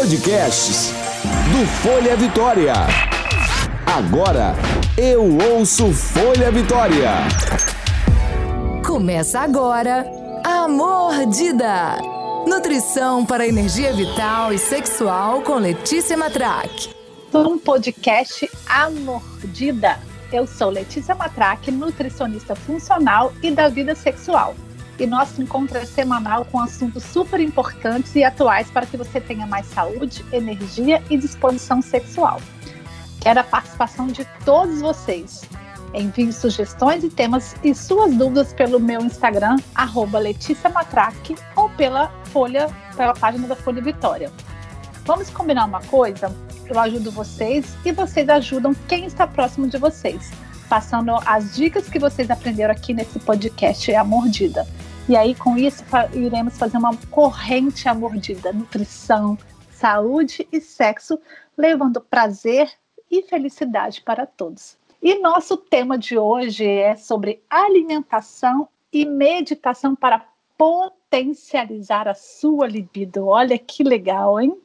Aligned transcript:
Podcasts 0.00 0.94
do 1.52 1.66
Folha 1.82 2.16
Vitória. 2.16 2.72
Agora 3.84 4.54
eu 4.96 5.36
ouço 5.52 5.92
Folha 5.92 6.50
Vitória. 6.50 7.10
Começa 8.82 9.40
agora 9.40 10.06
a 10.42 10.66
Mordida. 10.66 11.98
Nutrição 12.46 13.26
para 13.26 13.46
energia 13.46 13.92
vital 13.92 14.54
e 14.54 14.58
sexual 14.58 15.42
com 15.42 15.56
Letícia 15.56 16.16
Matraque. 16.16 16.88
Um 17.34 17.58
podcast 17.58 18.50
A 18.66 18.88
Mordida. 18.88 19.98
Eu 20.32 20.46
sou 20.46 20.70
Letícia 20.70 21.14
Matraque, 21.14 21.70
nutricionista 21.70 22.56
funcional 22.56 23.34
e 23.42 23.50
da 23.50 23.68
vida 23.68 23.94
sexual 23.94 24.54
e 25.00 25.06
nosso 25.06 25.40
encontro 25.40 25.78
é 25.78 25.86
semanal 25.86 26.44
com 26.44 26.60
assuntos 26.60 27.02
super 27.02 27.40
importantes 27.40 28.14
e 28.14 28.22
atuais 28.22 28.70
para 28.70 28.84
que 28.84 28.98
você 28.98 29.18
tenha 29.18 29.46
mais 29.46 29.66
saúde, 29.66 30.24
energia 30.30 31.02
e 31.08 31.16
disposição 31.16 31.80
sexual. 31.80 32.38
Quero 33.18 33.40
a 33.40 33.44
participação 33.44 34.06
de 34.06 34.26
todos 34.44 34.80
vocês. 34.80 35.42
Envie 35.94 36.32
sugestões 36.32 37.02
e 37.02 37.08
temas 37.08 37.56
e 37.64 37.74
suas 37.74 38.14
dúvidas 38.14 38.52
pelo 38.52 38.78
meu 38.78 39.00
Instagram, 39.00 39.56
arroba 39.74 40.18
Letícia 40.18 40.68
Matraque, 40.68 41.34
ou 41.56 41.68
pela 41.70 42.08
Folha, 42.26 42.68
pela 42.96 43.14
página 43.14 43.48
da 43.48 43.56
Folha 43.56 43.82
Vitória. 43.82 44.30
Vamos 45.04 45.30
combinar 45.30 45.64
uma 45.64 45.80
coisa? 45.82 46.34
Eu 46.66 46.78
ajudo 46.78 47.10
vocês 47.10 47.74
e 47.84 47.90
vocês 47.90 48.28
ajudam 48.28 48.74
quem 48.86 49.06
está 49.06 49.26
próximo 49.26 49.66
de 49.66 49.78
vocês, 49.78 50.30
passando 50.68 51.12
as 51.26 51.56
dicas 51.56 51.88
que 51.88 51.98
vocês 51.98 52.30
aprenderam 52.30 52.72
aqui 52.72 52.94
nesse 52.94 53.18
podcast 53.18 53.92
A 53.94 54.04
Mordida. 54.04 54.66
E 55.10 55.16
aí, 55.16 55.34
com 55.34 55.56
isso, 55.56 55.82
iremos 56.14 56.56
fazer 56.56 56.76
uma 56.76 56.96
corrente 57.08 57.88
à 57.88 57.92
mordida: 57.92 58.52
nutrição, 58.52 59.36
saúde 59.72 60.46
e 60.52 60.60
sexo, 60.60 61.18
levando 61.58 62.00
prazer 62.00 62.70
e 63.10 63.20
felicidade 63.22 64.02
para 64.02 64.24
todos. 64.24 64.78
E 65.02 65.18
nosso 65.18 65.56
tema 65.56 65.98
de 65.98 66.16
hoje 66.16 66.64
é 66.64 66.94
sobre 66.94 67.42
alimentação 67.50 68.68
e 68.92 69.04
meditação 69.04 69.96
para 69.96 70.24
potencializar 70.56 72.06
a 72.06 72.14
sua 72.14 72.68
libido. 72.68 73.26
Olha 73.26 73.58
que 73.58 73.82
legal, 73.82 74.38
hein? 74.38 74.56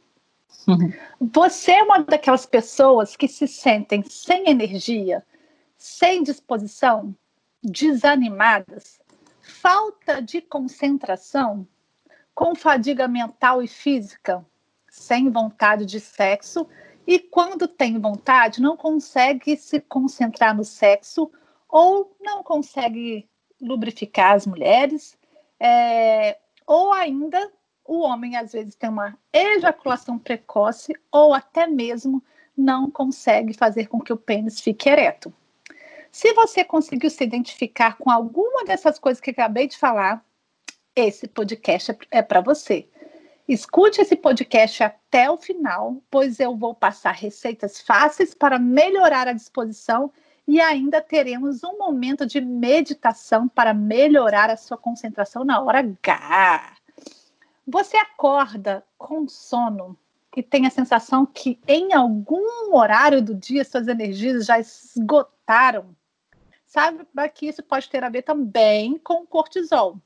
Uhum. 0.68 0.94
Você 1.34 1.72
é 1.72 1.82
uma 1.82 2.04
daquelas 2.04 2.46
pessoas 2.46 3.16
que 3.16 3.28
se 3.28 3.48
sentem 3.48 4.04
sem 4.04 4.48
energia, 4.48 5.26
sem 5.76 6.22
disposição, 6.22 7.16
desanimadas, 7.64 9.00
falta 9.66 10.22
de 10.22 10.42
concentração, 10.42 11.68
com 12.36 12.54
fadiga 12.54 13.08
mental 13.08 13.64
e 13.64 13.68
física, 13.68 14.46
sem 14.88 15.32
vontade 15.32 15.88
de 15.88 16.00
sexo, 16.00 16.68
e 17.08 17.18
quando 17.18 17.68
tem 17.68 18.00
vontade, 18.00 18.62
não 18.62 18.78
consegue 18.78 19.58
se 19.58 19.82
concentrar 19.82 20.56
no 20.56 20.64
sexo 20.64 21.32
ou 21.68 22.16
não 22.22 22.44
consegue 22.44 23.28
lubrificar 23.60 24.34
as 24.36 24.46
mulheres, 24.46 25.18
é, 25.60 26.38
ou 26.68 26.94
ainda 26.94 27.52
o 27.84 28.02
homem 28.02 28.36
às 28.36 28.52
vezes 28.52 28.76
tem 28.76 28.92
uma 28.92 29.18
ejaculação 29.34 30.20
precoce 30.20 30.94
ou 31.12 31.34
até 31.34 31.66
mesmo 31.66 32.24
não 32.56 32.92
consegue 32.92 33.52
fazer 33.52 33.88
com 33.88 34.00
que 34.00 34.14
o 34.14 34.18
pênis 34.18 34.62
fique 34.62 34.88
ereto. 34.88 35.34
Se 36.16 36.32
você 36.32 36.64
conseguiu 36.64 37.10
se 37.10 37.22
identificar 37.26 37.98
com 37.98 38.10
alguma 38.10 38.64
dessas 38.64 38.98
coisas 38.98 39.20
que 39.20 39.32
acabei 39.32 39.68
de 39.68 39.78
falar, 39.78 40.24
esse 40.96 41.28
podcast 41.28 41.94
é 42.10 42.22
para 42.22 42.40
você. 42.40 42.88
Escute 43.46 44.00
esse 44.00 44.16
podcast 44.16 44.82
até 44.82 45.30
o 45.30 45.36
final, 45.36 46.02
pois 46.10 46.40
eu 46.40 46.56
vou 46.56 46.74
passar 46.74 47.12
receitas 47.12 47.82
fáceis 47.82 48.34
para 48.34 48.58
melhorar 48.58 49.28
a 49.28 49.34
disposição 49.34 50.10
e 50.48 50.62
ainda 50.62 51.02
teremos 51.02 51.66
um 51.66 51.78
momento 51.78 52.26
de 52.26 52.40
meditação 52.40 53.50
para 53.50 53.74
melhorar 53.74 54.50
a 54.50 54.56
sua 54.56 54.78
concentração 54.78 55.44
na 55.44 55.62
hora 55.62 55.80
H. 55.80 56.78
Você 57.68 57.98
acorda 57.98 58.86
com 58.98 59.28
sono 59.28 59.98
e 60.34 60.42
tem 60.42 60.66
a 60.66 60.70
sensação 60.70 61.26
que 61.26 61.60
em 61.68 61.94
algum 61.94 62.74
horário 62.74 63.22
do 63.22 63.36
dia 63.36 63.66
suas 63.66 63.90
energias 63.90 64.46
já 64.46 64.58
esgotaram 64.58 65.94
sabe 66.66 67.06
que 67.34 67.48
isso 67.48 67.64
pode 67.64 67.90
ter 67.90 68.04
a 68.04 68.10
ver 68.10 68.24
também 68.24 68.98
com 68.98 69.24
o 69.24 69.28
cortisol. 69.28 70.00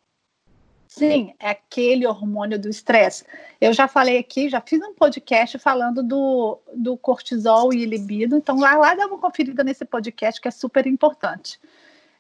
Sim, 0.90 1.36
é 1.40 1.52
aquele 1.52 2.08
hormônio 2.08 2.58
do 2.58 2.68
estresse. 2.68 3.24
Eu 3.62 3.72
já 3.72 3.88
falei 3.88 4.18
aqui, 4.18 4.50
já 4.50 4.60
fiz 4.60 4.82
um 4.82 4.96
podcast 4.96 5.60
falando 5.60 6.02
do, 6.02 6.60
do 6.76 6.98
cortisol 6.98 7.72
e 7.72 7.86
libido, 7.86 8.36
então 8.36 8.58
vai 8.58 8.76
lá 8.76 8.96
dar 8.96 9.06
uma 9.06 9.20
conferida 9.20 9.64
nesse 9.64 9.86
podcast 9.86 10.42
que 10.42 10.48
é 10.48 10.52
super 10.52 10.88
importante. 10.88 11.60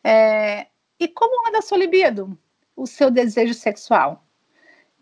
É, 0.03 0.67
e 0.99 1.07
como 1.07 1.49
anda 1.49 1.57
a 1.57 1.61
sua 1.63 1.79
libido? 1.79 2.37
O 2.75 2.85
seu 2.85 3.09
desejo 3.09 3.55
sexual, 3.55 4.23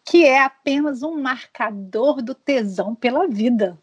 que 0.05 0.23
é 0.23 0.41
apenas 0.41 1.03
um 1.03 1.21
marcador 1.21 2.21
do 2.21 2.33
tesão 2.33 2.95
pela 2.95 3.27
vida. 3.27 3.77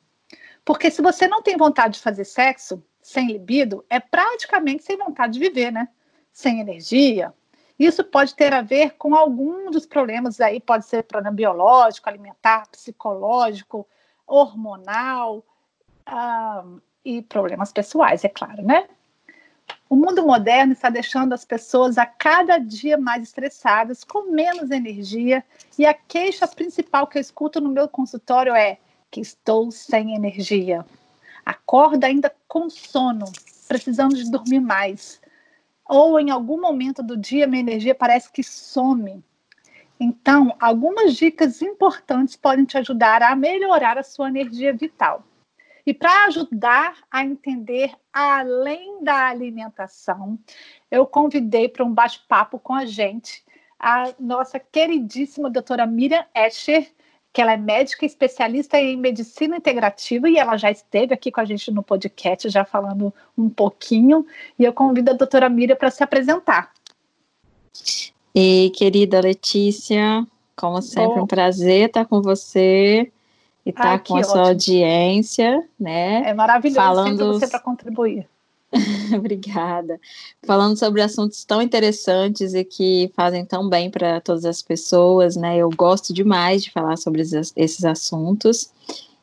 Porque 0.64 0.90
se 0.90 1.02
você 1.02 1.28
não 1.28 1.42
tem 1.42 1.58
vontade 1.58 1.94
de 1.94 2.00
fazer 2.00 2.24
sexo, 2.24 2.82
sem 3.04 3.26
libido 3.26 3.84
é 3.90 4.00
praticamente 4.00 4.82
sem 4.82 4.96
vontade 4.96 5.34
de 5.34 5.38
viver, 5.38 5.70
né? 5.70 5.88
Sem 6.32 6.58
energia. 6.58 7.34
Isso 7.78 8.02
pode 8.02 8.34
ter 8.34 8.54
a 8.54 8.62
ver 8.62 8.92
com 8.96 9.14
algum 9.14 9.70
dos 9.70 9.84
problemas 9.84 10.40
aí, 10.40 10.58
pode 10.58 10.86
ser 10.86 11.02
problema 11.02 11.36
biológico, 11.36 12.08
alimentar, 12.08 12.66
psicológico, 12.70 13.86
hormonal 14.26 15.44
ah, 16.06 16.64
e 17.04 17.20
problemas 17.20 17.72
pessoais, 17.72 18.24
é 18.24 18.28
claro, 18.28 18.62
né? 18.62 18.88
O 19.90 19.96
mundo 19.96 20.24
moderno 20.24 20.72
está 20.72 20.88
deixando 20.88 21.34
as 21.34 21.44
pessoas 21.44 21.98
a 21.98 22.06
cada 22.06 22.56
dia 22.56 22.96
mais 22.96 23.22
estressadas, 23.22 24.02
com 24.02 24.30
menos 24.30 24.70
energia, 24.70 25.44
e 25.78 25.84
a 25.84 25.92
queixa 25.92 26.48
principal 26.48 27.06
que 27.06 27.18
eu 27.18 27.20
escuto 27.20 27.60
no 27.60 27.68
meu 27.68 27.86
consultório 27.86 28.54
é 28.54 28.78
que 29.10 29.20
estou 29.20 29.70
sem 29.70 30.14
energia 30.14 30.86
acorda 31.44 32.06
ainda 32.06 32.34
com 32.48 32.68
sono, 32.70 33.26
precisando 33.68 34.14
de 34.14 34.30
dormir 34.30 34.60
mais. 34.60 35.20
Ou 35.86 36.18
em 36.18 36.30
algum 36.30 36.60
momento 36.60 37.02
do 37.02 37.16
dia 37.16 37.46
minha 37.46 37.60
energia 37.60 37.94
parece 37.94 38.30
que 38.32 38.42
some. 38.42 39.22
Então, 39.98 40.54
algumas 40.58 41.14
dicas 41.14 41.62
importantes 41.62 42.36
podem 42.36 42.64
te 42.64 42.76
ajudar 42.78 43.22
a 43.22 43.36
melhorar 43.36 43.96
a 43.96 44.02
sua 44.02 44.28
energia 44.28 44.72
vital. 44.72 45.24
E 45.86 45.92
para 45.92 46.24
ajudar 46.26 46.96
a 47.10 47.24
entender 47.24 47.94
além 48.12 49.04
da 49.04 49.28
alimentação, 49.28 50.38
eu 50.90 51.06
convidei 51.06 51.68
para 51.68 51.84
um 51.84 51.92
bate-papo 51.92 52.58
com 52.58 52.72
a 52.72 52.86
gente 52.86 53.44
a 53.78 54.14
nossa 54.18 54.58
queridíssima 54.58 55.50
doutora 55.50 55.86
Miriam 55.86 56.24
Escher, 56.34 56.90
que 57.34 57.42
ela 57.42 57.52
é 57.52 57.56
médica 57.56 58.06
especialista 58.06 58.78
em 58.78 58.96
medicina 58.96 59.56
integrativa 59.56 60.30
e 60.30 60.36
ela 60.36 60.56
já 60.56 60.70
esteve 60.70 61.12
aqui 61.12 61.32
com 61.32 61.40
a 61.40 61.44
gente 61.44 61.68
no 61.72 61.82
podcast, 61.82 62.48
já 62.48 62.64
falando 62.64 63.12
um 63.36 63.50
pouquinho. 63.50 64.24
E 64.56 64.62
eu 64.62 64.72
convido 64.72 65.10
a 65.10 65.14
doutora 65.14 65.48
Miriam 65.48 65.74
para 65.74 65.90
se 65.90 66.00
apresentar. 66.04 66.70
E 68.32 68.70
querida 68.76 69.20
Letícia, 69.20 70.24
como 70.54 70.80
sempre, 70.80 71.16
Bom. 71.16 71.24
um 71.24 71.26
prazer 71.26 71.88
estar 71.88 72.04
com 72.04 72.22
você 72.22 73.10
e 73.66 73.70
estar 73.70 73.98
com 74.04 74.14
a 74.14 74.18
ótimo. 74.20 74.32
sua 74.32 74.48
audiência, 74.50 75.68
né? 75.78 76.22
É 76.24 76.32
maravilhoso 76.32 76.76
Falando... 76.76 77.32
você 77.32 77.48
para 77.48 77.58
contribuir. 77.58 78.28
Obrigada. 79.16 80.00
Falando 80.44 80.76
sobre 80.76 81.00
assuntos 81.00 81.44
tão 81.44 81.62
interessantes 81.62 82.54
e 82.54 82.64
que 82.64 83.10
fazem 83.14 83.44
tão 83.44 83.68
bem 83.68 83.90
para 83.90 84.20
todas 84.20 84.44
as 84.44 84.62
pessoas, 84.62 85.36
né? 85.36 85.58
Eu 85.58 85.70
gosto 85.70 86.12
demais 86.12 86.64
de 86.64 86.70
falar 86.70 86.96
sobre 86.96 87.22
esses 87.22 87.84
assuntos. 87.84 88.70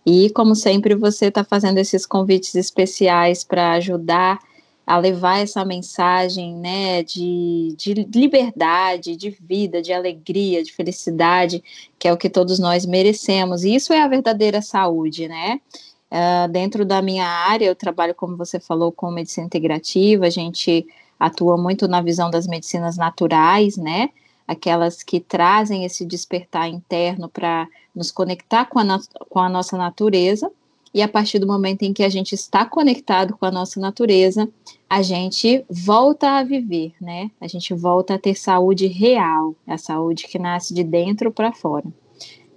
E, 0.06 0.30
como 0.32 0.56
sempre, 0.56 0.96
você 0.96 1.28
está 1.28 1.44
fazendo 1.44 1.78
esses 1.78 2.06
convites 2.06 2.56
especiais 2.56 3.44
para 3.44 3.74
ajudar 3.74 4.40
a 4.86 4.98
levar 4.98 5.40
essa 5.40 5.64
mensagem, 5.64 6.56
né, 6.56 7.04
de, 7.04 7.76
de 7.78 7.94
liberdade, 7.94 9.16
de 9.16 9.30
vida, 9.30 9.82
de 9.82 9.94
alegria, 9.94 10.64
de 10.64 10.74
felicidade, 10.74 11.64
que 12.00 12.08
é 12.08 12.14
o 12.14 12.18
que 12.18 12.30
todos 12.30 12.58
nós 12.58 12.86
merecemos. 12.86 13.64
E 13.64 13.76
isso 13.76 13.94
é 13.94 14.02
a 14.02 14.08
verdadeira 14.08 14.62
saúde, 14.62 15.28
né? 15.28 15.62
Uh, 16.12 16.52
dentro 16.52 16.84
da 16.84 17.02
minha 17.02 17.26
área, 17.26 17.66
eu 17.66 17.76
trabalho, 17.76 18.14
como 18.14 18.36
você 18.36 18.60
falou, 18.60 18.92
com 18.92 19.10
medicina 19.10 19.46
integrativa, 19.46 20.26
a 20.26 20.30
gente 20.30 20.86
atua 21.18 21.56
muito 21.56 21.88
na 21.88 22.02
visão 22.02 22.30
das 22.30 22.46
medicinas 22.46 22.98
naturais, 22.98 23.78
né? 23.78 24.10
Aquelas 24.46 25.04
que 25.04 25.22
trazem 25.22 25.86
esse 25.86 26.06
despertar 26.06 26.68
interno 26.68 27.30
para 27.30 27.66
nos 27.96 28.12
conectar 28.12 28.66
com 28.66 28.80
a, 28.80 29.00
com 29.30 29.40
a 29.40 29.48
nossa 29.48 29.78
natureza, 29.78 30.52
e 30.94 31.02
a 31.02 31.08
partir 31.08 31.40
do 31.40 31.48
momento 31.48 31.84
em 31.84 31.94
que 31.94 32.04
a 32.04 32.10
gente 32.10 32.36
está 32.36 32.66
conectado 32.66 33.38
com 33.38 33.46
a 33.46 33.52
nossa 33.52 33.80
natureza, 33.80 34.50
a 34.90 35.02
gente 35.02 35.64
volta 35.70 36.32
a 36.32 36.44
viver, 36.44 36.94
né? 37.00 37.32
A 37.40 37.48
gente 37.48 37.74
volta 37.74 38.16
a 38.16 38.20
ter 38.20 38.36
saúde 38.36 38.88
real, 38.88 39.56
a 39.66 39.78
saúde 39.78 40.28
que 40.28 40.38
nasce 40.38 40.74
de 40.74 40.84
dentro 40.84 41.32
para 41.32 41.54
fora. 41.54 41.86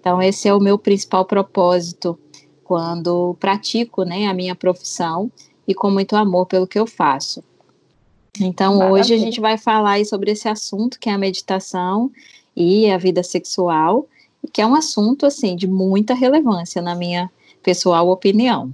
Então, 0.01 0.21
esse 0.21 0.49
é 0.49 0.53
o 0.55 0.59
meu 0.59 0.77
principal 0.77 1.25
propósito 1.25 2.19
quando 2.65 3.37
pratico 3.39 4.03
né, 4.05 4.27
a 4.27 4.35
minha 4.35 4.55
profissão 4.55 5.31
e 5.67 5.75
com 5.75 5.91
muito 5.91 6.17
amor 6.17 6.47
pelo 6.47 6.67
que 6.67 6.79
eu 6.79 6.87
faço. 6.87 7.43
Então, 8.41 8.79
Maravilha. 8.79 9.01
hoje 9.01 9.15
a 9.15 9.19
gente 9.19 9.41
vai 9.41 9.57
falar 9.57 10.05
sobre 10.05 10.33
esse 10.33 10.49
assunto 10.49 10.99
que 10.99 11.09
é 11.09 11.13
a 11.13 11.19
meditação 11.19 12.11
e 12.57 12.91
a 12.91 12.99
vida 12.99 13.23
sexual, 13.23 14.09
que 14.53 14.61
é 14.61 14.67
um 14.67 14.75
assunto 14.75 15.25
assim 15.25 15.55
de 15.55 15.67
muita 15.67 16.15
relevância 16.15 16.83
na 16.83 16.95
minha 16.95 17.31
pessoal 17.63 18.09
opinião. 18.09 18.73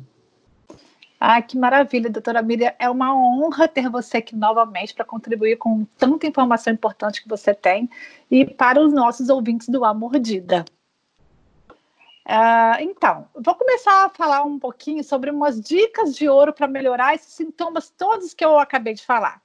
Ah, 1.18 1.42
que 1.42 1.58
maravilha, 1.58 2.08
doutora 2.08 2.40
Miriam. 2.40 2.72
É 2.78 2.88
uma 2.88 3.14
honra 3.14 3.68
ter 3.68 3.90
você 3.90 4.16
aqui 4.16 4.34
novamente 4.34 4.94
para 4.94 5.04
contribuir 5.04 5.56
com 5.58 5.84
tanta 5.98 6.26
informação 6.26 6.72
importante 6.72 7.22
que 7.22 7.28
você 7.28 7.52
tem 7.52 7.90
e 8.30 8.46
para 8.46 8.82
os 8.82 8.90
nossos 8.90 9.28
ouvintes 9.28 9.68
do 9.68 9.84
A 9.84 9.92
Mordida. 9.92 10.64
Uh, 12.26 12.80
então, 12.80 13.28
vou 13.34 13.54
começar 13.54 14.04
a 14.04 14.08
falar 14.10 14.44
um 14.44 14.58
pouquinho 14.58 15.02
sobre 15.02 15.30
umas 15.30 15.60
dicas 15.60 16.14
de 16.14 16.28
ouro 16.28 16.52
para 16.52 16.68
melhorar 16.68 17.14
esses 17.14 17.32
sintomas 17.32 17.90
todos 17.90 18.34
que 18.34 18.44
eu 18.44 18.58
acabei 18.58 18.94
de 18.94 19.04
falar. 19.04 19.42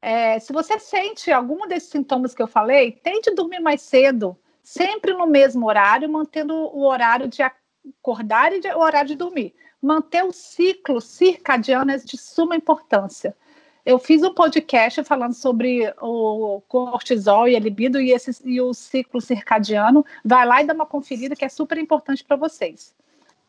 É, 0.00 0.38
se 0.38 0.52
você 0.52 0.78
sente 0.78 1.32
algum 1.32 1.66
desses 1.66 1.88
sintomas 1.88 2.34
que 2.34 2.42
eu 2.42 2.46
falei, 2.46 2.92
tente 2.92 3.34
dormir 3.34 3.60
mais 3.60 3.80
cedo, 3.80 4.36
sempre 4.62 5.12
no 5.12 5.26
mesmo 5.26 5.66
horário, 5.66 6.08
mantendo 6.08 6.54
o 6.54 6.86
horário 6.86 7.26
de 7.26 7.42
acordar 7.42 8.52
e 8.52 8.60
o 8.74 8.78
horário 8.78 9.08
de 9.08 9.16
dormir. 9.16 9.54
Manter 9.80 10.24
o 10.24 10.32
ciclo 10.32 11.00
circadiano 11.00 11.90
é 11.90 11.96
de 11.96 12.16
suma 12.16 12.54
importância. 12.54 13.36
Eu 13.84 13.98
fiz 13.98 14.22
um 14.22 14.32
podcast 14.32 15.04
falando 15.04 15.34
sobre 15.34 15.92
o 16.00 16.62
cortisol 16.68 17.46
e 17.46 17.54
a 17.54 17.60
libido 17.60 18.00
e, 18.00 18.12
esse, 18.12 18.40
e 18.44 18.60
o 18.60 18.72
ciclo 18.72 19.20
circadiano. 19.20 20.04
Vai 20.24 20.46
lá 20.46 20.62
e 20.62 20.66
dá 20.66 20.72
uma 20.72 20.86
conferida 20.86 21.36
que 21.36 21.44
é 21.44 21.48
super 21.48 21.76
importante 21.76 22.24
para 22.24 22.36
vocês. 22.36 22.94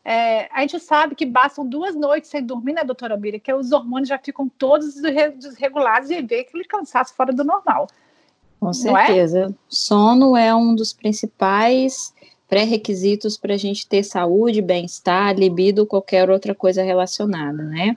É, 0.04 0.48
a 0.52 0.60
gente 0.60 0.78
sabe 0.78 1.14
que 1.14 1.26
bastam 1.26 1.66
duas 1.66 1.96
noites 1.96 2.30
sem 2.30 2.44
dormir, 2.44 2.74
né, 2.74 2.84
doutora 2.84 3.16
Miriam? 3.16 3.40
Que 3.40 3.52
os 3.52 3.72
hormônios 3.72 4.08
já 4.08 4.18
ficam 4.18 4.48
todos 4.48 4.94
desregulados 4.94 6.10
e 6.10 6.22
vê 6.22 6.40
aquele 6.40 6.64
cansaço 6.64 7.14
fora 7.14 7.32
do 7.32 7.42
normal. 7.42 7.88
Com 8.60 8.70
é? 8.70 8.72
certeza. 8.72 9.48
É? 9.50 9.54
Sono 9.68 10.36
é 10.36 10.54
um 10.54 10.74
dos 10.74 10.92
principais 10.92 12.14
pré-requisitos 12.46 13.36
para 13.36 13.54
a 13.54 13.56
gente 13.56 13.88
ter 13.88 14.04
saúde, 14.04 14.62
bem-estar, 14.62 15.34
libido, 15.34 15.86
qualquer 15.86 16.30
outra 16.30 16.54
coisa 16.54 16.82
relacionada, 16.82 17.62
né? 17.64 17.96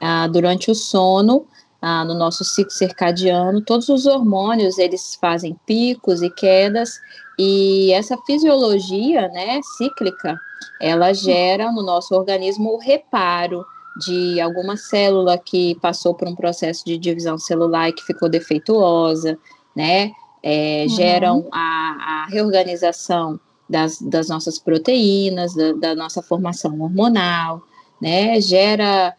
Ah, 0.00 0.26
durante 0.26 0.70
o 0.70 0.74
sono, 0.74 1.46
ah, 1.86 2.02
no 2.02 2.14
nosso 2.14 2.42
ciclo 2.44 2.72
circadiano, 2.72 3.60
todos 3.60 3.90
os 3.90 4.06
hormônios 4.06 4.78
eles 4.78 5.16
fazem 5.20 5.54
picos 5.66 6.22
e 6.22 6.30
quedas 6.30 6.98
e 7.38 7.92
essa 7.92 8.16
fisiologia, 8.26 9.28
né, 9.28 9.60
cíclica, 9.76 10.40
ela 10.80 11.12
gera 11.12 11.70
no 11.70 11.82
nosso 11.82 12.14
organismo 12.14 12.70
o 12.70 12.78
reparo 12.78 13.66
de 13.98 14.40
alguma 14.40 14.78
célula 14.78 15.36
que 15.36 15.74
passou 15.76 16.14
por 16.14 16.26
um 16.26 16.34
processo 16.34 16.86
de 16.86 16.96
divisão 16.96 17.36
celular 17.36 17.90
e 17.90 17.92
que 17.92 18.02
ficou 18.02 18.30
defeituosa, 18.30 19.38
né? 19.76 20.10
É, 20.42 20.82
uhum. 20.82 20.88
Geram 20.88 21.48
a, 21.52 22.22
a 22.22 22.26
reorganização 22.30 23.38
das, 23.68 24.00
das, 24.00 24.28
nossas 24.28 24.58
proteínas, 24.58 25.54
da, 25.54 25.72
da, 25.72 25.94
nossa 25.94 26.22
formação 26.22 26.80
hormonal, 26.80 27.62
né? 28.00 28.40
Gera 28.40 29.14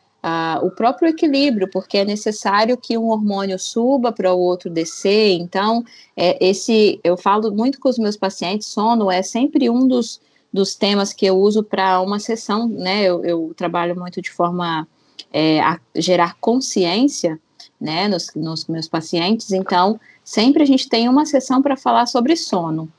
o 0.64 0.72
próprio 0.72 1.10
equilíbrio, 1.10 1.70
porque 1.70 2.00
é 2.00 2.06
necessário 2.06 2.78
que 2.78 2.98
um 2.98 3.10
hormônio 3.10 3.60
suba 3.60 4.12
para 4.12 4.34
o 4.34 4.40
outro 4.40 4.70
descer. 4.70 5.34
Então, 5.34 5.86
é, 6.18 6.44
esse 6.44 7.00
eu 7.04 7.16
falo 7.16 7.52
muito 7.52 7.80
com 7.80 7.90
os 7.90 8.00
meus 8.00 8.18
pacientes, 8.18 8.68
sono 8.68 9.12
é 9.12 9.22
sempre 9.22 9.70
um 9.70 9.88
dos, 9.88 10.20
dos 10.52 10.74
temas 10.74 11.14
que 11.14 11.28
eu 11.28 11.38
uso 11.38 11.64
para 11.64 12.02
uma 12.02 12.18
sessão, 12.20 12.68
né? 12.68 13.04
Eu, 13.04 13.24
eu, 13.24 13.54
trabalho 13.56 13.96
muito 13.96 14.20
de 14.20 14.32
forma 14.32 14.88
é, 15.32 15.60
a 15.62 15.80
gerar 15.96 16.36
consciência, 16.42 17.40
né, 17.80 18.08
nos, 18.08 18.32
nos 18.36 18.66
meus 18.66 18.88
pacientes. 18.88 19.52
Então, 19.52 20.00
sempre 20.24 20.64
a 20.64 20.66
gente 20.66 20.90
tem 20.90 21.08
uma 21.08 21.26
sessão 21.26 21.62
para 21.62 21.78
falar 21.78 22.08
sobre 22.08 22.36
sono, 22.36 22.90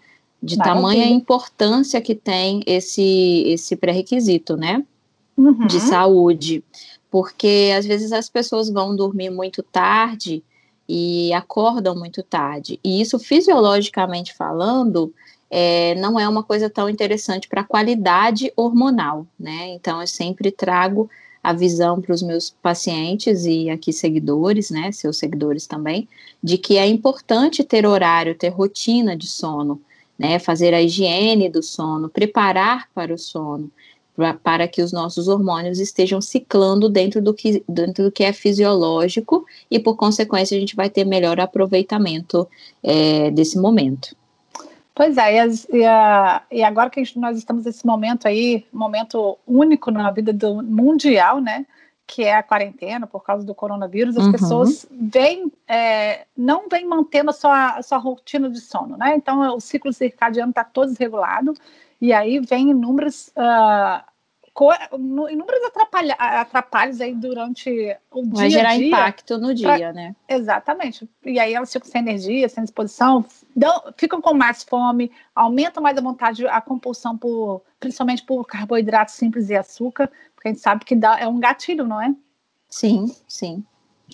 de 0.41 0.57
Maravilha. 0.57 0.81
tamanha 0.81 1.07
importância 1.07 2.01
que 2.01 2.15
tem 2.15 2.63
esse 2.67 3.43
esse 3.49 3.75
pré-requisito, 3.75 4.57
né? 4.57 4.85
Uhum. 5.37 5.67
De 5.67 5.81
saúde 5.81 6.65
porque 7.17 7.73
às 7.75 7.87
vezes 7.87 8.13
as 8.13 8.29
pessoas 8.29 8.69
vão 8.69 8.95
dormir 8.95 9.31
muito 9.31 9.63
tarde 9.63 10.45
e 10.87 11.33
acordam 11.33 11.97
muito 11.97 12.23
tarde. 12.23 12.79
E 12.85 13.01
isso, 13.01 13.19
fisiologicamente 13.19 14.35
falando, 14.35 15.13
é, 15.51 15.95
não 15.95 16.21
é 16.21 16.29
uma 16.29 16.43
coisa 16.43 16.69
tão 16.69 16.91
interessante 16.91 17.49
para 17.49 17.63
a 17.63 17.65
qualidade 17.65 18.53
hormonal, 18.55 19.27
né? 19.41 19.69
Então, 19.69 20.03
eu 20.03 20.07
sempre 20.07 20.51
trago 20.51 21.09
a 21.43 21.55
visão 21.55 22.03
para 22.03 22.13
os 22.13 22.23
meus 22.23 22.51
pacientes 22.51 23.47
e 23.47 23.71
aqui 23.71 23.95
seguidores, 23.95 24.71
né, 24.71 24.93
seus 24.93 25.17
seguidores 25.17 25.67
também, 25.67 26.07
de 26.43 26.59
que 26.59 26.77
é 26.77 26.87
importante 26.87 27.65
ter 27.65 27.87
horário, 27.87 28.35
ter 28.35 28.49
rotina 28.49 29.17
de 29.17 29.27
sono, 29.27 29.81
né, 30.19 30.39
fazer 30.39 30.75
a 30.75 30.83
higiene 30.83 31.49
do 31.49 31.63
sono, 31.63 32.11
preparar 32.11 32.91
para 32.93 33.15
o 33.15 33.19
sono 33.19 33.71
para 34.43 34.67
que 34.67 34.83
os 34.83 34.93
nossos 34.93 35.29
hormônios 35.29 35.79
estejam 35.79 36.21
ciclando 36.21 36.89
dentro 36.89 37.21
do, 37.21 37.35
que, 37.35 37.63
dentro 37.69 38.05
do 38.05 38.13
que 38.13 38.25
é 38.25 38.33
fisiológico 38.33 39.45
e, 39.71 39.79
por 39.79 39.97
consequência, 39.97 40.57
a 40.57 40.61
gente 40.61 40.75
vai 40.75 40.89
ter 40.89 41.05
melhor 41.05 41.39
aproveitamento 41.39 42.49
é, 42.83 43.31
desse 43.31 43.59
momento. 43.59 44.17
Pois 44.97 45.19
é, 45.19 45.35
e, 45.35 45.39
as, 45.39 45.69
e, 45.69 45.85
a, 45.85 46.43
e 46.51 46.63
agora 46.63 46.89
que 46.89 47.05
gente, 47.05 47.19
nós 47.19 47.37
estamos 47.37 47.67
nesse 47.67 47.85
momento 47.85 48.27
aí, 48.27 48.67
momento 48.73 49.39
único 49.47 49.91
na 49.91 50.11
vida 50.11 50.33
do 50.33 50.63
mundial, 50.63 51.39
né? 51.39 51.67
Que 52.07 52.23
é 52.23 52.35
a 52.35 52.43
quarentena 52.43 53.07
por 53.07 53.23
causa 53.23 53.45
do 53.45 53.55
coronavírus, 53.55 54.17
as 54.17 54.25
uhum. 54.25 54.33
pessoas 54.33 54.87
vêm, 54.91 55.53
é, 55.69 56.25
não 56.35 56.67
vêm 56.71 56.87
mantendo 56.87 57.29
a 57.29 57.35
sua, 57.35 57.77
a 57.77 57.83
sua 57.83 57.99
rotina 57.99 58.49
de 58.49 58.59
sono, 58.59 58.97
né? 58.97 59.15
Então 59.15 59.55
o 59.55 59.61
ciclo 59.61 59.93
circadiano 59.93 60.49
está 60.49 60.65
todo 60.65 60.89
desregulado 60.89 61.53
e 62.01 62.13
aí 62.13 62.41
vem 62.41 62.71
inúmeros, 62.71 63.29
uh, 63.37 64.05
inúmeros 65.31 65.65
atrapalha, 65.65 66.15
atrapalhos 66.15 67.01
aí 67.01 67.15
durante 67.15 67.71
o 68.11 68.23
dia. 68.23 68.33
Vai 68.33 68.51
gerar 68.51 68.77
dia 68.77 68.89
impacto 68.89 69.39
no 69.39 69.55
dia, 69.55 69.77
pra, 69.77 69.93
né? 69.93 70.17
Exatamente. 70.29 71.09
E 71.25 71.39
aí 71.39 71.55
elas 71.55 71.73
ficam 71.73 71.89
sem 71.89 72.01
energia, 72.01 72.49
sem 72.49 72.65
disposição, 72.65 73.25
dão, 73.55 73.83
ficam 73.97 74.21
com 74.21 74.35
mais 74.35 74.63
fome, 74.63 75.11
aumentam 75.35 75.83
mais 75.83 75.97
a 75.97 76.01
vontade, 76.01 76.47
a 76.47 76.61
compulsão 76.61 77.17
por, 77.17 77.63
principalmente 77.81 78.23
por 78.23 78.45
carboidratos 78.45 79.15
simples 79.15 79.51
e 79.51 79.57
açúcar, 79.57 80.11
porque 80.35 80.49
a 80.49 80.53
gente 80.53 80.61
sabe 80.61 80.85
que 80.85 80.95
dá, 80.95 81.19
é 81.19 81.27
um 81.27 81.39
gatilho, 81.39 81.87
não 81.87 82.01
é? 82.01 82.15
Sim, 82.69 83.15
sim. 83.27 83.65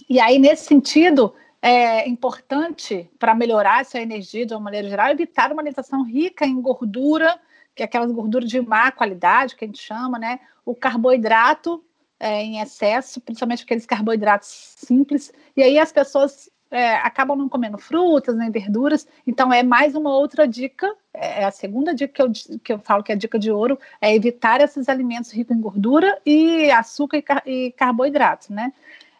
E 0.08 0.20
aí, 0.20 0.38
nesse 0.38 0.64
sentido, 0.64 1.34
é 1.60 2.08
importante 2.08 3.08
para 3.18 3.34
melhorar 3.34 3.82
essa 3.82 4.00
energia 4.00 4.44
de 4.44 4.54
uma 4.54 4.60
maneira 4.60 4.88
geral, 4.88 5.10
evitar 5.10 5.52
uma 5.52 5.62
alimentação 5.62 6.02
rica 6.02 6.44
em 6.44 6.60
gordura 6.60 7.38
que 7.74 7.82
é 7.82 7.86
aquelas 7.86 8.10
gorduras 8.12 8.48
de 8.48 8.60
má 8.60 8.90
qualidade, 8.92 9.56
que 9.56 9.64
a 9.64 9.68
gente 9.68 9.80
chama, 9.82 10.18
né? 10.18 10.40
O 10.64 10.74
carboidrato 10.74 11.82
é, 12.18 12.42
em 12.42 12.60
excesso, 12.60 13.20
principalmente 13.20 13.64
aqueles 13.64 13.84
carboidratos 13.84 14.48
simples, 14.76 15.32
e 15.56 15.62
aí 15.62 15.78
as 15.78 15.90
pessoas 15.90 16.48
é, 16.70 16.94
acabam 16.94 17.36
não 17.36 17.48
comendo 17.48 17.76
frutas 17.76 18.36
nem 18.36 18.50
verduras, 18.50 19.06
então 19.26 19.52
é 19.52 19.62
mais 19.62 19.94
uma 19.94 20.10
outra 20.10 20.46
dica, 20.46 20.90
é, 21.12 21.42
é 21.42 21.44
a 21.44 21.50
segunda 21.50 21.94
dica 21.94 22.12
que 22.14 22.22
eu, 22.22 22.58
que 22.62 22.72
eu 22.72 22.78
falo 22.78 23.02
que 23.02 23.12
é 23.12 23.14
a 23.14 23.18
dica 23.18 23.38
de 23.38 23.50
ouro, 23.50 23.78
é 24.00 24.14
evitar 24.14 24.60
esses 24.60 24.88
alimentos 24.88 25.32
ricos 25.32 25.54
em 25.54 25.60
gordura 25.60 26.18
e 26.24 26.70
açúcar 26.70 27.18
e, 27.18 27.22
car 27.22 27.42
e 27.44 27.72
carboidratos, 27.72 28.48
né? 28.48 28.72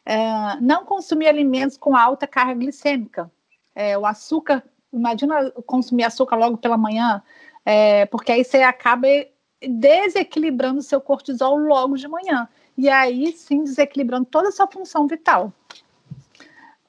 É, 0.07 0.17
não 0.61 0.85
consumir 0.85 1.29
alimentos 1.29 1.77
com 1.77 1.95
alta 1.95 2.27
carga 2.27 2.55
glicêmica. 2.55 3.31
É, 3.75 3.97
o 3.97 4.07
açúcar, 4.07 4.63
imagina 4.93 5.51
consumir 5.67 6.05
açúcar 6.05 6.37
logo 6.37 6.57
pela 6.57 6.77
manhã, 6.77 7.23
é, 7.65 8.07
porque 8.07 8.33
aí 8.33 8.45
você 8.45 8.59
acaba 8.59 9.07
desequilibrando 9.61 10.83
seu 10.83 11.01
cortisol 11.01 11.57
logo 11.57 11.97
de 11.97 12.09
manhã. 12.09 12.49
E 12.77 12.89
aí 12.89 13.33
sim 13.33 13.63
desequilibrando 13.63 14.27
toda 14.27 14.49
a 14.49 14.53
sua 14.53 14.67
função 14.67 15.07
vital. 15.07 15.53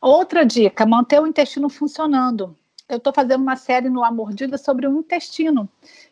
Outra 0.01 0.45
dica: 0.45 0.85
manter 0.85 1.21
o 1.21 1.27
intestino 1.27 1.69
funcionando. 1.69 2.55
Eu 2.89 2.97
estou 2.97 3.13
fazendo 3.13 3.41
uma 3.41 3.55
série 3.55 3.89
no 3.89 4.03
A 4.03 4.11
Mordida 4.11 4.57
sobre 4.57 4.85
o 4.87 4.99
intestino, 4.99 5.69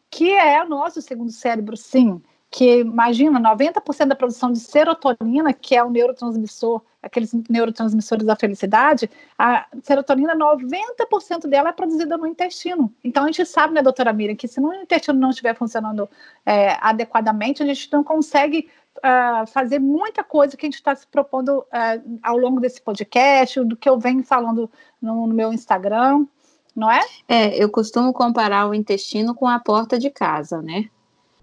que 0.10 0.32
é 0.32 0.64
o 0.64 0.70
nosso 0.70 1.02
segundo 1.02 1.32
cérebro, 1.32 1.76
sim 1.76 2.22
que 2.52 2.82
imagina 2.82 3.40
90% 3.40 4.08
da 4.08 4.16
produção 4.16 4.52
de 4.52 4.60
serotonina, 4.60 5.54
que 5.54 5.74
é 5.74 5.82
o 5.82 5.90
neurotransmissor, 5.90 6.82
aqueles 7.02 7.34
neurotransmissores 7.50 8.26
da 8.26 8.36
felicidade, 8.36 9.10
a 9.40 9.66
serotonina, 9.82 10.36
90% 10.36 11.48
dela 11.48 11.70
é 11.70 11.72
produzida 11.72 12.18
no 12.18 12.28
intestino. 12.28 12.94
Então 13.02 13.24
a 13.24 13.28
gente 13.28 13.46
sabe, 13.46 13.74
né, 13.74 13.82
doutora 13.82 14.12
Miriam, 14.12 14.36
que 14.36 14.50
se 14.50 14.60
o 14.60 14.74
intestino 14.74 15.18
não 15.18 15.30
estiver 15.30 15.56
funcionando 15.56 16.10
é, 16.46 16.78
adequadamente, 16.82 17.64
a 17.64 17.66
gente 17.66 17.90
não 17.90 18.04
consegue 18.04 18.70
uh, 18.98 19.48
fazer 19.48 19.80
muita 19.80 20.22
coisa 20.22 20.58
que 20.58 20.66
a 20.66 20.70
gente 20.70 20.76
está 20.76 20.94
se 20.94 21.08
propondo 21.08 21.60
uh, 21.60 22.20
ao 22.22 22.38
longo 22.38 22.60
desse 22.60 22.82
podcast, 22.82 23.64
do 23.64 23.78
que 23.78 23.88
eu 23.88 23.98
venho 23.98 24.24
falando 24.24 24.70
no, 25.02 25.26
no 25.26 25.34
meu 25.34 25.54
Instagram, 25.54 26.26
não 26.76 26.92
é? 26.92 27.00
É, 27.30 27.64
eu 27.64 27.70
costumo 27.70 28.12
comparar 28.12 28.68
o 28.68 28.74
intestino 28.74 29.34
com 29.34 29.48
a 29.48 29.58
porta 29.58 29.98
de 29.98 30.10
casa, 30.10 30.62
né? 30.62 30.90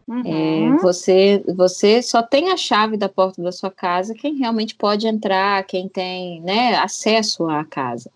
Uhum. 0.09 0.23
É, 0.25 0.77
você, 0.79 1.45
você 1.55 2.01
só 2.01 2.23
tem 2.23 2.51
a 2.51 2.57
chave 2.57 2.97
da 2.97 3.11
porta 3.11 3.43
da 3.43 3.53
sua 3.53 3.71
casa 3.71 4.15
quem 4.15 4.37
realmente 4.37 4.75
pode 4.75 5.07
entrar, 5.07 5.63
quem 5.65 5.87
tem 5.87 6.41
né, 6.41 6.77
acesso 6.77 7.47
à 7.47 7.63
casa. 7.63 8.11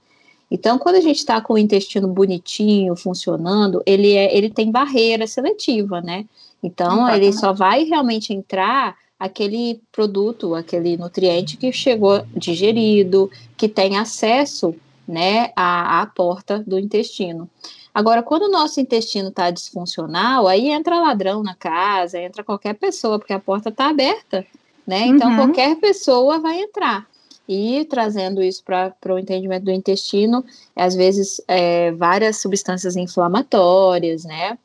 Então, 0.51 0.79
quando 0.79 0.97
a 0.97 1.01
gente 1.01 1.19
está 1.19 1.41
com 1.41 1.55
o 1.55 1.59
intestino 1.59 2.09
bonitinho, 2.09 2.97
funcionando, 2.97 3.83
ele, 3.87 4.13
é, 4.13 4.35
ele 4.37 4.51
tem 4.51 4.71
barreira 4.71 5.27
seletiva, 5.27 6.01
né? 6.01 6.27
Então, 6.63 6.93
Exatamente. 6.93 7.25
ele 7.25 7.33
só 7.33 7.53
vai 7.53 7.85
realmente 7.85 8.33
entrar 8.33 8.97
aquele 9.19 9.81
produto, 9.91 10.55
aquele 10.55 10.97
nutriente 10.97 11.57
que 11.57 11.73
chegou 11.73 12.23
digerido, 12.37 13.31
que 13.57 13.69
tem 13.69 13.97
acesso 13.97 14.75
né, 15.07 15.53
à, 15.57 16.03
à 16.03 16.07
porta 16.07 16.59
do 16.67 16.79
intestino. 16.79 17.49
Agora, 17.95 18.23
quando 18.23 18.45
o 18.45 18.51
nosso 18.51 18.81
intestino 18.81 19.29
está 19.29 19.51
disfuncional, 19.51 20.49
aí 20.49 20.71
entra 20.71 21.01
ladrão 21.01 21.43
na 21.43 21.55
casa, 21.55 22.19
entra 22.19 22.43
qualquer 22.43 22.75
pessoa, 22.75 23.19
porque 23.19 23.35
a 23.35 23.39
porta 23.39 23.69
está 23.69 23.91
aberta, 23.91 24.47
né? 24.87 25.07
Então, 25.07 25.31
uhum. 25.31 25.37
qualquer 25.37 25.77
pessoa 25.77 26.39
vai 26.39 26.61
entrar. 26.61 27.07
E 27.47 27.85
trazendo 27.85 28.43
isso 28.43 28.63
para 28.65 29.15
o 29.15 29.19
entendimento 29.19 29.65
do 29.65 29.71
intestino, 29.71 30.43
às 30.75 30.95
vezes 30.95 31.41
é, 31.47 31.91
várias 31.93 32.41
substâncias 32.41 32.97
inflamatórias, 32.97 34.25
né? 34.25 34.57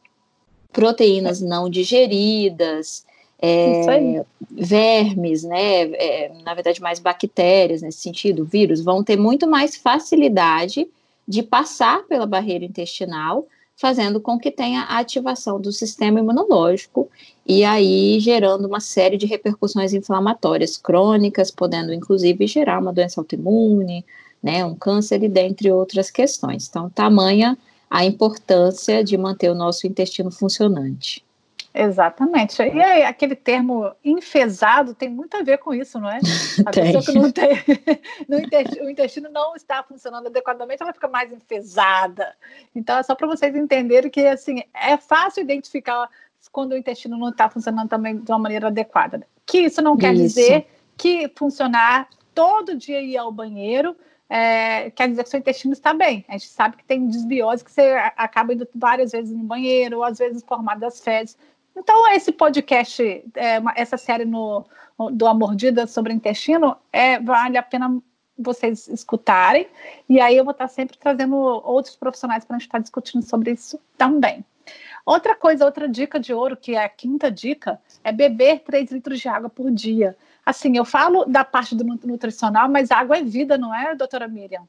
Proteínas 0.72 1.42
não 1.42 1.70
digeridas, 1.70 3.06
é, 3.40 4.24
vermes, 4.50 5.44
né? 5.44 5.82
É, 5.94 6.32
na 6.46 6.54
verdade, 6.54 6.82
mais 6.82 7.00
bactérias 7.00 7.82
nesse 7.82 8.00
sentido, 8.00 8.46
vírus, 8.46 8.82
vão 8.82 9.04
ter 9.04 9.18
muito 9.18 9.48
mais 9.48 9.76
facilidade 9.76 10.88
de 11.28 11.44
passar 11.44 12.04
pela 12.08 12.26
barreira 12.26 12.64
intestinal, 12.64 13.48
fazendo 13.76 14.20
com 14.20 14.40
que 14.40 14.50
tenha 14.50 14.82
a 14.82 14.98
ativação 14.98 15.62
do 15.62 15.72
sistema 15.72 16.20
imunológico 16.20 17.10
e 17.46 17.64
aí 17.64 18.20
gerando 18.20 18.68
uma 18.68 18.80
série 18.80 19.18
de 19.18 19.28
repercussões 19.28 19.94
inflamatórias 19.94 20.78
crônicas, 20.78 21.52
podendo 21.52 21.94
inclusive 21.94 22.48
gerar 22.48 22.80
uma 22.80 22.94
doença 22.94 23.22
autoimune, 23.22 24.04
né, 24.42 24.66
um 24.66 24.74
câncer 24.74 25.22
e 25.24 25.30
dentre 25.30 25.72
outras 25.72 26.10
questões. 26.10 26.68
Então, 26.68 26.90
tamanha 26.90 27.58
a 27.90 28.04
importância 28.04 29.04
de 29.04 29.18
manter 29.18 29.50
o 29.50 29.56
nosso 29.56 29.86
intestino 29.86 30.32
funcionante. 30.32 31.27
Exatamente. 31.80 32.62
E 32.62 32.82
aí, 32.82 33.04
aquele 33.04 33.36
termo 33.36 33.92
enfesado 34.04 34.96
tem 34.96 35.10
muito 35.10 35.38
a 35.38 35.44
ver 35.44 35.60
com 35.60 35.74
isso, 35.74 36.00
não 36.00 36.10
é? 36.10 36.18
A 36.66 36.72
tem. 36.72 36.92
pessoa 36.92 37.04
que 37.04 37.12
não 37.14 37.32
tem, 37.32 37.50
no 38.28 38.40
intestino, 38.40 38.86
o 38.86 38.90
intestino 38.90 39.30
não 39.30 39.56
está 39.56 39.84
funcionando 39.84 40.28
adequadamente, 40.28 40.82
ela 40.82 40.94
fica 40.94 41.08
mais 41.08 41.32
enfesada. 41.32 42.36
Então, 42.76 42.98
é 42.98 43.04
só 43.04 43.14
para 43.14 43.28
vocês 43.28 43.56
entenderem 43.56 44.10
que 44.10 44.26
assim 44.26 44.64
é 44.74 44.98
fácil 44.98 45.44
identificar 45.44 46.10
quando 46.52 46.72
o 46.72 46.78
intestino 46.78 47.18
não 47.18 47.30
está 47.30 47.50
funcionando 47.50 47.90
também 47.90 48.18
de 48.18 48.32
uma 48.32 48.40
maneira 48.40 48.68
adequada. 48.68 49.28
Que 49.46 49.60
isso 49.60 49.82
não 49.82 49.96
quer 49.96 50.14
isso. 50.14 50.24
dizer 50.24 50.68
que 50.98 51.32
funcionar 51.36 52.10
todo 52.34 52.76
dia 52.76 53.02
ir 53.02 53.18
ao 53.18 53.32
banheiro 53.32 53.96
é, 54.30 54.90
quer 54.92 55.08
dizer 55.08 55.24
que 55.24 55.30
seu 55.30 55.40
intestino 55.40 55.74
está 55.74 55.94
bem. 55.94 56.26
A 56.28 56.34
gente 56.34 56.48
sabe 56.48 56.78
que 56.78 56.84
tem 56.84 57.08
desbiose 57.08 57.64
que 57.64 57.72
você 57.72 57.94
acaba 58.16 58.54
indo 58.54 58.68
várias 58.76 59.12
vezes 59.12 59.36
no 59.36 59.44
banheiro, 59.44 59.98
ou 59.98 60.04
às 60.04 60.18
vezes 60.18 60.44
formado 60.44 60.80
das 60.80 61.00
fezes. 61.00 61.38
Então, 61.78 62.12
esse 62.12 62.32
podcast, 62.32 63.04
é, 63.36 63.62
essa 63.76 63.98
série 63.98 64.26
no, 64.26 64.66
do 65.12 65.28
A 65.28 65.34
Mordida 65.34 65.86
sobre 65.86 66.12
intestino, 66.12 66.76
é, 66.92 67.20
vale 67.20 67.56
a 67.56 67.62
pena 67.62 68.02
vocês 68.36 68.88
escutarem. 68.88 69.68
E 70.10 70.20
aí 70.20 70.36
eu 70.36 70.44
vou 70.44 70.52
estar 70.52 70.68
sempre 70.68 70.98
trazendo 70.98 71.36
outros 71.36 71.96
profissionais 71.96 72.44
para 72.44 72.56
a 72.56 72.60
gente 72.60 72.68
estar 72.68 72.80
discutindo 72.80 73.24
sobre 73.24 73.52
isso 73.52 73.80
também. 73.96 74.44
Outra 75.06 75.36
coisa, 75.36 75.66
outra 75.66 75.88
dica 75.88 76.20
de 76.20 76.34
ouro, 76.34 76.58
que 76.58 76.74
é 76.74 76.84
a 76.84 76.90
quinta 76.90 77.32
dica, 77.32 77.80
é 78.04 78.12
beber 78.12 78.60
3 78.62 78.92
litros 78.92 79.20
de 79.20 79.30
água 79.30 79.50
por 79.50 79.72
dia. 79.72 80.18
Assim, 80.46 80.76
eu 80.76 80.84
falo 80.84 81.26
da 81.26 81.46
parte 81.46 81.76
do 81.76 81.84
nutricional, 81.84 82.68
mas 82.68 82.92
água 82.92 83.18
é 83.18 83.24
vida, 83.24 83.58
não 83.58 83.74
é, 83.74 83.96
doutora 83.96 84.28
Miriam? 84.28 84.68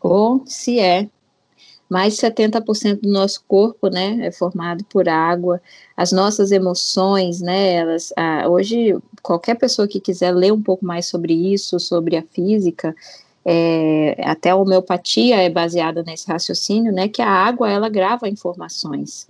Ou 0.00 0.36
oh, 0.36 0.46
se 0.46 0.78
é 0.78 1.08
mais 1.94 2.16
de 2.16 2.22
70% 2.22 3.02
do 3.02 3.08
nosso 3.08 3.44
corpo, 3.46 3.86
né, 3.86 4.26
é 4.26 4.32
formado 4.32 4.84
por 4.86 5.08
água. 5.08 5.62
As 5.96 6.10
nossas 6.10 6.50
emoções, 6.50 7.40
né, 7.40 7.74
elas, 7.74 8.12
ah, 8.16 8.48
hoje 8.48 8.98
qualquer 9.22 9.54
pessoa 9.54 9.86
que 9.86 10.00
quiser 10.00 10.32
ler 10.32 10.52
um 10.52 10.60
pouco 10.60 10.84
mais 10.84 11.06
sobre 11.06 11.32
isso, 11.32 11.78
sobre 11.78 12.16
a 12.16 12.22
física, 12.22 12.96
é, 13.44 14.16
até 14.24 14.50
a 14.50 14.56
homeopatia 14.56 15.36
é 15.36 15.48
baseada 15.48 16.02
nesse 16.02 16.26
raciocínio, 16.26 16.92
né, 16.92 17.06
que 17.06 17.22
a 17.22 17.30
água 17.30 17.70
ela 17.70 17.88
grava 17.88 18.28
informações. 18.28 19.28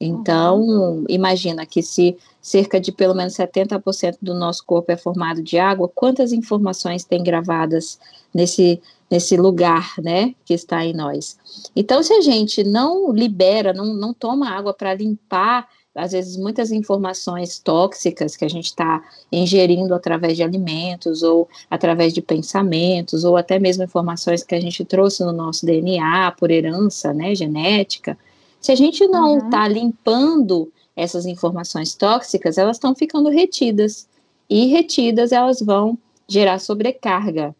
Então, 0.00 0.62
uhum. 0.62 1.04
imagina 1.10 1.66
que 1.66 1.82
se 1.82 2.16
cerca 2.40 2.80
de 2.80 2.92
pelo 2.92 3.14
menos 3.14 3.34
70% 3.34 4.16
do 4.22 4.32
nosso 4.32 4.64
corpo 4.64 4.90
é 4.90 4.96
formado 4.96 5.42
de 5.42 5.58
água, 5.58 5.90
quantas 5.94 6.32
informações 6.32 7.04
tem 7.04 7.22
gravadas 7.22 7.98
nesse 8.32 8.80
nesse 9.10 9.36
lugar, 9.36 9.94
né, 9.98 10.34
que 10.44 10.54
está 10.54 10.84
em 10.84 10.92
nós. 10.92 11.38
Então, 11.74 12.02
se 12.02 12.12
a 12.12 12.20
gente 12.20 12.64
não 12.64 13.12
libera, 13.12 13.72
não, 13.72 13.94
não 13.94 14.12
toma 14.12 14.50
água 14.50 14.74
para 14.74 14.94
limpar, 14.94 15.68
às 15.94 16.12
vezes, 16.12 16.36
muitas 16.36 16.70
informações 16.70 17.58
tóxicas 17.58 18.36
que 18.36 18.44
a 18.44 18.48
gente 18.48 18.66
está 18.66 19.02
ingerindo 19.32 19.94
através 19.94 20.36
de 20.36 20.42
alimentos, 20.42 21.22
ou 21.22 21.48
através 21.70 22.12
de 22.12 22.20
pensamentos, 22.20 23.24
ou 23.24 23.36
até 23.36 23.58
mesmo 23.58 23.84
informações 23.84 24.42
que 24.42 24.54
a 24.54 24.60
gente 24.60 24.84
trouxe 24.84 25.24
no 25.24 25.32
nosso 25.32 25.64
DNA 25.64 26.32
por 26.32 26.50
herança, 26.50 27.14
né, 27.14 27.34
genética, 27.34 28.18
se 28.60 28.72
a 28.72 28.74
gente 28.74 29.06
não 29.06 29.36
está 29.36 29.44
uhum. 29.44 29.50
Tá 29.50 29.68
limpando 29.68 30.72
essas 30.96 31.24
informações 31.26 31.94
tóxicas, 31.94 32.58
elas 32.58 32.76
estão 32.76 32.94
ficando 32.94 33.28
retidas. 33.28 34.08
E 34.48 34.66
retidas, 34.66 35.30
elas 35.32 35.60
vão 35.60 35.98
gerar 36.28 36.58
sobrecarga 36.58 37.54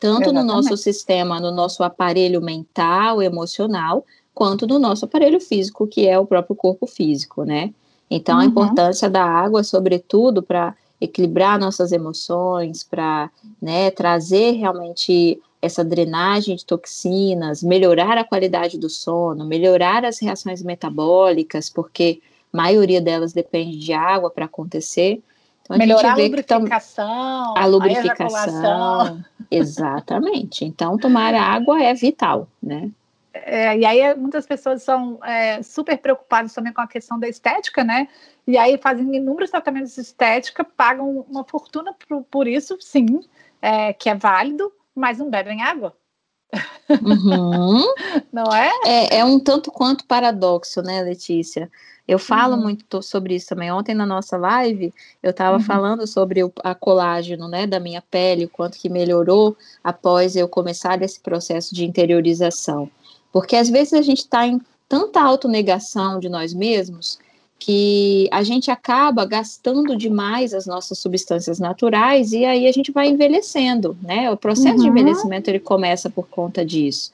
tanto 0.00 0.30
Exatamente. 0.30 0.46
no 0.46 0.52
nosso 0.54 0.76
sistema, 0.78 1.38
no 1.38 1.50
nosso 1.50 1.84
aparelho 1.84 2.40
mental, 2.40 3.22
emocional, 3.22 4.04
quanto 4.34 4.66
no 4.66 4.78
nosso 4.78 5.04
aparelho 5.04 5.38
físico, 5.38 5.86
que 5.86 6.08
é 6.08 6.18
o 6.18 6.26
próprio 6.26 6.56
corpo 6.56 6.86
físico, 6.86 7.44
né? 7.44 7.74
Então, 8.10 8.36
uhum. 8.36 8.40
a 8.40 8.44
importância 8.46 9.08
da 9.08 9.22
água, 9.22 9.62
sobretudo, 9.62 10.42
para 10.42 10.74
equilibrar 11.00 11.58
nossas 11.58 11.92
emoções, 11.92 12.82
para 12.82 13.30
né, 13.60 13.90
trazer 13.90 14.52
realmente 14.52 15.40
essa 15.62 15.84
drenagem 15.84 16.56
de 16.56 16.64
toxinas, 16.64 17.62
melhorar 17.62 18.16
a 18.16 18.24
qualidade 18.24 18.78
do 18.78 18.88
sono, 18.88 19.44
melhorar 19.44 20.04
as 20.04 20.18
reações 20.18 20.62
metabólicas, 20.62 21.68
porque 21.68 22.20
a 22.52 22.56
maioria 22.56 23.00
delas 23.00 23.32
depende 23.32 23.78
de 23.78 23.92
água 23.92 24.30
para 24.30 24.46
acontecer. 24.46 25.22
Então, 25.70 25.78
Melhorar 25.78 26.10
a, 26.10 26.12
a 26.12 26.16
lubrificação, 26.16 27.54
a, 27.56 27.62
a 27.62 27.66
lubrificação. 27.66 29.24
Exatamente. 29.50 30.64
Então, 30.64 30.98
tomar 30.98 31.34
água 31.34 31.82
é 31.82 31.94
vital, 31.94 32.48
né? 32.62 32.90
É, 33.32 33.78
e 33.78 33.86
aí 33.86 34.14
muitas 34.16 34.44
pessoas 34.44 34.82
são 34.82 35.20
é, 35.24 35.62
super 35.62 35.96
preocupadas 35.98 36.52
também 36.52 36.72
com 36.72 36.80
a 36.80 36.88
questão 36.88 37.18
da 37.18 37.28
estética, 37.28 37.84
né? 37.84 38.08
E 38.46 38.58
aí 38.58 38.76
fazem 38.78 39.14
inúmeros 39.14 39.50
tratamentos 39.50 39.94
de 39.94 40.00
estética, 40.00 40.64
pagam 40.64 41.24
uma 41.30 41.44
fortuna 41.44 41.94
por, 42.08 42.24
por 42.24 42.48
isso, 42.48 42.76
sim, 42.80 43.20
é, 43.62 43.92
que 43.92 44.08
é 44.08 44.14
válido, 44.16 44.72
mas 44.94 45.18
não 45.18 45.30
bebem 45.30 45.62
água. 45.62 45.96
Uhum. 46.88 47.84
não 48.32 48.52
é? 48.52 48.70
é? 48.84 49.18
é? 49.18 49.24
um 49.24 49.38
tanto 49.38 49.70
quanto 49.70 50.04
paradoxo, 50.04 50.82
né, 50.82 51.02
Letícia? 51.02 51.70
Eu 52.06 52.18
falo 52.18 52.56
uhum. 52.56 52.62
muito 52.62 53.02
sobre 53.02 53.36
isso 53.36 53.48
também. 53.48 53.70
Ontem 53.70 53.94
na 53.94 54.04
nossa 54.04 54.36
live 54.36 54.92
eu 55.22 55.30
estava 55.30 55.58
uhum. 55.58 55.62
falando 55.62 56.06
sobre 56.06 56.42
o, 56.42 56.52
a 56.64 56.74
colágeno, 56.74 57.46
né, 57.46 57.66
da 57.66 57.78
minha 57.78 58.02
pele, 58.02 58.46
o 58.46 58.48
quanto 58.48 58.78
que 58.78 58.88
melhorou 58.88 59.56
após 59.82 60.34
eu 60.34 60.48
começar 60.48 61.00
esse 61.02 61.20
processo 61.20 61.74
de 61.74 61.84
interiorização. 61.84 62.90
Porque 63.32 63.54
às 63.54 63.70
vezes 63.70 63.92
a 63.92 64.02
gente 64.02 64.18
está 64.18 64.46
em 64.46 64.60
tanta 64.88 65.20
autonegação 65.20 66.18
de 66.18 66.28
nós 66.28 66.52
mesmos 66.52 67.18
que 67.60 68.26
a 68.32 68.42
gente 68.42 68.70
acaba 68.70 69.26
gastando 69.26 69.94
demais 69.94 70.54
as 70.54 70.64
nossas 70.64 70.98
substâncias 70.98 71.58
naturais 71.58 72.32
e 72.32 72.46
aí 72.46 72.66
a 72.66 72.72
gente 72.72 72.90
vai 72.90 73.06
envelhecendo, 73.08 73.96
né? 74.02 74.30
O 74.30 74.36
processo 74.36 74.76
uhum. 74.76 74.82
de 74.82 74.88
envelhecimento 74.88 75.50
ele 75.50 75.60
começa 75.60 76.08
por 76.08 76.26
conta 76.26 76.64
disso. 76.64 77.12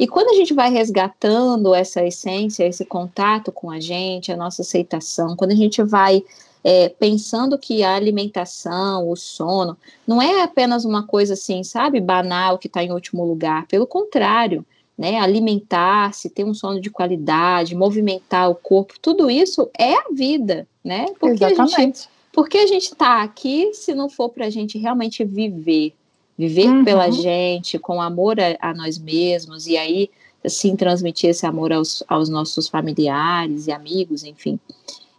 E 0.00 0.08
quando 0.08 0.30
a 0.30 0.34
gente 0.34 0.54
vai 0.54 0.72
resgatando 0.72 1.74
essa 1.74 2.02
essência, 2.02 2.66
esse 2.66 2.86
contato 2.86 3.52
com 3.52 3.70
a 3.70 3.78
gente, 3.78 4.32
a 4.32 4.36
nossa 4.36 4.62
aceitação, 4.62 5.36
quando 5.36 5.52
a 5.52 5.56
gente 5.56 5.82
vai 5.82 6.24
é, 6.64 6.88
pensando 6.88 7.58
que 7.58 7.82
a 7.82 7.94
alimentação, 7.94 9.10
o 9.10 9.14
sono, 9.14 9.76
não 10.06 10.22
é 10.22 10.42
apenas 10.42 10.86
uma 10.86 11.02
coisa 11.06 11.34
assim, 11.34 11.62
sabe, 11.62 12.00
banal 12.00 12.56
que 12.56 12.66
está 12.66 12.82
em 12.82 12.92
último 12.92 13.26
lugar. 13.26 13.66
Pelo 13.66 13.86
contrário, 13.86 14.64
né, 15.02 15.18
alimentar-se, 15.18 16.30
ter 16.30 16.44
um 16.44 16.54
sono 16.54 16.80
de 16.80 16.88
qualidade, 16.88 17.74
movimentar 17.74 18.48
o 18.48 18.54
corpo, 18.54 18.94
tudo 19.02 19.28
isso 19.28 19.68
é 19.76 19.94
a 19.94 20.04
vida, 20.12 20.64
né? 20.84 21.06
Porque 21.18 21.44
Exatamente. 21.44 21.74
a 21.74 21.80
gente, 21.80 22.08
porque 22.32 22.58
a 22.58 22.66
gente 22.68 22.84
está 22.84 23.20
aqui 23.20 23.74
se 23.74 23.96
não 23.96 24.08
for 24.08 24.28
para 24.28 24.46
a 24.46 24.50
gente 24.50 24.78
realmente 24.78 25.24
viver, 25.24 25.92
viver 26.38 26.68
uhum. 26.68 26.84
pela 26.84 27.10
gente, 27.10 27.80
com 27.80 28.00
amor 28.00 28.38
a, 28.38 28.56
a, 28.60 28.72
nós 28.72 28.96
mesmos, 28.96 29.66
e 29.66 29.76
aí, 29.76 30.08
assim, 30.44 30.76
transmitir 30.76 31.30
esse 31.30 31.44
amor 31.44 31.72
aos, 31.72 32.04
aos 32.06 32.28
nossos 32.28 32.68
familiares 32.68 33.66
e 33.66 33.72
amigos, 33.72 34.22
enfim. 34.22 34.56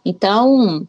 Então, 0.02 0.88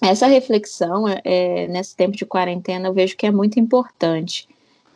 essa 0.00 0.26
reflexão, 0.26 1.04
é, 1.22 1.68
nesse 1.68 1.94
tempo 1.94 2.16
de 2.16 2.24
quarentena, 2.24 2.88
eu 2.88 2.94
vejo 2.94 3.14
que 3.14 3.26
é 3.26 3.30
muito 3.30 3.60
importante, 3.60 4.48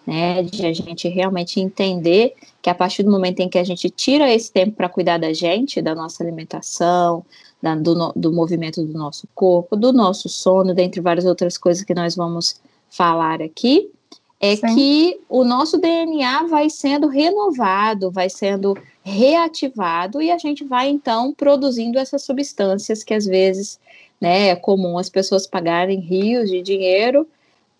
né, 0.06 0.42
de 0.42 0.64
a 0.64 0.72
gente 0.72 1.08
realmente 1.08 1.60
entender 1.60 2.34
que 2.62 2.70
a 2.70 2.74
partir 2.74 3.02
do 3.02 3.10
momento 3.10 3.40
em 3.40 3.48
que 3.48 3.58
a 3.58 3.64
gente 3.64 3.90
tira 3.90 4.32
esse 4.32 4.52
tempo 4.52 4.76
para 4.76 4.88
cuidar 4.88 5.18
da 5.18 5.32
gente, 5.32 5.82
da 5.82 5.94
nossa 5.94 6.22
alimentação, 6.22 7.24
da, 7.60 7.74
do, 7.74 8.12
do 8.14 8.32
movimento 8.32 8.84
do 8.84 8.96
nosso 8.96 9.26
corpo, 9.34 9.74
do 9.74 9.92
nosso 9.92 10.28
sono, 10.28 10.74
dentre 10.74 11.00
várias 11.00 11.24
outras 11.24 11.58
coisas 11.58 11.82
que 11.82 11.94
nós 11.94 12.14
vamos 12.14 12.60
falar 12.88 13.42
aqui, 13.42 13.90
é 14.38 14.54
Sim. 14.54 14.74
que 14.74 15.20
o 15.28 15.42
nosso 15.42 15.78
DNA 15.78 16.44
vai 16.44 16.70
sendo 16.70 17.08
renovado, 17.08 18.10
vai 18.10 18.28
sendo 18.28 18.76
reativado 19.02 20.20
e 20.20 20.30
a 20.30 20.38
gente 20.38 20.62
vai 20.62 20.88
então 20.88 21.32
produzindo 21.32 21.98
essas 21.98 22.22
substâncias 22.22 23.02
que 23.02 23.14
às 23.14 23.24
vezes 23.24 23.80
né, 24.20 24.48
é 24.48 24.56
comum 24.56 24.98
as 24.98 25.08
pessoas 25.08 25.46
pagarem 25.46 26.00
rios 26.00 26.50
de 26.50 26.62
dinheiro 26.62 27.26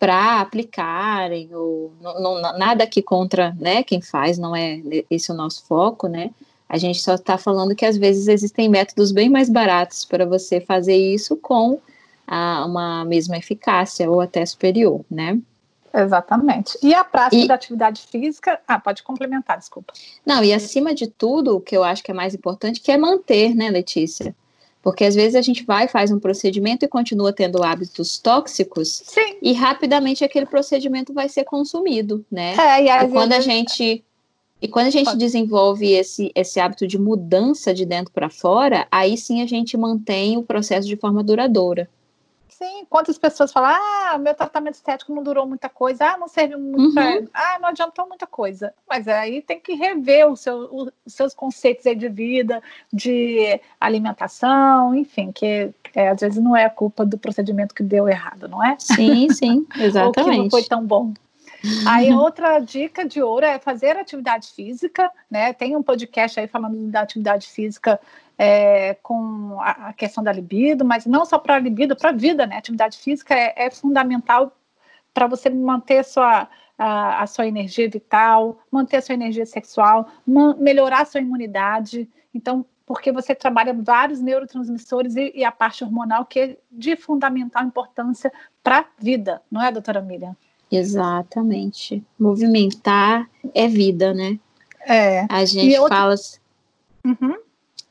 para 0.06 0.40
aplicarem, 0.40 1.52
ou 1.52 1.92
não, 2.00 2.20
não, 2.20 2.40
nada 2.56 2.84
aqui 2.84 3.02
contra 3.02 3.56
né, 3.58 3.82
quem 3.82 4.00
faz, 4.00 4.38
não 4.38 4.54
é 4.54 4.80
esse 5.10 5.32
o 5.32 5.34
nosso 5.34 5.64
foco, 5.64 6.06
né? 6.06 6.30
A 6.68 6.78
gente 6.78 7.00
só 7.00 7.16
está 7.16 7.36
falando 7.36 7.74
que 7.74 7.84
às 7.84 7.96
vezes 7.96 8.28
existem 8.28 8.68
métodos 8.68 9.10
bem 9.10 9.28
mais 9.28 9.48
baratos 9.48 10.04
para 10.04 10.24
você 10.24 10.60
fazer 10.60 10.94
isso 10.94 11.36
com 11.36 11.80
a, 12.24 12.64
uma 12.66 13.04
mesma 13.04 13.36
eficácia 13.36 14.08
ou 14.08 14.20
até 14.20 14.46
superior, 14.46 15.04
né? 15.10 15.40
Exatamente. 15.92 16.78
E 16.80 16.94
a 16.94 17.02
prática 17.02 17.42
e, 17.42 17.48
da 17.48 17.54
atividade 17.54 18.02
física. 18.02 18.60
Ah, 18.68 18.78
pode 18.78 19.02
complementar, 19.02 19.58
desculpa. 19.58 19.92
Não, 20.24 20.44
e 20.44 20.54
acima 20.54 20.94
de 20.94 21.08
tudo, 21.08 21.56
o 21.56 21.60
que 21.60 21.76
eu 21.76 21.82
acho 21.82 22.04
que 22.04 22.12
é 22.12 22.14
mais 22.14 22.32
importante, 22.32 22.80
que 22.80 22.92
é 22.92 22.96
manter, 22.96 23.56
né, 23.56 23.70
Letícia? 23.70 24.36
Porque 24.86 25.04
às 25.04 25.16
vezes 25.16 25.34
a 25.34 25.42
gente 25.42 25.64
vai, 25.64 25.88
faz 25.88 26.12
um 26.12 26.20
procedimento 26.20 26.84
e 26.84 26.88
continua 26.88 27.32
tendo 27.32 27.60
hábitos 27.60 28.18
tóxicos. 28.18 29.02
Sim. 29.04 29.34
E 29.42 29.52
rapidamente 29.52 30.22
aquele 30.22 30.46
procedimento 30.46 31.12
vai 31.12 31.28
ser 31.28 31.42
consumido, 31.42 32.24
né? 32.30 32.54
É, 32.54 32.84
e, 32.84 32.88
e 32.88 33.08
quando 33.08 33.30
vezes... 33.30 33.48
a 33.48 33.50
gente. 33.50 34.04
E 34.62 34.68
quando 34.68 34.86
a 34.86 34.90
gente 34.90 35.06
Pode. 35.06 35.18
desenvolve 35.18 35.90
esse, 35.90 36.30
esse 36.36 36.60
hábito 36.60 36.86
de 36.86 37.00
mudança 37.00 37.74
de 37.74 37.84
dentro 37.84 38.12
para 38.12 38.30
fora, 38.30 38.86
aí 38.88 39.18
sim 39.18 39.42
a 39.42 39.46
gente 39.46 39.76
mantém 39.76 40.36
o 40.36 40.44
processo 40.44 40.86
de 40.86 40.94
forma 40.94 41.20
duradoura. 41.20 41.90
Sim, 42.58 42.86
quantas 42.88 43.18
pessoas 43.18 43.52
falam, 43.52 43.70
ah, 43.70 44.16
meu 44.16 44.34
tratamento 44.34 44.76
estético 44.76 45.14
não 45.14 45.22
durou 45.22 45.46
muita 45.46 45.68
coisa, 45.68 46.06
ah, 46.06 46.16
não 46.16 46.26
serviu 46.26 46.58
muito, 46.58 46.98
uhum. 46.98 47.28
ah, 47.34 47.58
não 47.60 47.68
adiantou 47.68 48.08
muita 48.08 48.26
coisa. 48.26 48.72
Mas 48.88 49.06
aí 49.06 49.42
tem 49.42 49.60
que 49.60 49.74
rever 49.74 50.26
o 50.26 50.34
seu, 50.34 50.90
os 51.04 51.12
seus 51.12 51.34
conceitos 51.34 51.84
de 51.84 52.08
vida, 52.08 52.62
de 52.90 53.60
alimentação, 53.78 54.94
enfim, 54.94 55.30
que 55.32 55.70
é, 55.94 56.08
às 56.08 56.20
vezes 56.20 56.42
não 56.42 56.56
é 56.56 56.64
a 56.64 56.70
culpa 56.70 57.04
do 57.04 57.18
procedimento 57.18 57.74
que 57.74 57.82
deu 57.82 58.08
errado, 58.08 58.48
não 58.48 58.64
é? 58.64 58.74
Sim, 58.78 59.28
sim, 59.28 59.66
exatamente. 59.76 60.16
Ou 60.24 60.32
que 60.32 60.38
não 60.38 60.50
foi 60.50 60.64
tão 60.64 60.82
bom. 60.82 61.12
Aí 61.86 62.12
outra 62.12 62.58
dica 62.58 63.04
de 63.04 63.22
ouro 63.22 63.44
é 63.44 63.58
fazer 63.58 63.96
atividade 63.96 64.48
física, 64.48 65.10
né? 65.30 65.52
Tem 65.52 65.76
um 65.76 65.82
podcast 65.82 66.40
aí 66.40 66.46
falando 66.46 66.90
da 66.90 67.00
atividade 67.00 67.48
física 67.48 68.00
é, 68.38 68.94
com 69.02 69.58
a, 69.60 69.92
questão 69.92 70.22
da 70.22 70.32
libido, 70.32 70.84
mas 70.84 71.06
não 71.06 71.24
só 71.24 71.38
para 71.38 71.56
a 71.56 71.58
libido, 71.58 71.96
para 71.96 72.10
a 72.10 72.12
vida, 72.12 72.46
né? 72.46 72.56
Atividade 72.56 72.98
física 72.98 73.34
é, 73.34 73.54
é 73.56 73.70
fundamental 73.70 74.52
para 75.14 75.26
você 75.26 75.48
manter 75.48 75.98
a 75.98 76.04
sua, 76.04 76.48
a, 76.76 77.22
a, 77.22 77.26
sua 77.26 77.46
energia 77.46 77.88
vital, 77.88 78.58
manter 78.70 78.98
a 78.98 79.02
sua 79.02 79.14
energia 79.14 79.46
sexual, 79.46 80.08
melhorar 80.58 81.02
a 81.02 81.06
sua 81.06 81.20
imunidade. 81.20 82.08
Então, 82.34 82.66
porque 82.84 83.10
você 83.10 83.34
trabalha 83.34 83.72
vários 83.72 84.20
neurotransmissores 84.20 85.16
e, 85.16 85.32
e 85.34 85.44
a 85.44 85.50
parte 85.50 85.82
hormonal 85.82 86.26
que 86.26 86.38
é 86.38 86.56
de 86.70 86.94
fundamental 86.96 87.64
importância 87.64 88.30
para 88.62 88.80
a 88.80 88.84
vida, 88.98 89.42
não 89.50 89.62
é, 89.62 89.72
doutora 89.72 90.02
Miriam? 90.02 90.36
Exatamente. 90.70 92.04
Movimentar 92.18 93.28
é 93.54 93.68
vida, 93.68 94.12
né? 94.12 94.38
É. 94.86 95.26
A 95.28 95.44
gente 95.44 95.76
fala. 95.88 96.14
Uhum. 97.04 97.36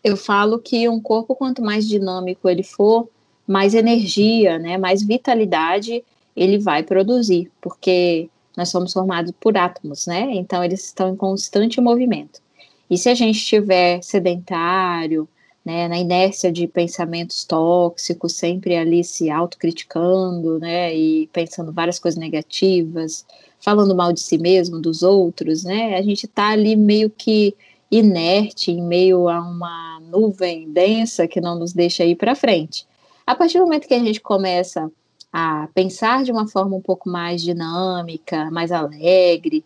Eu 0.05 0.15
falo 0.15 0.59
que 0.59 0.87
um 0.87 1.01
corpo, 1.01 1.35
quanto 1.35 1.63
mais 1.63 1.87
dinâmico 1.87 2.47
ele 2.47 2.61
for, 2.61 3.09
mais 3.47 3.73
energia, 3.73 4.59
né, 4.59 4.77
mais 4.77 5.01
vitalidade 5.01 6.03
ele 6.35 6.59
vai 6.59 6.83
produzir, 6.83 7.51
porque 7.59 8.29
nós 8.55 8.69
somos 8.69 8.93
formados 8.93 9.33
por 9.39 9.57
átomos, 9.57 10.05
né? 10.05 10.27
Então 10.35 10.63
eles 10.63 10.85
estão 10.85 11.09
em 11.09 11.15
constante 11.15 11.81
movimento. 11.81 12.39
E 12.87 12.99
se 12.99 13.09
a 13.09 13.15
gente 13.15 13.37
estiver 13.37 13.99
sedentário, 14.03 15.27
né, 15.65 15.87
na 15.87 15.97
inércia 15.97 16.51
de 16.51 16.67
pensamentos 16.67 17.43
tóxicos, 17.43 18.33
sempre 18.33 18.75
ali 18.75 19.03
se 19.03 19.31
autocriticando, 19.31 20.59
né, 20.59 20.95
e 20.95 21.25
pensando 21.33 21.71
várias 21.71 21.97
coisas 21.97 22.19
negativas, 22.19 23.25
falando 23.59 23.95
mal 23.95 24.13
de 24.13 24.19
si 24.19 24.37
mesmo, 24.37 24.79
dos 24.79 25.01
outros, 25.01 25.63
né, 25.63 25.95
a 25.97 26.01
gente 26.03 26.27
está 26.27 26.49
ali 26.49 26.75
meio 26.75 27.09
que 27.09 27.55
inerte, 27.91 28.71
em 28.71 28.81
meio 28.81 29.29
a 29.29 29.39
uma 29.39 29.99
nuvem 30.01 30.71
densa 30.71 31.27
que 31.27 31.41
não 31.41 31.57
nos 31.57 31.73
deixa 31.73 32.03
ir 32.03 32.15
para 32.15 32.35
frente. 32.35 32.87
A 33.25 33.35
partir 33.35 33.57
do 33.57 33.65
momento 33.65 33.87
que 33.87 33.93
a 33.93 33.99
gente 33.99 34.21
começa 34.21 34.91
a 35.31 35.67
pensar 35.73 36.23
de 36.23 36.31
uma 36.31 36.47
forma 36.47 36.75
um 36.75 36.81
pouco 36.81 37.09
mais 37.09 37.41
dinâmica, 37.41 38.49
mais 38.51 38.71
alegre, 38.71 39.65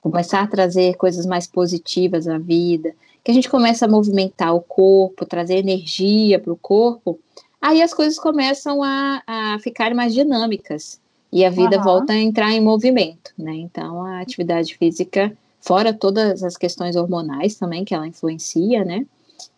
começar 0.00 0.40
a 0.42 0.46
trazer 0.46 0.96
coisas 0.96 1.26
mais 1.26 1.46
positivas 1.46 2.26
à 2.26 2.38
vida, 2.38 2.94
que 3.22 3.30
a 3.30 3.34
gente 3.34 3.50
começa 3.50 3.84
a 3.84 3.88
movimentar 3.88 4.54
o 4.54 4.60
corpo, 4.60 5.26
trazer 5.26 5.56
energia 5.58 6.38
para 6.38 6.52
o 6.52 6.56
corpo, 6.56 7.18
aí 7.60 7.82
as 7.82 7.92
coisas 7.92 8.18
começam 8.18 8.82
a, 8.82 9.22
a 9.26 9.58
ficar 9.60 9.94
mais 9.94 10.14
dinâmicas 10.14 10.98
e 11.32 11.44
a 11.44 11.50
vida 11.50 11.76
uhum. 11.76 11.82
volta 11.84 12.12
a 12.12 12.18
entrar 12.18 12.50
em 12.52 12.60
movimento, 12.60 13.32
né? 13.38 13.54
Então 13.54 14.04
a 14.04 14.20
atividade 14.20 14.74
física, 14.76 15.36
fora 15.60 15.92
todas 15.92 16.42
as 16.42 16.56
questões 16.56 16.96
hormonais 16.96 17.56
também 17.56 17.84
que 17.84 17.94
ela 17.94 18.06
influencia, 18.06 18.84
né? 18.84 19.06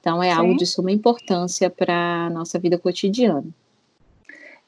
Então 0.00 0.22
é 0.22 0.30
Sim. 0.32 0.38
algo 0.38 0.56
de 0.56 0.66
suma 0.66 0.90
importância 0.90 1.70
para 1.70 2.26
a 2.26 2.30
nossa 2.30 2.58
vida 2.58 2.78
cotidiana. 2.78 3.46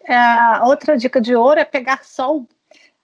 É, 0.07 0.63
outra 0.65 0.97
dica 0.97 1.21
de 1.21 1.35
ouro 1.35 1.59
é 1.59 1.65
pegar 1.65 2.05
sol 2.05 2.47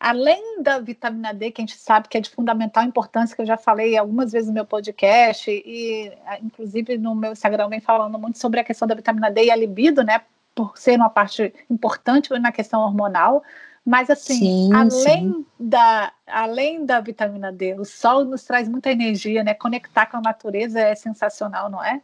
além 0.01 0.63
da 0.63 0.79
vitamina 0.79 1.35
D, 1.35 1.51
que 1.51 1.61
a 1.61 1.67
gente 1.67 1.77
sabe 1.77 2.09
que 2.09 2.17
é 2.17 2.21
de 2.23 2.31
fundamental 2.31 2.83
importância, 2.83 3.37
que 3.37 3.43
eu 3.43 3.47
já 3.47 3.59
falei 3.59 3.99
algumas 3.99 4.33
vezes 4.33 4.49
no 4.49 4.55
meu 4.55 4.65
podcast, 4.65 5.51
e 5.51 6.11
inclusive 6.43 6.97
no 6.97 7.15
meu 7.15 7.33
Instagram 7.33 7.69
vem 7.69 7.81
falando 7.81 8.19
muito 8.19 8.39
sobre 8.39 8.59
a 8.59 8.65
questão 8.65 8.89
da 8.89 8.95
vitamina 8.95 9.31
D 9.31 9.45
e 9.45 9.51
a 9.51 9.57
libido, 9.57 10.03
né? 10.03 10.23
Por 10.55 10.79
ser 10.79 10.97
uma 10.97 11.11
parte 11.11 11.53
importante 11.69 12.31
na 12.39 12.51
questão 12.51 12.81
hormonal. 12.81 13.43
Mas 13.91 14.09
assim, 14.09 14.39
sim, 14.39 14.73
além, 14.73 14.93
sim. 14.93 15.47
Da, 15.59 16.13
além 16.25 16.87
da 16.87 17.01
vitamina 17.01 17.51
D, 17.51 17.75
o 17.75 17.85
sol 17.85 18.25
nos 18.25 18.45
traz 18.45 18.69
muita 18.69 18.89
energia, 18.89 19.43
né? 19.43 19.53
Conectar 19.53 20.07
com 20.07 20.19
a 20.19 20.21
natureza 20.21 20.79
é 20.79 20.95
sensacional, 20.95 21.69
não 21.69 21.83
é? 21.83 22.01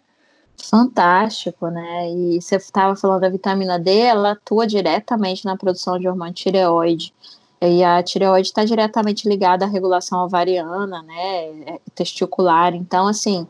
Fantástico, 0.69 1.69
né? 1.69 2.11
E 2.11 2.43
você 2.43 2.57
estava 2.57 2.97
falando 2.97 3.21
da 3.21 3.29
vitamina 3.29 3.79
D, 3.79 3.99
ela 3.99 4.33
atua 4.33 4.67
diretamente 4.67 5.45
na 5.45 5.57
produção 5.57 5.97
de 5.97 6.09
hormônio 6.09 6.35
tireoide. 6.35 7.15
E 7.61 7.85
a 7.85 8.03
tireoide 8.03 8.49
está 8.49 8.65
diretamente 8.65 9.29
ligada 9.29 9.65
à 9.65 9.69
regulação 9.69 10.25
ovariana, 10.25 11.05
né, 11.05 11.45
é, 11.67 11.81
testicular. 11.95 12.75
Então, 12.75 13.07
assim, 13.07 13.47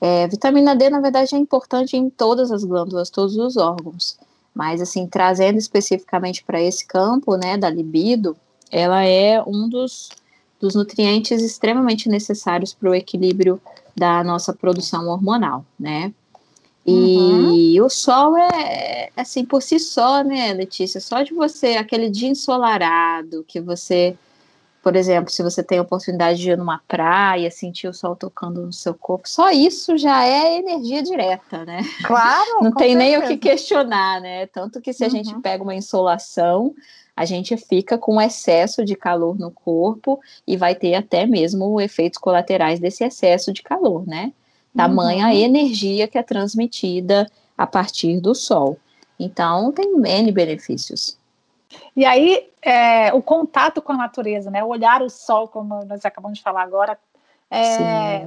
é, 0.00 0.26
vitamina 0.26 0.74
D, 0.74 0.88
na 0.88 1.02
verdade, 1.02 1.34
é 1.34 1.38
importante 1.38 1.98
em 1.98 2.08
todas 2.08 2.50
as 2.50 2.64
glândulas, 2.64 3.10
todos 3.10 3.36
os 3.36 3.58
órgãos. 3.58 4.16
Mas, 4.54 4.80
assim, 4.80 5.06
trazendo 5.06 5.58
especificamente 5.58 6.44
para 6.44 6.62
esse 6.62 6.86
campo, 6.86 7.36
né, 7.36 7.56
da 7.56 7.68
libido, 7.68 8.36
ela 8.70 9.04
é 9.04 9.42
um 9.42 9.68
dos, 9.68 10.10
dos 10.60 10.74
nutrientes 10.74 11.42
extremamente 11.42 12.08
necessários 12.08 12.72
para 12.72 12.90
o 12.90 12.94
equilíbrio 12.94 13.60
da 13.96 14.22
nossa 14.22 14.52
produção 14.52 15.08
hormonal, 15.08 15.64
né? 15.78 16.12
E 16.86 17.80
uhum. 17.80 17.86
o 17.86 17.88
sol 17.88 18.36
é, 18.36 19.08
assim, 19.16 19.44
por 19.44 19.62
si 19.62 19.78
só, 19.78 20.22
né, 20.22 20.52
Letícia? 20.52 21.00
Só 21.00 21.22
de 21.22 21.32
você, 21.32 21.76
aquele 21.76 22.10
dia 22.10 22.28
ensolarado, 22.28 23.44
que 23.48 23.58
você, 23.58 24.16
por 24.84 24.96
exemplo, 24.96 25.32
se 25.32 25.42
você 25.42 25.62
tem 25.62 25.78
a 25.78 25.82
oportunidade 25.82 26.38
de 26.38 26.50
ir 26.50 26.58
numa 26.58 26.78
praia, 26.86 27.50
sentir 27.50 27.88
o 27.88 27.94
sol 27.94 28.14
tocando 28.14 28.66
no 28.66 28.72
seu 28.72 28.92
corpo, 28.92 29.26
só 29.26 29.50
isso 29.50 29.96
já 29.96 30.26
é 30.26 30.58
energia 30.58 31.02
direta, 31.02 31.64
né? 31.64 31.80
Claro. 32.04 32.60
Não 32.60 32.70
tem 32.70 32.90
certeza. 32.90 32.98
nem 32.98 33.16
o 33.16 33.26
que 33.26 33.38
questionar, 33.38 34.20
né? 34.20 34.46
Tanto 34.48 34.82
que 34.82 34.92
se 34.92 35.02
a 35.02 35.08
gente 35.08 35.32
uhum. 35.32 35.40
pega 35.40 35.62
uma 35.62 35.74
insolação, 35.74 36.74
a 37.16 37.24
gente 37.24 37.56
fica 37.56 37.96
com 37.96 38.20
excesso 38.20 38.84
de 38.84 38.94
calor 38.94 39.38
no 39.38 39.50
corpo 39.50 40.20
e 40.46 40.54
vai 40.54 40.74
ter 40.74 40.94
até 40.94 41.24
mesmo 41.24 41.80
efeitos 41.80 42.18
colaterais 42.18 42.78
desse 42.78 43.02
excesso 43.04 43.54
de 43.54 43.62
calor, 43.62 44.06
né? 44.06 44.34
tamanha 44.76 45.28
uhum. 45.28 45.32
energia 45.32 46.06
que 46.06 46.18
é 46.18 46.22
transmitida 46.22 47.26
a 47.56 47.66
partir 47.66 48.20
do 48.20 48.34
Sol. 48.34 48.76
Então, 49.18 49.72
tem 49.72 49.86
N 49.86 50.32
benefícios. 50.32 51.16
E 51.96 52.04
aí, 52.04 52.50
é, 52.62 53.12
o 53.12 53.22
contato 53.22 53.82
com 53.82 53.92
a 53.92 53.96
natureza, 53.96 54.50
né? 54.50 54.62
Olhar 54.62 55.02
o 55.02 55.10
sol, 55.10 55.48
como 55.48 55.84
nós 55.84 56.04
acabamos 56.04 56.38
de 56.38 56.44
falar 56.44 56.62
agora, 56.62 56.98
é, 57.50 58.26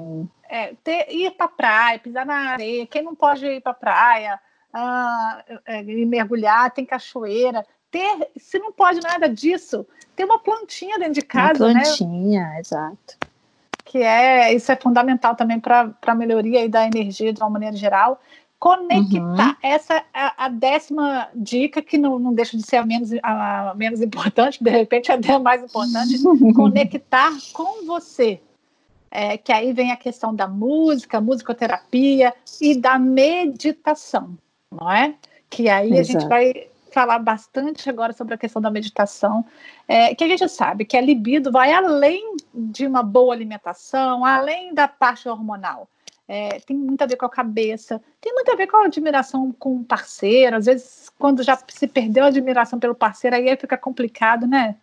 é 0.50 0.74
ter, 0.84 1.08
ir 1.14 1.32
para 1.32 1.46
a 1.46 1.50
praia, 1.50 2.00
pisar 2.00 2.26
na 2.26 2.52
areia. 2.52 2.88
Quem 2.88 3.02
não 3.02 3.16
pode 3.16 3.46
ir 3.46 3.62
para 3.62 3.72
a 3.72 3.76
praia, 3.76 4.40
uh, 4.74 5.82
e 5.86 6.06
mergulhar, 6.06 6.72
tem 6.72 6.86
cachoeira. 6.86 7.66
Ter, 7.90 8.30
se 8.38 8.60
não 8.60 8.72
pode 8.72 9.00
nada 9.02 9.28
disso, 9.30 9.86
ter 10.16 10.26
uma 10.26 10.40
plantinha 10.40 10.98
dentro 10.98 11.14
de 11.14 11.22
casa, 11.22 11.66
uma 11.66 11.74
plantinha, 11.74 12.42
né? 12.42 12.60
exato. 12.60 13.18
Que 13.86 14.00
é, 14.00 14.54
isso 14.54 14.70
é 14.72 14.76
fundamental 14.76 15.36
também 15.36 15.60
para 15.60 15.94
a 16.06 16.16
melhoria 16.16 16.68
da 16.68 16.86
energia 16.86 17.32
de 17.32 17.42
uma 17.42 17.50
maneira 17.50 17.76
geral. 17.76 18.20
Conectar, 18.60 19.50
uhum. 19.50 19.56
essa 19.62 19.98
é 19.98 20.04
a 20.14 20.50
décima 20.50 21.30
dica, 21.36 21.80
que 21.80 21.96
não, 21.96 22.18
não 22.18 22.34
deixa 22.34 22.58
de 22.58 22.64
ser 22.64 22.78
a 22.78 22.86
menos, 22.86 23.12
a 23.22 23.74
menos 23.76 24.02
importante, 24.02 24.64
de 24.64 24.72
repente 24.72 25.12
até 25.12 25.34
a 25.34 25.40
mais 25.40 25.64
importante, 25.64 26.18
conectar 26.56 27.32
com 27.54 27.86
você. 27.86 28.42
É, 29.12 29.38
que 29.38 29.54
aí 29.54 29.72
vem 29.74 29.92
a 29.92 29.96
questão 29.96 30.36
da 30.36 30.48
música, 30.48 31.22
musicoterapia 31.22 32.34
e 32.60 32.76
da 32.76 33.00
meditação, 33.00 34.38
não 34.72 34.92
é? 34.92 35.16
Que 35.50 35.70
aí 35.70 35.94
Exato. 35.94 36.02
a 36.02 36.04
gente 36.04 36.28
vai 36.28 36.68
falar 36.92 37.20
bastante 37.20 37.90
agora 37.90 38.12
sobre 38.12 38.34
a 38.34 38.38
questão 38.38 38.62
da 38.62 38.72
meditação, 38.72 39.46
é, 39.88 40.16
que 40.16 40.24
a 40.24 40.28
gente 40.28 40.50
sabe 40.50 40.84
que 40.84 40.98
a 40.98 41.02
libido 41.02 41.52
vai 41.52 41.72
além 41.72 42.36
de 42.54 42.88
uma 42.88 43.04
boa 43.04 43.34
alimentação, 43.34 44.26
além 44.26 44.74
da 44.74 44.88
parte 44.88 45.30
hormonal 45.30 45.88
é, 46.28 46.60
tem 46.60 46.76
muito 46.76 47.02
a 47.02 47.06
ver 47.06 47.16
com 47.16 47.26
a 47.26 47.30
cabeça, 47.30 48.02
tem 48.20 48.34
muito 48.34 48.52
a 48.52 48.56
ver 48.56 48.68
com 48.68 48.78
a 48.78 48.86
admiração 48.86 49.56
com 49.58 49.78
o 49.78 49.84
parceiro. 49.84 50.58
Às 50.58 50.66
vezes, 50.66 51.10
quando 51.18 51.42
já 51.42 51.58
se 51.68 51.88
perdeu 51.88 52.26
a 52.26 52.28
admiração 52.28 52.80
pelo 52.80 52.94
parceiro, 52.94 53.36
aí 53.36 53.56
fica 53.56 53.78
complicado, 53.78 54.46
né? 54.46 54.76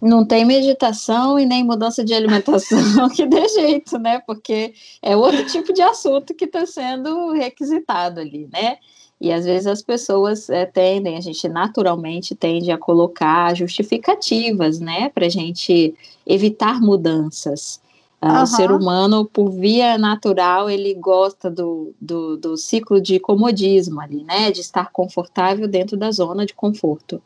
Não 0.00 0.24
tem 0.24 0.44
meditação 0.44 1.38
e 1.38 1.44
nem 1.44 1.62
mudança 1.62 2.02
de 2.02 2.14
alimentação 2.14 3.08
que 3.14 3.26
dê 3.26 3.48
jeito, 3.48 3.98
né? 3.98 4.20
Porque 4.26 4.74
é 5.02 5.16
outro 5.16 5.44
tipo 5.46 5.72
de 5.72 5.82
assunto 5.82 6.34
que 6.34 6.46
está 6.46 6.64
sendo 6.66 7.32
requisitado 7.32 8.20
ali, 8.20 8.48
né? 8.52 8.78
E 9.20 9.30
às 9.30 9.44
vezes 9.44 9.66
as 9.66 9.82
pessoas 9.82 10.48
é, 10.48 10.64
tendem, 10.64 11.16
a 11.16 11.20
gente 11.20 11.46
naturalmente 11.46 12.34
tende 12.34 12.70
a 12.70 12.78
colocar 12.78 13.54
justificativas, 13.54 14.80
né, 14.80 15.10
para 15.10 15.26
a 15.26 15.28
gente 15.28 15.94
evitar 16.26 16.80
mudanças. 16.80 17.82
Uhum. 18.22 18.42
O 18.42 18.46
ser 18.46 18.70
humano, 18.70 19.24
por 19.24 19.50
via 19.50 19.96
natural, 19.96 20.68
ele 20.68 20.92
gosta 20.94 21.50
do, 21.50 21.94
do, 21.98 22.36
do, 22.36 22.56
ciclo 22.56 23.00
de 23.00 23.18
comodismo 23.18 23.98
ali, 23.98 24.22
né? 24.24 24.50
De 24.50 24.60
estar 24.60 24.90
confortável 24.92 25.66
dentro 25.66 25.96
da 25.96 26.10
zona 26.10 26.44
de 26.44 26.52
conforto. 26.52 27.22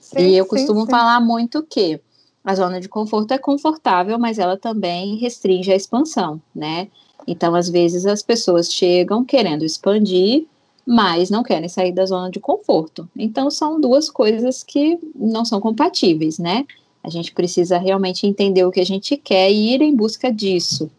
Sim, 0.00 0.18
e 0.18 0.36
eu 0.36 0.44
sim, 0.44 0.50
costumo 0.50 0.84
sim. 0.84 0.90
falar 0.90 1.18
muito 1.18 1.62
que 1.62 1.98
a 2.44 2.54
zona 2.54 2.78
de 2.78 2.90
conforto 2.90 3.32
é 3.32 3.38
confortável, 3.38 4.18
mas 4.18 4.38
ela 4.38 4.58
também 4.58 5.16
restringe 5.16 5.72
a 5.72 5.76
expansão, 5.76 6.40
né? 6.54 6.88
Então, 7.26 7.54
às 7.54 7.70
vezes, 7.70 8.04
as 8.04 8.22
pessoas 8.22 8.70
chegam 8.70 9.24
querendo 9.24 9.64
expandir, 9.64 10.46
mas 10.86 11.30
não 11.30 11.42
querem 11.42 11.70
sair 11.70 11.92
da 11.92 12.04
zona 12.04 12.30
de 12.30 12.38
conforto. 12.38 13.08
Então, 13.16 13.50
são 13.50 13.80
duas 13.80 14.10
coisas 14.10 14.62
que 14.62 14.98
não 15.14 15.42
são 15.42 15.58
compatíveis, 15.58 16.38
né? 16.38 16.66
A 17.04 17.10
gente 17.10 17.32
precisa 17.32 17.76
realmente 17.76 18.26
entender 18.26 18.64
o 18.64 18.70
que 18.70 18.80
a 18.80 18.86
gente 18.86 19.16
quer 19.16 19.50
e 19.50 19.74
ir 19.74 19.82
em 19.82 19.94
busca 19.94 20.32
disso. 20.32 20.90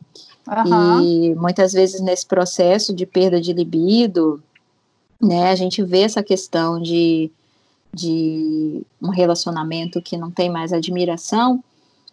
Uhum. 0.48 1.02
E 1.02 1.36
muitas 1.36 1.74
vezes 1.74 2.00
nesse 2.00 2.26
processo 2.26 2.94
de 2.94 3.06
perda 3.06 3.42
de 3.42 3.52
libido, 3.52 4.42
né, 5.20 5.50
a 5.50 5.56
gente 5.56 5.82
vê 5.82 6.02
essa 6.02 6.22
questão 6.22 6.80
de, 6.80 7.32
de 7.92 8.84
um 9.02 9.10
relacionamento 9.10 10.00
que 10.00 10.16
não 10.16 10.30
tem 10.30 10.50
mais 10.50 10.72
admiração, 10.72 11.64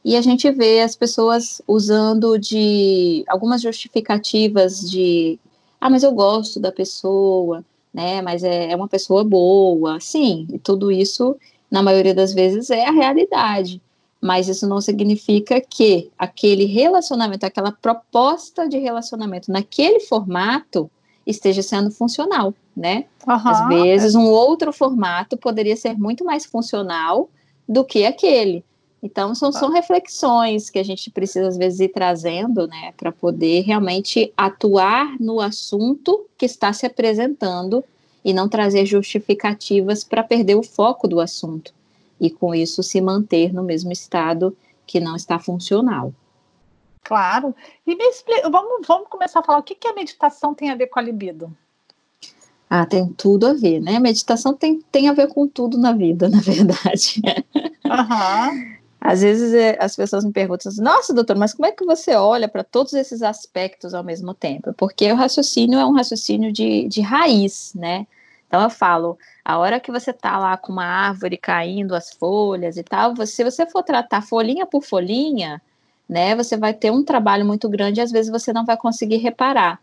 e 0.04 0.16
a 0.16 0.22
gente 0.22 0.50
vê 0.50 0.80
as 0.80 0.96
pessoas 0.96 1.62
usando 1.68 2.36
de 2.38 3.22
algumas 3.28 3.62
justificativas 3.62 4.80
de 4.80 5.38
ah, 5.80 5.90
mas 5.90 6.02
eu 6.02 6.12
gosto 6.12 6.58
da 6.58 6.72
pessoa, 6.72 7.64
né? 7.92 8.22
Mas 8.22 8.42
é, 8.42 8.70
é 8.70 8.76
uma 8.76 8.88
pessoa 8.88 9.22
boa, 9.22 10.00
sim, 10.00 10.46
e 10.52 10.58
tudo 10.58 10.90
isso 10.90 11.36
na 11.72 11.82
maioria 11.82 12.14
das 12.14 12.34
vezes 12.34 12.68
é 12.68 12.86
a 12.86 12.92
realidade. 12.92 13.80
Mas 14.20 14.46
isso 14.46 14.68
não 14.68 14.78
significa 14.80 15.58
que 15.58 16.10
aquele 16.18 16.66
relacionamento, 16.66 17.46
aquela 17.46 17.72
proposta 17.72 18.68
de 18.68 18.78
relacionamento 18.78 19.50
naquele 19.50 19.98
formato 20.00 20.90
esteja 21.26 21.62
sendo 21.62 21.90
funcional, 21.90 22.54
né? 22.76 23.06
Uhum. 23.26 23.34
Às 23.34 23.68
vezes, 23.68 24.14
um 24.14 24.26
outro 24.26 24.70
formato 24.70 25.36
poderia 25.36 25.74
ser 25.74 25.98
muito 25.98 26.24
mais 26.24 26.44
funcional 26.44 27.30
do 27.66 27.84
que 27.84 28.04
aquele. 28.04 28.62
Então, 29.02 29.34
são, 29.34 29.50
são 29.50 29.70
reflexões 29.70 30.70
que 30.70 30.78
a 30.78 30.84
gente 30.84 31.10
precisa, 31.10 31.48
às 31.48 31.56
vezes, 31.56 31.80
ir 31.80 31.88
trazendo, 31.88 32.68
né, 32.68 32.92
para 32.96 33.10
poder 33.10 33.62
realmente 33.62 34.32
atuar 34.36 35.16
no 35.18 35.40
assunto 35.40 36.26
que 36.38 36.46
está 36.46 36.72
se 36.72 36.86
apresentando 36.86 37.82
e 38.24 38.32
não 38.32 38.48
trazer 38.48 38.86
justificativas 38.86 40.04
para 40.04 40.22
perder 40.22 40.54
o 40.54 40.62
foco 40.62 41.08
do 41.08 41.20
assunto 41.20 41.72
e 42.20 42.30
com 42.30 42.54
isso 42.54 42.82
se 42.84 43.00
manter 43.00 43.52
no 43.52 43.64
mesmo 43.64 43.90
estado 43.90 44.56
que 44.86 45.00
não 45.00 45.16
está 45.16 45.40
funcional. 45.40 46.14
Claro. 47.02 47.52
E 47.84 47.96
me 47.96 48.04
explica, 48.04 48.48
vamos, 48.48 48.86
vamos 48.86 49.08
começar 49.08 49.40
a 49.40 49.42
falar 49.42 49.58
o 49.58 49.62
que, 49.62 49.74
que 49.74 49.88
a 49.88 49.94
meditação 49.94 50.54
tem 50.54 50.70
a 50.70 50.76
ver 50.76 50.86
com 50.86 51.00
a 51.00 51.02
libido. 51.02 51.52
Ah, 52.70 52.86
tem 52.86 53.08
tudo 53.08 53.46
a 53.46 53.52
ver, 53.52 53.80
né? 53.80 53.98
Meditação 53.98 54.54
tem, 54.54 54.80
tem 54.90 55.08
a 55.08 55.12
ver 55.12 55.28
com 55.28 55.48
tudo 55.48 55.76
na 55.76 55.92
vida, 55.92 56.28
na 56.30 56.40
verdade. 56.40 57.20
Uhum. 57.84 58.76
Às 59.04 59.20
vezes 59.20 59.52
é, 59.52 59.76
as 59.80 59.96
pessoas 59.96 60.24
me 60.24 60.30
perguntam 60.30 60.70
assim, 60.70 60.80
nossa, 60.80 61.12
doutor, 61.12 61.36
mas 61.36 61.52
como 61.52 61.66
é 61.66 61.72
que 61.72 61.84
você 61.84 62.14
olha 62.14 62.48
para 62.48 62.62
todos 62.62 62.92
esses 62.92 63.20
aspectos 63.20 63.94
ao 63.94 64.04
mesmo 64.04 64.32
tempo? 64.32 64.72
Porque 64.74 65.10
o 65.10 65.16
raciocínio 65.16 65.76
é 65.76 65.84
um 65.84 65.92
raciocínio 65.92 66.52
de, 66.52 66.86
de 66.86 67.00
raiz, 67.00 67.72
né? 67.74 68.06
Então 68.46 68.62
eu 68.62 68.70
falo, 68.70 69.18
a 69.44 69.58
hora 69.58 69.80
que 69.80 69.90
você 69.90 70.12
tá 70.12 70.38
lá 70.38 70.56
com 70.56 70.72
uma 70.72 70.84
árvore 70.84 71.36
caindo 71.36 71.96
as 71.96 72.12
folhas 72.12 72.76
e 72.76 72.84
tal, 72.84 73.12
você, 73.12 73.32
se 73.32 73.44
você 73.44 73.66
for 73.66 73.82
tratar 73.82 74.22
folhinha 74.22 74.66
por 74.66 74.84
folhinha, 74.84 75.60
né, 76.08 76.36
você 76.36 76.56
vai 76.56 76.72
ter 76.72 76.92
um 76.92 77.02
trabalho 77.02 77.44
muito 77.44 77.68
grande 77.68 77.98
e 77.98 78.02
às 78.02 78.12
vezes 78.12 78.30
você 78.30 78.52
não 78.52 78.64
vai 78.64 78.76
conseguir 78.76 79.16
reparar. 79.16 79.80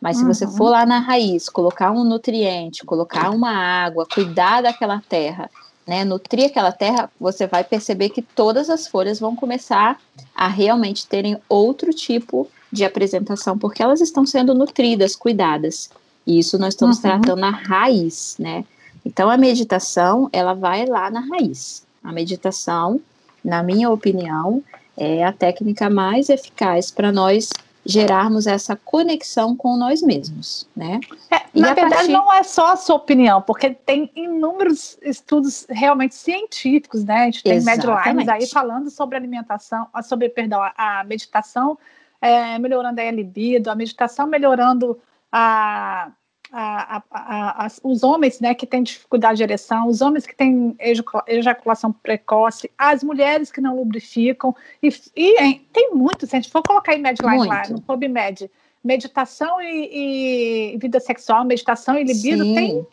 Mas 0.00 0.16
se 0.16 0.24
você 0.24 0.46
for 0.46 0.64
uhum. 0.64 0.70
lá 0.70 0.86
na 0.86 0.98
raiz, 0.98 1.48
colocar 1.48 1.90
um 1.92 2.04
nutriente, 2.04 2.86
colocar 2.86 3.30
uma 3.30 3.50
água, 3.50 4.06
cuidar 4.06 4.62
daquela 4.62 5.02
terra, 5.08 5.50
né, 5.86 6.04
nutrir 6.04 6.46
aquela 6.46 6.72
terra, 6.72 7.10
você 7.18 7.46
vai 7.46 7.64
perceber 7.64 8.10
que 8.10 8.22
todas 8.22 8.70
as 8.70 8.86
folhas 8.86 9.18
vão 9.18 9.34
começar 9.34 10.00
a 10.34 10.48
realmente 10.48 11.06
terem 11.06 11.36
outro 11.48 11.92
tipo 11.92 12.48
de 12.70 12.84
apresentação, 12.84 13.58
porque 13.58 13.82
elas 13.82 14.00
estão 14.00 14.24
sendo 14.24 14.54
nutridas, 14.54 15.16
cuidadas. 15.16 15.90
E 16.26 16.38
isso 16.38 16.58
nós 16.58 16.74
estamos 16.74 16.96
uhum. 16.96 17.02
tratando 17.02 17.36
na 17.36 17.50
raiz, 17.50 18.36
né? 18.38 18.64
Então 19.04 19.28
a 19.28 19.36
meditação, 19.36 20.28
ela 20.32 20.54
vai 20.54 20.86
lá 20.86 21.10
na 21.10 21.20
raiz. 21.20 21.84
A 22.02 22.12
meditação, 22.12 23.00
na 23.44 23.62
minha 23.62 23.90
opinião, 23.90 24.62
é 24.96 25.24
a 25.24 25.32
técnica 25.32 25.90
mais 25.90 26.28
eficaz 26.28 26.90
para 26.90 27.10
nós 27.10 27.50
gerarmos 27.84 28.46
essa 28.46 28.76
conexão 28.76 29.56
com 29.56 29.76
nós 29.76 30.02
mesmos, 30.02 30.68
né? 30.74 31.00
É, 31.30 31.42
na 31.52 31.74
verdade, 31.74 31.94
partir... 31.94 32.12
não 32.12 32.32
é 32.32 32.42
só 32.42 32.72
a 32.72 32.76
sua 32.76 32.96
opinião, 32.96 33.42
porque 33.42 33.70
tem 33.70 34.10
inúmeros 34.14 34.96
estudos 35.02 35.66
realmente 35.68 36.14
científicos, 36.14 37.04
né? 37.04 37.22
A 37.22 37.24
gente 37.24 37.42
tem 37.42 37.60
Medlines 37.60 38.28
aí 38.28 38.46
falando 38.48 38.88
sobre 38.88 39.16
alimentação, 39.16 39.88
sobre, 40.02 40.28
perdão, 40.28 40.60
a 40.76 41.02
meditação 41.04 41.76
é, 42.20 42.56
melhorando 42.58 43.00
a 43.00 43.10
libido, 43.10 43.68
a 43.68 43.74
meditação 43.74 44.26
melhorando 44.28 44.98
a 45.30 46.12
a, 46.52 47.02
a, 47.10 47.66
a, 47.66 47.68
os 47.82 48.02
homens 48.02 48.38
né, 48.38 48.54
que 48.54 48.66
têm 48.66 48.82
dificuldade 48.82 49.38
de 49.38 49.42
ereção, 49.42 49.88
os 49.88 50.02
homens 50.02 50.26
que 50.26 50.36
têm 50.36 50.76
ejaculação 51.26 51.90
precoce, 51.90 52.70
as 52.76 53.02
mulheres 53.02 53.50
que 53.50 53.60
não 53.60 53.76
lubrificam, 53.76 54.54
e, 54.82 54.88
e 55.16 55.42
hein, 55.42 55.66
tem 55.72 55.94
muito, 55.94 56.26
se 56.26 56.36
a 56.36 56.40
gente 56.40 56.50
for 56.50 56.62
colocar 56.62 56.94
em 56.94 57.00
Medline 57.00 57.46
lá 57.46 57.62
no 57.70 57.80
PubMed, 57.80 58.50
meditação 58.84 59.62
e, 59.62 60.74
e, 60.74 60.78
vida 60.78 61.00
sexual, 61.00 61.44
meditação 61.44 61.96
e 61.98 62.04
libido, 62.04 62.44
Sim. 62.44 62.54
tem 62.54 62.86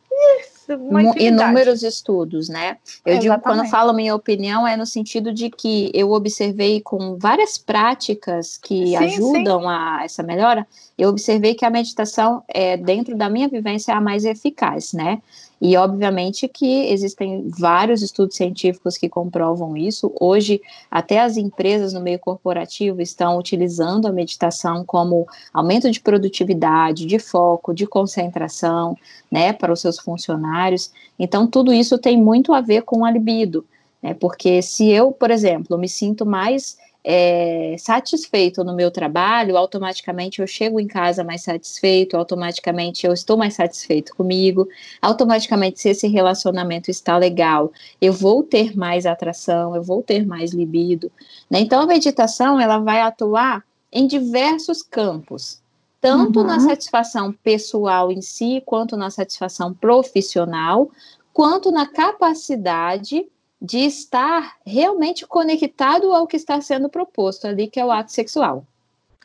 inúmeros 1.17 1.83
estudos, 1.83 2.49
né? 2.49 2.77
Eu 3.05 3.13
Exatamente. 3.13 3.21
digo, 3.21 3.39
quando 3.41 3.69
falo 3.69 3.93
minha 3.93 4.15
opinião, 4.15 4.67
é 4.67 4.75
no 4.75 4.85
sentido 4.85 5.33
de 5.33 5.49
que 5.49 5.91
eu 5.93 6.11
observei 6.11 6.81
com 6.81 7.17
várias 7.17 7.57
práticas 7.57 8.57
que 8.57 8.87
sim, 8.87 8.95
ajudam 8.95 9.61
sim. 9.61 9.67
a 9.67 10.01
essa 10.03 10.23
melhora, 10.23 10.67
eu 10.97 11.09
observei 11.09 11.55
que 11.55 11.65
a 11.65 11.69
meditação, 11.69 12.43
é, 12.47 12.77
dentro 12.77 13.15
da 13.15 13.29
minha 13.29 13.47
vivência, 13.47 13.91
é 13.91 13.95
a 13.95 14.01
mais 14.01 14.25
eficaz, 14.25 14.93
né? 14.93 15.21
E, 15.61 15.75
obviamente, 15.75 16.47
que 16.47 16.89
existem 16.89 17.49
vários 17.49 18.01
estudos 18.01 18.37
científicos 18.37 18.97
que 18.97 19.09
comprovam 19.09 19.75
isso. 19.75 20.11
Hoje, 20.19 20.61
até 20.89 21.19
as 21.19 21.35
empresas 21.35 21.91
no 21.93 21.99
meio 21.99 22.17
corporativo 22.17 23.01
estão 23.01 23.37
utilizando 23.37 24.07
a 24.07 24.11
meditação 24.11 24.85
como 24.85 25.27
aumento 25.53 25.91
de 25.91 25.99
produtividade, 25.99 27.05
de 27.05 27.19
foco, 27.19 27.73
de 27.73 27.85
concentração, 27.85 28.95
né, 29.29 29.51
para 29.51 29.73
os 29.73 29.81
seus 29.81 29.99
funcionários. 29.99 30.91
Então, 31.17 31.45
tudo 31.45 31.73
isso 31.73 31.97
tem 31.97 32.17
muito 32.17 32.53
a 32.53 32.61
ver 32.61 32.83
com 32.83 33.03
a 33.03 33.11
libido, 33.11 33.65
né? 34.01 34.13
Porque 34.13 34.61
se 34.61 34.89
eu, 34.89 35.11
por 35.11 35.29
exemplo, 35.29 35.77
me 35.77 35.89
sinto 35.89 36.25
mais 36.25 36.77
é, 37.03 37.75
satisfeito 37.77 38.63
no 38.63 38.75
meu 38.75 38.91
trabalho, 38.91 39.57
automaticamente 39.57 40.41
eu 40.41 40.47
chego 40.47 40.79
em 40.79 40.87
casa 40.87 41.23
mais 41.23 41.43
satisfeito, 41.43 42.17
automaticamente 42.17 43.05
eu 43.05 43.13
estou 43.13 43.37
mais 43.37 43.53
satisfeito 43.53 44.15
comigo, 44.15 44.67
automaticamente, 45.01 45.79
se 45.79 45.89
esse 45.89 46.07
relacionamento 46.07 46.91
está 46.91 47.17
legal, 47.17 47.71
eu 48.01 48.11
vou 48.11 48.43
ter 48.43 48.77
mais 48.77 49.05
atração, 49.05 49.75
eu 49.75 49.81
vou 49.81 50.03
ter 50.03 50.25
mais 50.25 50.51
libido. 50.51 51.11
Né? 51.49 51.61
Então, 51.61 51.81
a 51.81 51.87
meditação 51.87 52.59
ela 52.59 52.79
vai 52.79 53.01
atuar 53.01 53.63
em 53.91 54.05
diversos 54.05 54.81
campos, 54.81 55.61
tanto 56.01 56.41
uhum. 56.41 56.45
na 56.45 56.59
satisfação 56.59 57.33
pessoal 57.43 58.11
em 58.11 58.21
si, 58.21 58.61
quanto 58.65 58.95
na 58.95 59.09
satisfação 59.09 59.73
profissional, 59.73 60.91
quanto 61.33 61.71
na 61.71 61.87
capacidade 61.87 63.25
de 63.61 63.79
estar 63.79 64.55
realmente 64.65 65.27
conectado 65.27 66.13
ao 66.13 66.25
que 66.25 66.37
está 66.37 66.61
sendo 66.61 66.87
proposto 66.87 67.45
ali, 67.45 67.67
que 67.67 67.79
é 67.79 67.85
o 67.85 67.91
ato 67.91 68.11
sexual. 68.11 68.65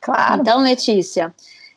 Claro. 0.00 0.40
Então, 0.40 0.60
Letícia, 0.60 1.32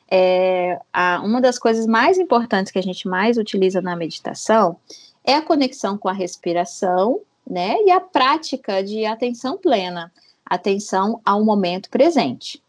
é, 0.10 0.80
a, 0.92 1.22
uma 1.24 1.40
das 1.40 1.60
coisas 1.60 1.86
mais 1.86 2.18
importantes 2.18 2.72
que 2.72 2.80
a 2.80 2.84
gente 2.84 3.08
mais 3.08 3.38
utiliza 3.38 3.82
na 3.82 3.96
meditação 3.96 4.78
é 5.24 5.36
a 5.36 5.42
conexão 5.42 5.98
com 5.98 6.10
a 6.10 6.14
respiração, 6.14 7.20
né, 7.50 7.78
e 7.86 7.92
a 7.92 8.02
prática 8.02 8.84
de 8.84 9.06
atenção 9.06 9.58
plena, 9.58 10.12
atenção 10.46 11.22
ao 11.24 11.46
momento 11.46 11.90
presente. 11.90 12.62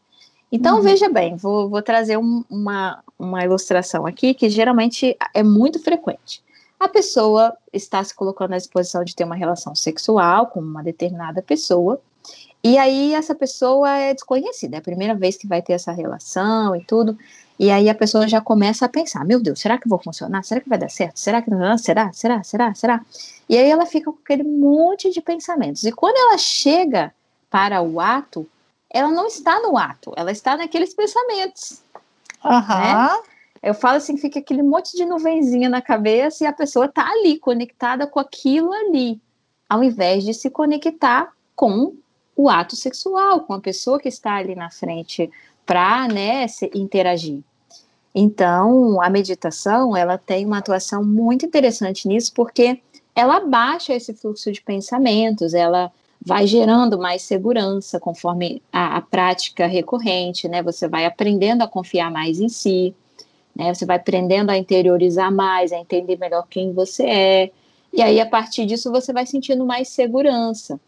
Então, 0.52 0.76
uhum. 0.76 0.82
veja 0.82 1.08
bem, 1.08 1.34
vou, 1.34 1.68
vou 1.68 1.82
trazer 1.82 2.16
um, 2.16 2.44
uma, 2.48 3.02
uma 3.18 3.44
ilustração 3.44 4.06
aqui 4.06 4.34
que 4.34 4.48
geralmente 4.48 5.16
é 5.34 5.42
muito 5.42 5.80
frequente 5.80 6.42
a 6.78 6.88
pessoa 6.88 7.56
está 7.72 8.02
se 8.02 8.14
colocando 8.14 8.54
à 8.54 8.56
disposição 8.56 9.04
de 9.04 9.14
ter 9.14 9.24
uma 9.24 9.34
relação 9.34 9.74
sexual 9.74 10.46
com 10.46 10.60
uma 10.60 10.82
determinada 10.82 11.42
pessoa, 11.42 12.00
e 12.62 12.76
aí 12.76 13.14
essa 13.14 13.34
pessoa 13.34 13.90
é 13.96 14.14
desconhecida, 14.14 14.76
é 14.76 14.78
a 14.78 14.82
primeira 14.82 15.14
vez 15.14 15.36
que 15.36 15.46
vai 15.46 15.62
ter 15.62 15.74
essa 15.74 15.92
relação 15.92 16.74
e 16.74 16.84
tudo, 16.84 17.16
e 17.58 17.70
aí 17.70 17.88
a 17.88 17.94
pessoa 17.94 18.28
já 18.28 18.40
começa 18.40 18.86
a 18.86 18.88
pensar, 18.88 19.24
meu 19.24 19.40
Deus, 19.40 19.60
será 19.60 19.78
que 19.78 19.88
vou 19.88 19.98
funcionar? 19.98 20.44
Será 20.44 20.60
que 20.60 20.68
vai 20.68 20.78
dar 20.78 20.90
certo? 20.90 21.18
Será 21.18 21.42
que 21.42 21.50
não? 21.50 21.76
Será? 21.76 22.12
Será? 22.12 22.42
Será? 22.44 22.74
Será? 22.74 23.04
E 23.48 23.56
aí 23.56 23.68
ela 23.68 23.84
fica 23.84 24.12
com 24.12 24.18
aquele 24.22 24.44
monte 24.44 25.10
de 25.10 25.20
pensamentos. 25.20 25.82
E 25.82 25.90
quando 25.90 26.16
ela 26.16 26.38
chega 26.38 27.12
para 27.50 27.82
o 27.82 27.98
ato, 27.98 28.46
ela 28.88 29.10
não 29.10 29.26
está 29.26 29.60
no 29.60 29.76
ato, 29.76 30.12
ela 30.16 30.30
está 30.30 30.56
naqueles 30.56 30.94
pensamentos. 30.94 31.82
Aham. 32.44 33.16
Né? 33.16 33.22
Eu 33.62 33.74
falo 33.74 33.96
assim, 33.96 34.16
fica 34.16 34.38
aquele 34.38 34.62
monte 34.62 34.96
de 34.96 35.04
nuvenzinha 35.04 35.68
na 35.68 35.82
cabeça 35.82 36.44
e 36.44 36.46
a 36.46 36.52
pessoa 36.52 36.86
está 36.86 37.08
ali, 37.08 37.38
conectada 37.38 38.06
com 38.06 38.20
aquilo 38.20 38.72
ali, 38.72 39.20
ao 39.68 39.82
invés 39.82 40.24
de 40.24 40.32
se 40.32 40.48
conectar 40.50 41.32
com 41.56 41.94
o 42.36 42.48
ato 42.48 42.76
sexual, 42.76 43.40
com 43.40 43.52
a 43.54 43.60
pessoa 43.60 43.98
que 43.98 44.08
está 44.08 44.36
ali 44.36 44.54
na 44.54 44.70
frente 44.70 45.30
para 45.66 46.06
né, 46.08 46.46
interagir. 46.74 47.42
Então, 48.14 49.02
a 49.02 49.10
meditação, 49.10 49.96
ela 49.96 50.16
tem 50.16 50.46
uma 50.46 50.58
atuação 50.58 51.04
muito 51.04 51.44
interessante 51.44 52.08
nisso, 52.08 52.32
porque 52.34 52.80
ela 53.14 53.40
baixa 53.40 53.92
esse 53.92 54.14
fluxo 54.14 54.50
de 54.50 54.62
pensamentos, 54.62 55.52
ela 55.52 55.92
vai 56.24 56.46
gerando 56.46 56.98
mais 56.98 57.22
segurança 57.22 57.98
conforme 58.00 58.62
a, 58.72 58.96
a 58.96 59.00
prática 59.00 59.66
recorrente, 59.66 60.48
né? 60.48 60.62
Você 60.62 60.88
vai 60.88 61.04
aprendendo 61.04 61.62
a 61.62 61.68
confiar 61.68 62.10
mais 62.10 62.40
em 62.40 62.48
si, 62.48 62.94
né? 63.58 63.74
Você 63.74 63.84
vai 63.84 63.96
aprendendo 63.96 64.50
a 64.50 64.56
interiorizar 64.56 65.34
mais, 65.34 65.72
a 65.72 65.76
entender 65.76 66.16
melhor 66.16 66.46
quem 66.48 66.72
você 66.72 67.04
é. 67.04 67.50
E 67.92 68.00
aí, 68.00 68.20
a 68.20 68.26
partir 68.26 68.64
disso, 68.64 68.92
você 68.92 69.12
vai 69.12 69.26
sentindo 69.26 69.66
mais 69.66 69.88
segurança. 69.88 70.80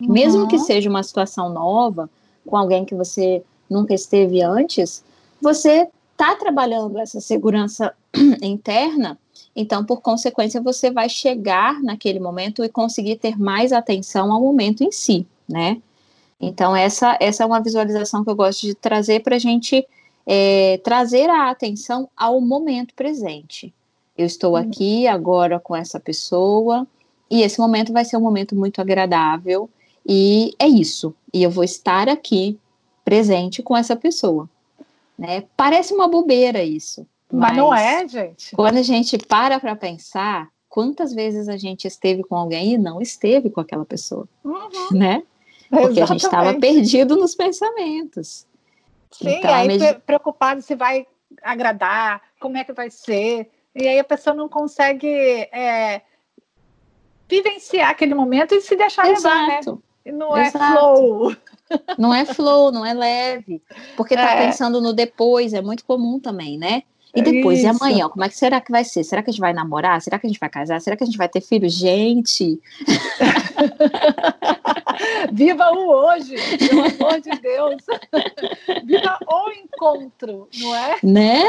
Uhum. 0.00 0.10
Mesmo 0.10 0.48
que 0.48 0.58
seja 0.58 0.88
uma 0.88 1.02
situação 1.02 1.50
nova, 1.50 2.08
com 2.46 2.56
alguém 2.56 2.86
que 2.86 2.94
você 2.94 3.42
nunca 3.68 3.92
esteve 3.92 4.42
antes, 4.42 5.04
você 5.42 5.88
está 6.12 6.34
trabalhando 6.34 6.98
essa 6.98 7.20
segurança 7.20 7.94
interna, 8.42 9.18
então, 9.54 9.84
por 9.84 10.00
consequência, 10.00 10.60
você 10.60 10.90
vai 10.90 11.08
chegar 11.08 11.82
naquele 11.82 12.20
momento 12.20 12.64
e 12.64 12.68
conseguir 12.68 13.16
ter 13.16 13.38
mais 13.38 13.72
atenção 13.72 14.32
ao 14.32 14.40
momento 14.40 14.82
em 14.82 14.92
si, 14.92 15.26
né? 15.48 15.82
Então, 16.40 16.74
essa, 16.74 17.18
essa 17.20 17.42
é 17.42 17.46
uma 17.46 17.60
visualização 17.60 18.24
que 18.24 18.30
eu 18.30 18.36
gosto 18.36 18.62
de 18.62 18.74
trazer 18.74 19.20
para 19.20 19.36
a 19.36 19.38
gente 19.38 19.86
é, 20.26 20.78
trazer 20.84 21.28
a 21.28 21.50
atenção 21.50 22.08
ao 22.16 22.40
momento 22.40 22.94
presente. 22.94 23.72
Eu 24.16 24.26
estou 24.26 24.52
uhum. 24.52 24.56
aqui 24.56 25.06
agora 25.06 25.58
com 25.58 25.74
essa 25.74 25.98
pessoa 25.98 26.86
e 27.30 27.42
esse 27.42 27.58
momento 27.58 27.92
vai 27.92 28.04
ser 28.04 28.16
um 28.16 28.20
momento 28.20 28.54
muito 28.54 28.80
agradável 28.80 29.68
e 30.06 30.54
é 30.58 30.66
isso. 30.66 31.14
E 31.32 31.42
eu 31.42 31.50
vou 31.50 31.64
estar 31.64 32.08
aqui 32.08 32.58
presente 33.04 33.62
com 33.62 33.76
essa 33.76 33.96
pessoa. 33.96 34.48
Né? 35.18 35.44
Parece 35.56 35.94
uma 35.94 36.08
bobeira 36.08 36.62
isso. 36.62 37.06
Mas, 37.32 37.50
mas 37.50 37.56
não 37.56 37.74
é, 37.74 38.06
gente. 38.08 38.54
Quando 38.56 38.78
a 38.78 38.82
gente 38.82 39.16
para 39.16 39.60
para 39.60 39.76
pensar, 39.76 40.48
quantas 40.68 41.12
vezes 41.12 41.48
a 41.48 41.56
gente 41.56 41.86
esteve 41.86 42.22
com 42.22 42.36
alguém 42.36 42.74
e 42.74 42.78
não 42.78 43.00
esteve 43.00 43.50
com 43.50 43.60
aquela 43.60 43.84
pessoa, 43.84 44.28
uhum. 44.44 44.88
né? 44.92 45.22
Porque 45.68 46.00
Exatamente. 46.00 46.02
a 46.02 46.06
gente 46.06 46.24
estava 46.24 46.54
perdido 46.54 47.16
nos 47.16 47.34
pensamentos. 47.34 48.46
Sim, 49.10 49.28
então, 49.28 49.52
aí 49.52 49.66
med... 49.66 50.00
preocupado 50.06 50.62
se 50.62 50.74
vai 50.74 51.06
agradar, 51.42 52.22
como 52.40 52.56
é 52.56 52.64
que 52.64 52.72
vai 52.72 52.90
ser. 52.90 53.50
E 53.74 53.86
aí 53.86 53.98
a 53.98 54.04
pessoa 54.04 54.34
não 54.34 54.48
consegue 54.48 55.08
é, 55.52 56.02
vivenciar 57.28 57.90
aquele 57.90 58.14
momento 58.14 58.54
e 58.54 58.60
se 58.60 58.76
deixar 58.76 59.06
levar, 59.06 59.46
né? 59.46 59.60
E 60.04 60.12
não 60.12 60.36
é 60.36 60.46
Exato. 60.46 60.64
é 60.64 60.72
flow. 60.72 61.36
Não 61.96 62.14
é 62.14 62.24
flow, 62.24 62.72
não 62.72 62.84
é 62.84 62.92
leve. 62.92 63.62
Porque 63.96 64.16
tá 64.16 64.34
é. 64.34 64.46
pensando 64.46 64.80
no 64.80 64.92
depois, 64.92 65.52
é 65.52 65.60
muito 65.60 65.84
comum 65.84 66.18
também, 66.18 66.58
né? 66.58 66.82
E 67.14 67.22
depois, 67.22 67.58
Isso. 67.58 67.66
e 67.66 67.70
amanhã, 67.70 68.08
como 68.08 68.24
é 68.24 68.28
que 68.28 68.36
será 68.36 68.60
que 68.60 68.70
vai 68.70 68.84
ser? 68.84 69.02
Será 69.02 69.22
que 69.22 69.30
a 69.30 69.32
gente 69.32 69.40
vai 69.40 69.52
namorar? 69.52 70.00
Será 70.00 70.18
que 70.18 70.26
a 70.26 70.30
gente 70.30 70.38
vai 70.38 70.48
casar? 70.48 70.80
Será 70.80 70.96
que 70.96 71.02
a 71.02 71.06
gente 71.06 71.18
vai 71.18 71.28
ter 71.28 71.40
filho? 71.40 71.68
Gente! 71.68 72.60
Viva 75.32 75.70
o 75.72 75.88
hoje, 75.88 76.36
pelo 76.58 76.80
amor 76.80 77.20
de 77.20 77.30
Deus! 77.40 77.82
Viva 78.84 79.18
o 79.26 79.50
encontro, 79.50 80.48
não 80.58 80.76
é? 80.76 80.96
Né? 81.02 81.42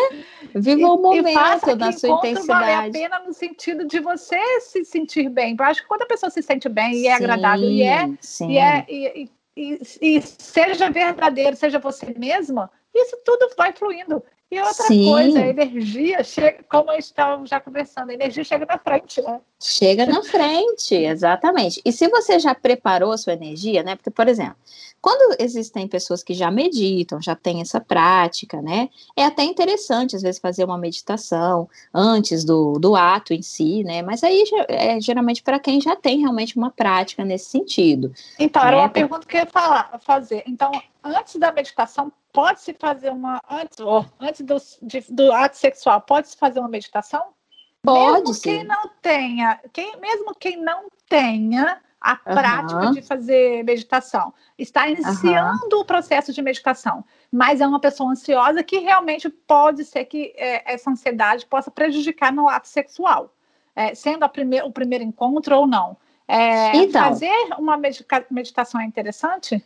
Viva 0.56 0.82
e, 0.82 0.86
o 0.86 0.98
momento 0.98 1.76
da 1.76 1.92
sua 1.92 2.18
intensidade. 2.18 2.48
Vale 2.48 2.90
a 2.90 2.92
pena 2.92 3.20
no 3.20 3.34
sentido 3.34 3.86
de 3.86 4.00
você 4.00 4.40
se 4.62 4.84
sentir 4.84 5.30
bem. 5.30 5.56
Eu 5.58 5.66
acho 5.66 5.82
que 5.82 5.88
quando 5.88 6.04
a 6.04 6.08
pessoa 6.08 6.30
se 6.30 6.42
sente 6.42 6.70
bem 6.70 6.94
e 6.94 7.08
é 7.08 7.18
sim, 7.18 7.24
agradável 7.24 7.70
e 7.70 7.84
é, 7.84 8.10
sim. 8.20 8.52
e 8.52 8.58
é 8.58 8.86
e, 8.88 9.30
e, 9.56 9.80
e, 10.02 10.22
seja 10.22 10.90
verdadeiro, 10.90 11.56
seja 11.56 11.80
você 11.80 12.14
mesma, 12.18 12.70
isso 12.94 13.18
tudo 13.24 13.50
vai 13.58 13.74
fluindo. 13.74 14.24
E 14.52 14.60
outra 14.60 14.86
Sim. 14.86 15.06
coisa, 15.06 15.40
a 15.40 15.48
energia 15.48 16.22
chega, 16.26 16.62
como 16.70 16.92
estávamos 16.92 17.50
já 17.50 17.62
conversando, 17.62 18.10
a 18.10 18.14
energia 18.14 18.44
chega 18.44 18.66
na 18.66 18.78
frente, 18.78 19.22
né? 19.22 19.40
Chega 19.58 20.06
na 20.06 20.22
frente, 20.22 20.94
exatamente. 21.08 21.82
E 21.86 21.92
se 21.94 22.10
você 22.10 22.38
já 22.38 22.54
preparou 22.54 23.14
a 23.14 23.18
sua 23.18 23.32
energia, 23.32 23.82
né? 23.82 23.96
Porque, 23.96 24.12
por 24.12 24.28
exemplo, 24.28 24.58
quando 25.02 25.38
existem 25.40 25.88
pessoas 25.88 26.22
que 26.22 26.34
já 26.34 26.52
meditam, 26.52 27.22
já 27.22 27.34
têm 27.34 27.62
essa 27.62 27.80
prática, 27.80 28.62
né? 28.62 28.90
É 29.16 29.24
até 29.24 29.42
interessante, 29.44 30.18
às 30.18 30.22
vezes, 30.22 30.42
fazer 30.42 30.66
uma 30.66 30.78
meditação 30.78 31.70
antes 31.94 32.44
do, 32.44 32.74
do 32.74 32.94
ato 32.94 33.34
em 33.34 33.42
si, 33.42 33.86
né? 33.86 34.02
Mas 34.02 34.22
aí 34.22 34.44
é 34.68 35.00
geralmente 35.00 35.42
para 35.42 35.60
quem 35.60 35.80
já 35.80 35.96
tem 35.96 36.20
realmente 36.20 36.58
uma 36.58 36.72
prática 36.72 37.24
nesse 37.24 37.46
sentido. 37.46 38.12
Então, 38.38 38.62
né? 38.64 38.68
era 38.68 38.78
uma 38.80 38.90
pergunta 38.90 39.26
que 39.26 39.38
eu 39.38 39.40
ia 39.40 39.48
falar, 39.48 39.98
fazer. 40.04 40.44
Então, 40.46 40.72
antes 41.02 41.38
da 41.38 41.54
meditação, 41.54 42.12
pode-se 42.32 42.74
fazer 42.74 43.12
uma. 43.12 43.42
Antes, 43.50 43.78
antes 44.20 44.42
do, 44.42 44.58
de, 44.82 45.06
do 45.10 45.32
ato 45.32 45.58
sexual, 45.58 46.02
pode-se 46.02 46.38
fazer 46.38 46.60
uma 46.60 46.70
meditação? 46.70 47.34
Pode. 47.84 48.30
Mesmo 48.30 48.42
quem 48.42 48.64
não 48.64 48.90
tenha, 49.02 49.60
quem, 49.74 50.00
mesmo 50.00 50.36
quem 50.36 50.58
não 50.58 50.88
tenha 51.10 51.82
a 52.02 52.16
prática 52.16 52.88
uhum. 52.88 52.92
de 52.92 53.02
fazer 53.04 53.64
meditação. 53.64 54.34
Está 54.58 54.90
iniciando 54.90 55.76
uhum. 55.76 55.82
o 55.82 55.86
processo 55.86 56.34
de 56.34 56.42
meditação, 56.42 57.06
mas 57.32 57.62
é 57.62 57.68
uma 57.68 57.80
pessoa 57.80 58.12
ansiosa 58.12 58.64
que 58.64 58.80
realmente 58.80 59.30
pode 59.30 59.86
ser 59.86 60.06
que 60.06 60.34
é, 60.36 60.74
essa 60.74 60.90
ansiedade 60.90 61.46
possa 61.46 61.70
prejudicar 61.70 62.34
no 62.34 62.50
ato 62.50 62.68
sexual, 62.68 63.32
é, 63.76 63.94
sendo 63.94 64.28
prime 64.30 64.64
o 64.64 64.72
primeiro 64.72 65.04
encontro 65.04 65.56
ou 65.56 65.68
não. 65.68 65.96
É, 66.28 66.76
então, 66.76 67.04
fazer 67.04 67.50
uma 67.60 67.78
meditação 67.78 68.82
é 68.82 68.86
interessante? 68.86 69.64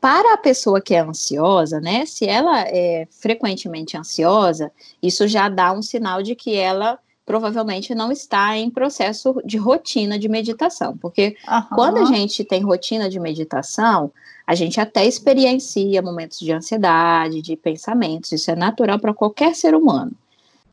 Para 0.00 0.34
a 0.34 0.38
pessoa 0.38 0.80
que 0.80 0.94
é 0.94 1.00
ansiosa, 1.00 1.80
né? 1.80 2.06
Se 2.06 2.26
ela 2.26 2.60
é 2.60 3.08
frequentemente 3.10 3.96
ansiosa, 3.96 4.70
isso 5.02 5.26
já 5.26 5.48
dá 5.48 5.72
um 5.72 5.82
sinal 5.82 6.22
de 6.22 6.34
que 6.34 6.54
ela 6.54 6.98
provavelmente 7.24 7.92
não 7.92 8.12
está 8.12 8.56
em 8.56 8.70
processo 8.70 9.42
de 9.44 9.56
rotina 9.56 10.16
de 10.16 10.28
meditação, 10.28 10.96
porque 10.96 11.36
uhum. 11.48 11.62
quando 11.74 11.98
a 11.98 12.04
gente 12.04 12.44
tem 12.44 12.62
rotina 12.62 13.10
de 13.10 13.18
meditação, 13.18 14.12
a 14.46 14.54
gente 14.54 14.80
até 14.80 15.04
experiencia 15.04 16.00
momentos 16.00 16.38
de 16.38 16.52
ansiedade, 16.52 17.42
de 17.42 17.56
pensamentos, 17.56 18.30
isso 18.30 18.48
é 18.48 18.54
natural 18.54 19.00
para 19.00 19.12
qualquer 19.12 19.56
ser 19.56 19.74
humano. 19.74 20.12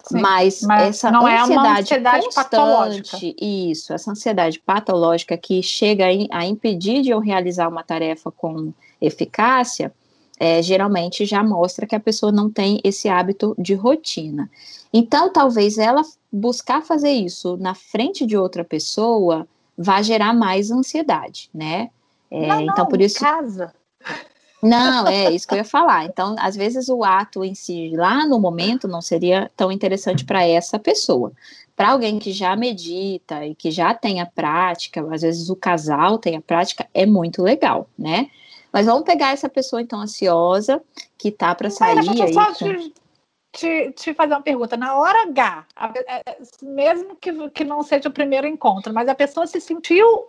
Sim, 0.03 0.19
mas, 0.19 0.61
mas, 0.63 0.89
essa 0.89 1.09
não 1.09 1.25
ansiedade, 1.25 1.51
é 1.51 1.57
uma 1.57 1.79
ansiedade 1.79 2.35
patológica. 2.35 3.17
Isso, 3.39 3.93
essa 3.93 4.11
ansiedade 4.11 4.59
patológica 4.59 5.37
que 5.37 5.63
chega 5.63 6.05
a 6.31 6.45
impedir 6.45 7.01
de 7.01 7.09
eu 7.09 7.19
realizar 7.19 7.69
uma 7.69 7.83
tarefa 7.83 8.29
com 8.29 8.73
eficácia, 8.99 9.93
é, 10.37 10.61
geralmente 10.61 11.25
já 11.25 11.41
mostra 11.41 11.87
que 11.87 11.95
a 11.95 11.99
pessoa 11.99 12.31
não 12.31 12.49
tem 12.49 12.81
esse 12.83 13.07
hábito 13.07 13.55
de 13.57 13.75
rotina. 13.75 14.49
Então, 14.91 15.31
talvez 15.31 15.77
ela 15.77 16.01
buscar 16.31 16.81
fazer 16.81 17.11
isso 17.11 17.55
na 17.55 17.73
frente 17.73 18.25
de 18.25 18.35
outra 18.35 18.63
pessoa 18.63 19.47
vá 19.77 20.01
gerar 20.01 20.33
mais 20.33 20.69
ansiedade, 20.69 21.49
né? 21.53 21.89
É, 22.29 22.47
não, 22.47 22.61
então, 22.61 22.75
não, 22.79 22.85
por 22.87 22.99
isso. 22.99 23.19
Casa. 23.19 23.73
Não, 24.63 25.07
é 25.07 25.29
isso 25.29 25.45
que 25.45 25.53
eu 25.53 25.57
ia 25.57 25.65
falar. 25.65 26.05
Então, 26.05 26.35
às 26.39 26.55
vezes 26.55 26.87
o 26.87 27.03
ato 27.03 27.43
em 27.43 27.53
si, 27.53 27.91
lá 27.95 28.25
no 28.25 28.39
momento, 28.39 28.87
não 28.87 29.01
seria 29.01 29.51
tão 29.57 29.71
interessante 29.71 30.23
para 30.23 30.47
essa 30.47 30.79
pessoa. 30.79 31.33
Para 31.75 31.89
alguém 31.89 32.17
que 32.17 32.31
já 32.31 32.55
medita 32.55 33.45
e 33.45 33.55
que 33.55 33.71
já 33.71 33.93
tem 33.93 34.21
a 34.21 34.25
prática, 34.25 35.05
às 35.13 35.21
vezes 35.21 35.49
o 35.49 35.55
casal 35.55 36.17
tem 36.17 36.37
a 36.37 36.41
prática, 36.41 36.87
é 36.93 37.05
muito 37.05 37.41
legal, 37.41 37.89
né? 37.97 38.29
Mas 38.71 38.85
vamos 38.85 39.03
pegar 39.03 39.33
essa 39.33 39.49
pessoa, 39.49 39.81
então, 39.81 39.99
ansiosa, 39.99 40.81
que 41.17 41.29
tá 41.29 41.53
para 41.53 41.69
sair. 41.69 41.95
Mas, 41.95 42.07
aí, 42.07 42.33
só 42.33 42.53
te, 42.53 42.93
te, 43.51 43.91
te, 43.91 44.13
fazer 44.13 44.33
uma 44.33 44.41
pergunta. 44.41 44.77
Na 44.77 44.95
hora 44.97 45.23
H, 45.23 45.65
a, 45.75 45.93
é, 46.07 46.37
mesmo 46.61 47.15
que, 47.17 47.49
que 47.49 47.63
não 47.63 47.83
seja 47.83 48.07
o 48.07 48.13
primeiro 48.13 48.47
encontro, 48.47 48.93
mas 48.93 49.07
a 49.09 49.13
pessoa 49.13 49.45
se 49.45 49.59
sentiu, 49.59 50.25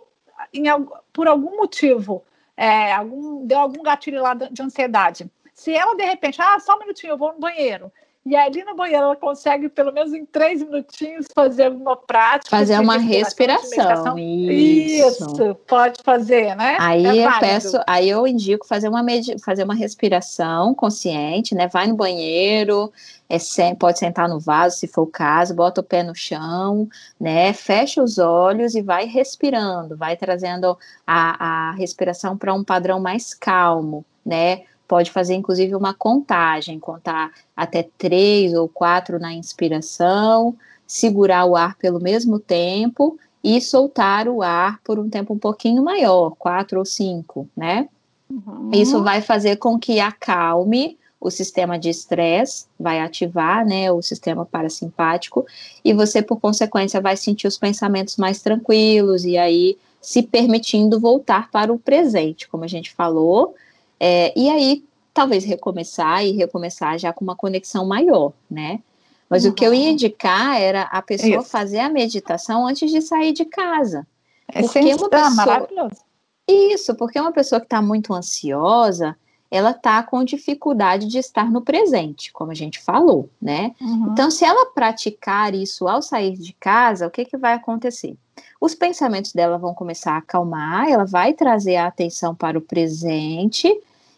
em, 0.53 0.65
por 1.13 1.27
algum 1.27 1.57
motivo, 1.57 2.21
é, 2.57 2.93
algum, 2.93 3.45
deu 3.45 3.59
algum 3.59 3.83
gatilho 3.83 4.21
lá 4.21 4.33
de 4.33 4.61
ansiedade. 4.61 5.29
Se 5.53 5.73
ela, 5.73 5.95
de 5.95 6.03
repente, 6.03 6.41
ah, 6.41 6.59
só 6.59 6.75
um 6.75 6.79
minutinho, 6.79 7.11
eu 7.11 7.17
vou 7.17 7.33
no 7.33 7.39
banheiro. 7.39 7.91
E 8.25 8.35
ali 8.35 8.63
no 8.63 8.75
banheiro 8.75 9.03
ela 9.03 9.15
consegue, 9.15 9.69
pelo 9.69 9.93
menos 9.93 10.11
em 10.11 10.25
três 10.25 10.59
minutinhos, 10.59 11.27
fazer 11.31 11.71
uma 11.71 11.95
prática. 11.95 12.49
Fazer 12.49 12.79
uma 12.79 12.97
respiração. 12.97 14.17
Isso. 14.17 15.25
Isso. 15.25 15.55
pode 15.67 16.01
fazer, 16.03 16.55
né? 16.55 16.75
Aí 16.79 17.05
é 17.05 17.27
eu 17.27 17.39
peço, 17.39 17.79
aí 17.85 18.09
eu 18.09 18.25
indico 18.25 18.65
fazer 18.65 18.89
uma, 18.89 19.05
fazer 19.43 19.63
uma 19.63 19.75
respiração 19.75 20.73
consciente, 20.73 21.53
né? 21.53 21.67
Vai 21.67 21.85
no 21.85 21.95
banheiro, 21.95 22.91
é, 23.29 23.37
pode 23.75 23.99
sentar 23.99 24.27
no 24.27 24.39
vaso, 24.39 24.77
se 24.77 24.87
for 24.87 25.03
o 25.03 25.07
caso, 25.07 25.53
bota 25.53 25.81
o 25.81 25.83
pé 25.83 26.01
no 26.01 26.15
chão, 26.15 26.89
né? 27.19 27.53
Fecha 27.53 28.01
os 28.01 28.17
olhos 28.17 28.73
e 28.73 28.81
vai 28.81 29.05
respirando, 29.05 29.95
vai 29.95 30.17
trazendo 30.17 30.75
a, 31.05 31.69
a 31.69 31.71
respiração 31.73 32.35
para 32.35 32.55
um 32.55 32.63
padrão 32.63 32.99
mais 32.99 33.35
calmo, 33.35 34.03
né? 34.25 34.63
Pode 34.87 35.11
fazer, 35.11 35.33
inclusive, 35.33 35.75
uma 35.75 35.93
contagem, 35.93 36.79
contar 36.79 37.31
até 37.55 37.87
três 37.97 38.53
ou 38.53 38.67
quatro 38.67 39.19
na 39.19 39.33
inspiração, 39.33 40.55
segurar 40.85 41.45
o 41.45 41.55
ar 41.55 41.75
pelo 41.77 41.99
mesmo 41.99 42.39
tempo 42.39 43.17
e 43.43 43.59
soltar 43.61 44.27
o 44.27 44.41
ar 44.41 44.79
por 44.83 44.99
um 44.99 45.09
tempo 45.09 45.33
um 45.33 45.39
pouquinho 45.39 45.83
maior, 45.83 46.35
quatro 46.37 46.79
ou 46.79 46.85
cinco, 46.85 47.47
né? 47.55 47.87
Uhum. 48.29 48.71
Isso 48.73 49.03
vai 49.03 49.21
fazer 49.21 49.57
com 49.57 49.77
que 49.79 49.99
acalme 49.99 50.97
o 51.19 51.31
sistema 51.31 51.79
de 51.79 51.89
estresse, 51.89 52.65
vai 52.79 52.99
ativar, 52.99 53.65
né, 53.65 53.91
o 53.91 54.01
sistema 54.01 54.45
parasimpático, 54.45 55.45
e 55.83 55.93
você, 55.93 56.21
por 56.21 56.39
consequência, 56.39 57.01
vai 57.01 57.17
sentir 57.17 57.47
os 57.47 57.57
pensamentos 57.57 58.17
mais 58.17 58.41
tranquilos, 58.41 59.25
e 59.25 59.37
aí 59.37 59.77
se 59.99 60.21
permitindo 60.21 60.99
voltar 60.99 61.49
para 61.49 61.73
o 61.73 61.79
presente, 61.79 62.47
como 62.47 62.63
a 62.63 62.67
gente 62.67 62.93
falou, 62.93 63.55
é, 63.99 64.37
e 64.37 64.49
aí 64.49 64.85
talvez 65.13 65.45
recomeçar 65.45 66.25
e 66.25 66.31
recomeçar 66.31 66.99
já 66.99 67.13
com 67.13 67.23
uma 67.23 67.35
conexão 67.35 67.85
maior, 67.85 68.33
né? 68.49 68.81
Mas 69.29 69.45
uhum. 69.45 69.51
o 69.51 69.53
que 69.53 69.65
eu 69.65 69.73
ia 69.73 69.89
indicar 69.89 70.59
era 70.59 70.83
a 70.83 71.01
pessoa 71.01 71.37
Isso. 71.37 71.49
fazer 71.49 71.79
a 71.79 71.89
meditação 71.89 72.67
antes 72.67 72.91
de 72.91 73.01
sair 73.01 73.33
de 73.33 73.45
casa. 73.45 74.05
É 74.47 74.61
porque 74.61 74.93
uma 74.93 75.09
pessoa... 75.09 75.31
maravilhoso. 75.31 76.01
Isso, 76.47 76.95
porque 76.95 77.19
uma 77.19 77.31
pessoa 77.31 77.59
que 77.59 77.65
está 77.65 77.81
muito 77.81 78.13
ansiosa, 78.13 79.17
ela 79.49 79.71
está 79.71 80.03
com 80.03 80.23
dificuldade 80.23 81.07
de 81.07 81.17
estar 81.17 81.49
no 81.49 81.61
presente, 81.61 82.31
como 82.31 82.51
a 82.51 82.55
gente 82.55 82.79
falou, 82.79 83.29
né? 83.41 83.73
Uhum. 83.81 84.09
Então, 84.11 84.29
se 84.29 84.45
ela 84.45 84.67
praticar 84.67 85.55
isso 85.55 85.87
ao 85.87 86.01
sair 86.01 86.37
de 86.37 86.53
casa, 86.53 87.07
o 87.07 87.11
que, 87.11 87.25
que 87.25 87.37
vai 87.37 87.53
acontecer? 87.53 88.15
Os 88.59 88.73
pensamentos 88.73 89.33
dela 89.33 89.57
vão 89.57 89.73
começar 89.73 90.13
a 90.13 90.17
acalmar, 90.17 90.89
ela 90.89 91.05
vai 91.05 91.33
trazer 91.33 91.75
a 91.75 91.87
atenção 91.87 92.33
para 92.33 92.57
o 92.57 92.61
presente 92.61 93.71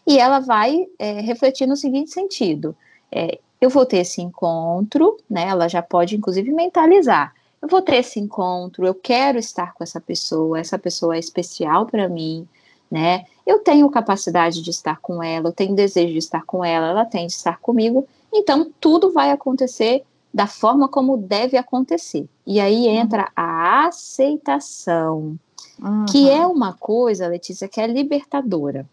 e 0.06 0.18
ela 0.18 0.38
vai 0.38 0.86
é, 0.98 1.20
refletir 1.20 1.66
no 1.66 1.76
seguinte 1.76 2.10
sentido: 2.10 2.74
é, 3.10 3.38
eu 3.60 3.68
vou 3.68 3.84
ter 3.84 3.98
esse 3.98 4.22
encontro, 4.22 5.16
né? 5.28 5.48
Ela 5.48 5.68
já 5.68 5.82
pode, 5.82 6.16
inclusive, 6.16 6.52
mentalizar. 6.52 7.34
Eu 7.60 7.68
vou 7.68 7.82
ter 7.82 7.96
esse 7.96 8.20
encontro, 8.20 8.86
eu 8.86 8.94
quero 8.94 9.36
estar 9.36 9.74
com 9.74 9.82
essa 9.82 10.00
pessoa, 10.00 10.60
essa 10.60 10.78
pessoa 10.78 11.16
é 11.16 11.18
especial 11.18 11.86
para 11.86 12.08
mim, 12.08 12.46
né? 12.88 13.24
Eu 13.44 13.58
tenho 13.58 13.90
capacidade 13.90 14.62
de 14.62 14.70
estar 14.70 15.00
com 15.00 15.22
ela, 15.22 15.48
eu 15.48 15.52
tenho 15.52 15.74
desejo 15.74 16.12
de 16.12 16.18
estar 16.18 16.44
com 16.44 16.64
ela, 16.64 16.88
ela 16.88 17.04
tem 17.04 17.26
de 17.26 17.32
estar 17.32 17.58
comigo, 17.58 18.06
então 18.32 18.70
tudo 18.80 19.12
vai 19.12 19.32
acontecer 19.32 20.04
da 20.32 20.46
forma 20.46 20.88
como 20.88 21.16
deve 21.16 21.56
acontecer. 21.56 22.28
E 22.46 22.60
aí 22.60 22.86
entra 22.86 23.30
a 23.34 23.86
aceitação, 23.86 25.38
uhum. 25.82 26.04
que 26.06 26.28
é 26.28 26.46
uma 26.46 26.72
coisa, 26.72 27.26
Letícia, 27.28 27.68
que 27.68 27.80
é 27.80 27.86
libertadora. 27.86 28.86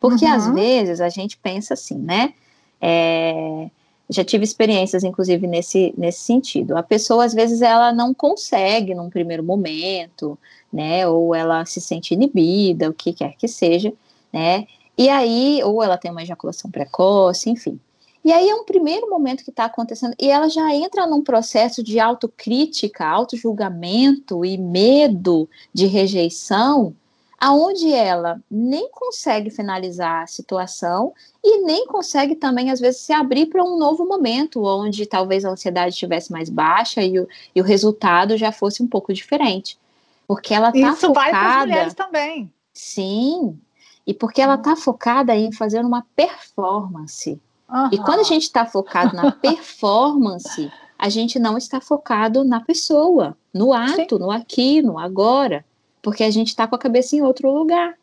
Porque 0.00 0.24
uhum. 0.24 0.32
às 0.32 0.48
vezes 0.52 1.00
a 1.00 1.08
gente 1.08 1.36
pensa 1.38 1.74
assim, 1.74 1.98
né? 1.98 2.34
É, 2.80 3.70
já 4.10 4.22
tive 4.22 4.44
experiências, 4.44 5.02
inclusive, 5.02 5.46
nesse, 5.46 5.94
nesse 5.96 6.20
sentido. 6.20 6.76
A 6.76 6.82
pessoa, 6.82 7.24
às 7.24 7.32
vezes, 7.32 7.62
ela 7.62 7.92
não 7.92 8.12
consegue 8.12 8.94
num 8.94 9.08
primeiro 9.08 9.42
momento, 9.42 10.38
né? 10.72 11.06
Ou 11.08 11.34
ela 11.34 11.64
se 11.64 11.80
sente 11.80 12.12
inibida, 12.12 12.90
o 12.90 12.92
que 12.92 13.12
quer 13.12 13.34
que 13.36 13.48
seja, 13.48 13.92
né? 14.32 14.66
E 14.96 15.08
aí, 15.08 15.60
ou 15.64 15.82
ela 15.82 15.96
tem 15.96 16.10
uma 16.10 16.22
ejaculação 16.22 16.70
precoce, 16.70 17.48
enfim. 17.48 17.80
E 18.24 18.32
aí 18.32 18.48
é 18.48 18.54
um 18.54 18.64
primeiro 18.64 19.10
momento 19.10 19.44
que 19.44 19.50
está 19.50 19.66
acontecendo, 19.66 20.14
e 20.18 20.30
ela 20.30 20.48
já 20.48 20.74
entra 20.74 21.06
num 21.06 21.22
processo 21.22 21.82
de 21.82 22.00
autocrítica, 22.00 23.06
autojulgamento 23.06 24.44
e 24.46 24.56
medo 24.56 25.46
de 25.74 25.84
rejeição, 25.84 26.96
aonde 27.38 27.92
ela 27.92 28.40
nem 28.50 28.88
consegue 28.90 29.50
finalizar 29.50 30.22
a 30.22 30.26
situação 30.26 31.12
e 31.44 31.60
nem 31.66 31.86
consegue 31.86 32.34
também, 32.34 32.70
às 32.70 32.80
vezes, 32.80 33.02
se 33.02 33.12
abrir 33.12 33.46
para 33.46 33.62
um 33.62 33.76
novo 33.76 34.06
momento, 34.06 34.64
onde 34.64 35.04
talvez 35.04 35.44
a 35.44 35.50
ansiedade 35.50 35.90
estivesse 35.90 36.32
mais 36.32 36.48
baixa 36.48 37.02
e 37.02 37.18
o, 37.18 37.28
e 37.54 37.60
o 37.60 37.64
resultado 37.64 38.38
já 38.38 38.50
fosse 38.50 38.82
um 38.82 38.86
pouco 38.86 39.12
diferente. 39.12 39.78
Porque 40.26 40.54
ela 40.54 40.70
está 40.70 40.94
focada... 40.94 40.96
Isso 40.96 41.12
vai 41.12 41.30
para 41.30 41.58
as 41.58 41.66
mulheres 41.66 41.94
também. 41.94 42.52
Sim, 42.72 43.60
e 44.06 44.14
porque 44.14 44.40
ela 44.40 44.54
está 44.54 44.74
focada 44.74 45.36
em 45.36 45.52
fazer 45.52 45.84
uma 45.84 46.06
performance. 46.16 47.38
Uhum. 47.68 47.88
E 47.92 47.98
quando 47.98 48.20
a 48.20 48.24
gente 48.24 48.42
está 48.42 48.66
focado 48.66 49.16
na 49.16 49.32
performance, 49.32 50.70
a 50.98 51.08
gente 51.08 51.38
não 51.38 51.58
está 51.58 51.80
focado 51.80 52.44
na 52.44 52.60
pessoa, 52.60 53.36
no 53.52 53.72
ato, 53.72 54.16
Sim. 54.16 54.20
no 54.20 54.30
aqui, 54.30 54.82
no 54.82 54.98
agora, 54.98 55.64
porque 56.00 56.22
a 56.24 56.30
gente 56.30 56.48
está 56.48 56.66
com 56.66 56.74
a 56.74 56.78
cabeça 56.78 57.16
em 57.16 57.22
outro 57.22 57.50
lugar. 57.50 57.94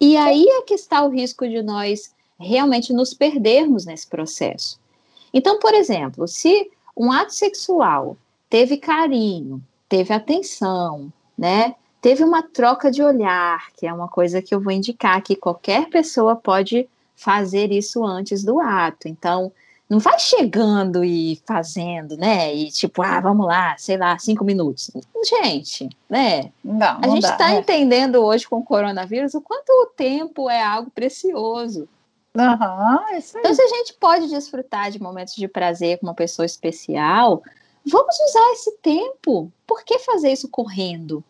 E 0.00 0.16
aí 0.16 0.46
é 0.48 0.62
que 0.62 0.74
está 0.74 1.02
o 1.02 1.08
risco 1.08 1.46
de 1.48 1.62
nós 1.62 2.14
realmente 2.38 2.92
nos 2.92 3.12
perdermos 3.12 3.84
nesse 3.84 4.06
processo. 4.06 4.78
Então, 5.34 5.58
por 5.58 5.74
exemplo, 5.74 6.26
se 6.28 6.70
um 6.96 7.10
ato 7.10 7.34
sexual 7.34 8.16
teve 8.48 8.76
carinho, 8.76 9.62
teve 9.88 10.14
atenção, 10.14 11.12
né? 11.36 11.74
Teve 12.00 12.22
uma 12.22 12.42
troca 12.42 12.90
de 12.90 13.02
olhar, 13.02 13.70
que 13.76 13.86
é 13.86 13.92
uma 13.92 14.08
coisa 14.08 14.40
que 14.40 14.54
eu 14.54 14.60
vou 14.60 14.72
indicar 14.72 15.20
que 15.22 15.34
qualquer 15.34 15.88
pessoa 15.88 16.36
pode 16.36 16.88
fazer 17.18 17.72
isso 17.72 18.04
antes 18.04 18.44
do 18.44 18.60
ato. 18.60 19.08
Então, 19.08 19.52
não 19.90 19.98
vai 19.98 20.18
chegando 20.18 21.02
e 21.02 21.42
fazendo, 21.44 22.16
né? 22.16 22.54
E 22.54 22.70
tipo, 22.70 23.02
ah, 23.02 23.20
vamos 23.20 23.46
lá, 23.46 23.76
sei 23.76 23.96
lá, 23.96 24.16
cinco 24.18 24.44
minutos. 24.44 24.90
Gente, 25.24 25.88
né? 26.08 26.52
Não, 26.62 27.00
a 27.02 27.08
gente 27.08 27.24
está 27.24 27.52
é. 27.52 27.58
entendendo 27.58 28.16
hoje 28.16 28.48
com 28.48 28.58
o 28.58 28.64
coronavírus 28.64 29.34
o 29.34 29.40
quanto 29.40 29.68
o 29.70 29.86
tempo 29.86 30.48
é 30.48 30.62
algo 30.62 30.90
precioso. 30.90 31.88
Uhum, 32.36 33.18
então, 33.36 33.52
se 33.52 33.62
a 33.62 33.66
gente 33.66 33.94
pode 33.94 34.28
desfrutar 34.28 34.92
de 34.92 35.02
momentos 35.02 35.34
de 35.34 35.48
prazer 35.48 35.98
com 35.98 36.06
uma 36.06 36.14
pessoa 36.14 36.46
especial, 36.46 37.42
vamos 37.84 38.14
usar 38.14 38.52
esse 38.52 38.76
tempo. 38.76 39.50
Por 39.66 39.82
que 39.82 39.98
fazer 39.98 40.30
isso 40.30 40.48
correndo? 40.48 41.24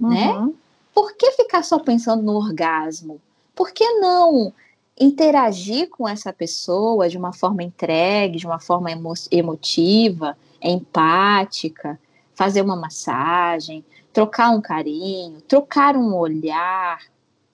Né? 0.00 0.32
Uhum. 0.32 0.46
Né? 0.46 0.52
Por 0.92 1.14
que 1.16 1.30
ficar 1.32 1.62
só 1.62 1.78
pensando 1.78 2.22
no 2.22 2.34
orgasmo? 2.34 3.20
Por 3.54 3.70
que 3.70 3.88
não 4.00 4.52
interagir 4.98 5.88
com 5.90 6.08
essa 6.08 6.32
pessoa 6.32 7.08
de 7.08 7.18
uma 7.18 7.32
forma 7.32 7.62
entregue, 7.62 8.38
de 8.38 8.46
uma 8.46 8.60
forma 8.60 8.90
emo 8.90 9.12
emotiva, 9.30 10.36
empática, 10.62 11.98
fazer 12.34 12.62
uma 12.62 12.76
massagem, 12.76 13.84
trocar 14.12 14.50
um 14.50 14.60
carinho, 14.60 15.40
trocar 15.42 15.96
um 15.96 16.14
olhar. 16.14 17.00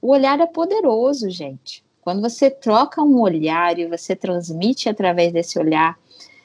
O 0.01 0.11
olhar 0.13 0.39
é 0.41 0.47
poderoso, 0.47 1.31
gente. 1.31 1.83
Quando 2.03 2.21
você 2.21 2.51
troca 2.51 3.03
um 3.03 3.21
olhar 3.21 3.79
e 3.79 3.87
você 3.87 4.17
transmite 4.17 4.89
através 4.89 5.33
desse 5.33 5.59
olhar 5.59 5.99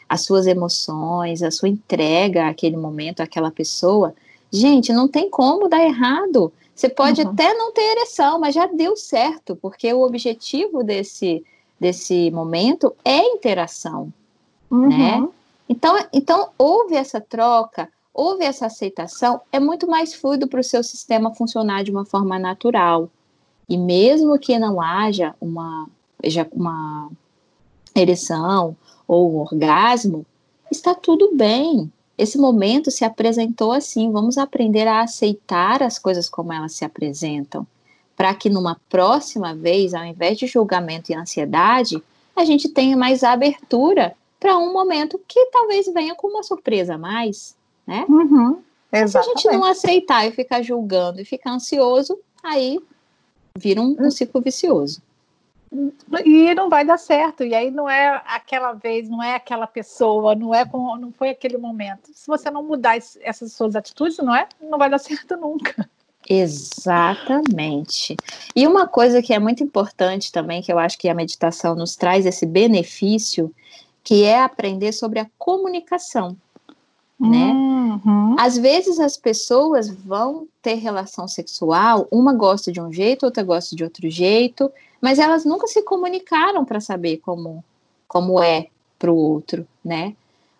as 0.08 0.22
suas 0.22 0.46
emoções, 0.48 1.42
a 1.42 1.50
sua 1.50 1.70
entrega 1.70 2.48
àquele 2.48 2.78
momento, 2.78 3.22
àquela 3.22 3.52
pessoa, 3.52 4.14
Gente, 4.56 4.94
não 4.94 5.08
tem 5.08 5.30
como 5.30 5.68
dar 5.68 5.84
errado. 5.84 6.52
Você 6.74 6.90
pode 6.90 7.22
uhum. 7.22 7.30
até 7.30 7.54
não 7.54 7.72
ter 7.72 7.82
ereção, 7.82 8.40
mas 8.40 8.56
já 8.56 8.66
deu 8.66 8.96
certo, 8.96 9.56
porque 9.56 9.94
o 9.94 10.02
objetivo 10.02 10.84
desse, 10.84 11.44
desse 11.80 12.30
momento 12.32 12.94
é 13.04 13.20
interação, 13.20 14.12
uhum. 14.70 14.88
né? 14.88 15.28
Então, 15.68 15.96
então, 16.14 16.50
houve 16.58 16.96
essa 16.96 17.20
troca, 17.20 17.90
houve 18.14 18.44
essa 18.44 18.68
aceitação, 18.68 19.42
é 19.52 19.60
muito 19.60 19.88
mais 19.88 20.14
fluido 20.14 20.48
para 20.48 20.60
o 20.60 20.64
seu 20.64 20.84
sistema 20.84 21.34
funcionar 21.34 21.84
de 21.84 21.92
uma 21.92 22.06
forma 22.06 22.38
natural. 22.38 23.10
E 23.68 23.78
mesmo 23.78 24.38
que 24.38 24.60
não 24.60 24.80
haja 24.80 25.34
uma, 25.42 25.88
uma 26.52 27.10
ereção 27.96 28.76
ou 29.08 29.34
um 29.34 29.40
orgasmo, 29.40 30.26
está 30.72 30.94
tudo 30.94 31.32
bem. 31.34 31.92
Esse 32.18 32.38
momento 32.38 32.90
se 32.90 33.04
apresentou 33.04 33.72
assim. 33.72 34.12
Vamos 34.12 34.38
aprender 34.38 34.88
a 34.88 35.02
aceitar 35.02 35.84
as 35.84 36.00
coisas 36.00 36.30
como 36.30 36.54
elas 36.54 36.74
se 36.74 36.86
apresentam, 36.86 37.68
para 38.16 38.34
que 38.34 38.50
numa 38.50 38.80
próxima 38.90 39.54
vez, 39.54 39.94
ao 39.94 40.06
invés 40.06 40.38
de 40.38 40.48
julgamento 40.48 41.12
e 41.12 41.16
ansiedade, 41.16 42.02
a 42.36 42.46
gente 42.46 42.70
tenha 42.70 42.96
mais 42.96 43.24
abertura 43.24 44.16
para 44.40 44.58
um 44.58 44.72
momento 44.72 45.20
que 45.28 45.46
talvez 45.48 45.88
venha 45.94 46.16
com 46.16 46.28
uma 46.28 46.44
surpresa 46.44 46.96
a 46.96 46.98
mais, 46.98 47.56
né? 47.88 48.06
Uhum, 48.08 48.62
Se 49.08 49.18
a 49.18 49.22
gente 49.22 49.48
não 49.48 49.64
aceitar 49.64 50.28
e 50.28 50.32
ficar 50.32 50.62
julgando 50.62 51.20
e 51.20 51.26
ficar 51.26 51.52
ansioso, 51.52 52.18
aí 52.44 52.80
vira 53.58 53.82
um, 53.82 53.96
um 54.00 54.12
ciclo 54.12 54.42
vicioso 54.42 55.02
e 56.24 56.54
não 56.56 56.70
vai 56.70 56.86
dar 56.86 56.98
certo. 56.98 57.44
E 57.44 57.54
aí 57.54 57.72
não 57.72 57.90
é 57.90 58.22
aquela 58.26 58.74
vez, 58.74 59.10
não 59.10 59.22
é 59.22 59.36
aquela 59.36 59.68
pessoa, 59.68 60.36
não 60.36 60.54
é 60.54 60.66
com, 60.66 60.96
não 60.98 61.12
foi 61.12 61.30
aquele 61.30 61.58
momento. 61.58 62.12
Se 62.14 62.28
você 62.28 62.50
não 62.50 62.64
mudar 62.64 62.98
essas 62.98 63.54
suas 63.54 63.76
atitudes, 63.76 64.18
não 64.18 64.36
é, 64.36 64.48
não 64.62 64.78
vai 64.78 64.90
dar 64.90 65.00
certo 65.00 65.38
nunca. 65.38 65.90
Exatamente. 66.28 68.16
E 68.56 68.68
uma 68.68 68.88
coisa 68.88 69.22
que 69.22 69.34
é 69.34 69.40
muito 69.40 69.64
importante 69.64 70.32
também, 70.32 70.62
que 70.62 70.72
eu 70.72 70.80
acho 70.80 70.98
que 70.98 71.08
a 71.08 71.14
meditação 71.14 71.76
nos 71.76 71.96
traz 71.96 72.26
esse 72.26 72.46
benefício, 72.46 73.54
que 74.04 74.24
é 74.24 74.42
aprender 74.42 74.92
sobre 74.92 75.20
a 75.20 75.28
comunicação. 75.38 76.36
Né? 77.20 77.46
Uhum. 77.46 78.36
Às 78.38 78.58
vezes 78.58 79.00
as 79.00 79.16
pessoas 79.16 79.90
vão 79.90 80.48
ter 80.62 80.76
relação 80.76 81.28
sexual, 81.28 82.08
uma 82.12 82.34
gosta 82.34 82.72
de 82.72 82.82
um 82.82 82.92
jeito, 82.92 83.26
outra 83.26 83.42
gosta 83.42 83.76
de 83.76 83.84
outro 83.84 84.10
jeito, 84.10 84.70
mas 85.02 85.20
elas 85.20 85.46
nunca 85.46 85.68
se 85.68 85.82
comunicaram 85.82 86.66
para 86.66 86.82
saber 86.82 87.18
como, 87.18 87.64
como 88.08 88.42
é 88.42 88.68
para 89.00 89.12
o 89.12 89.16
outro, 89.16 89.66
né? 89.84 90.14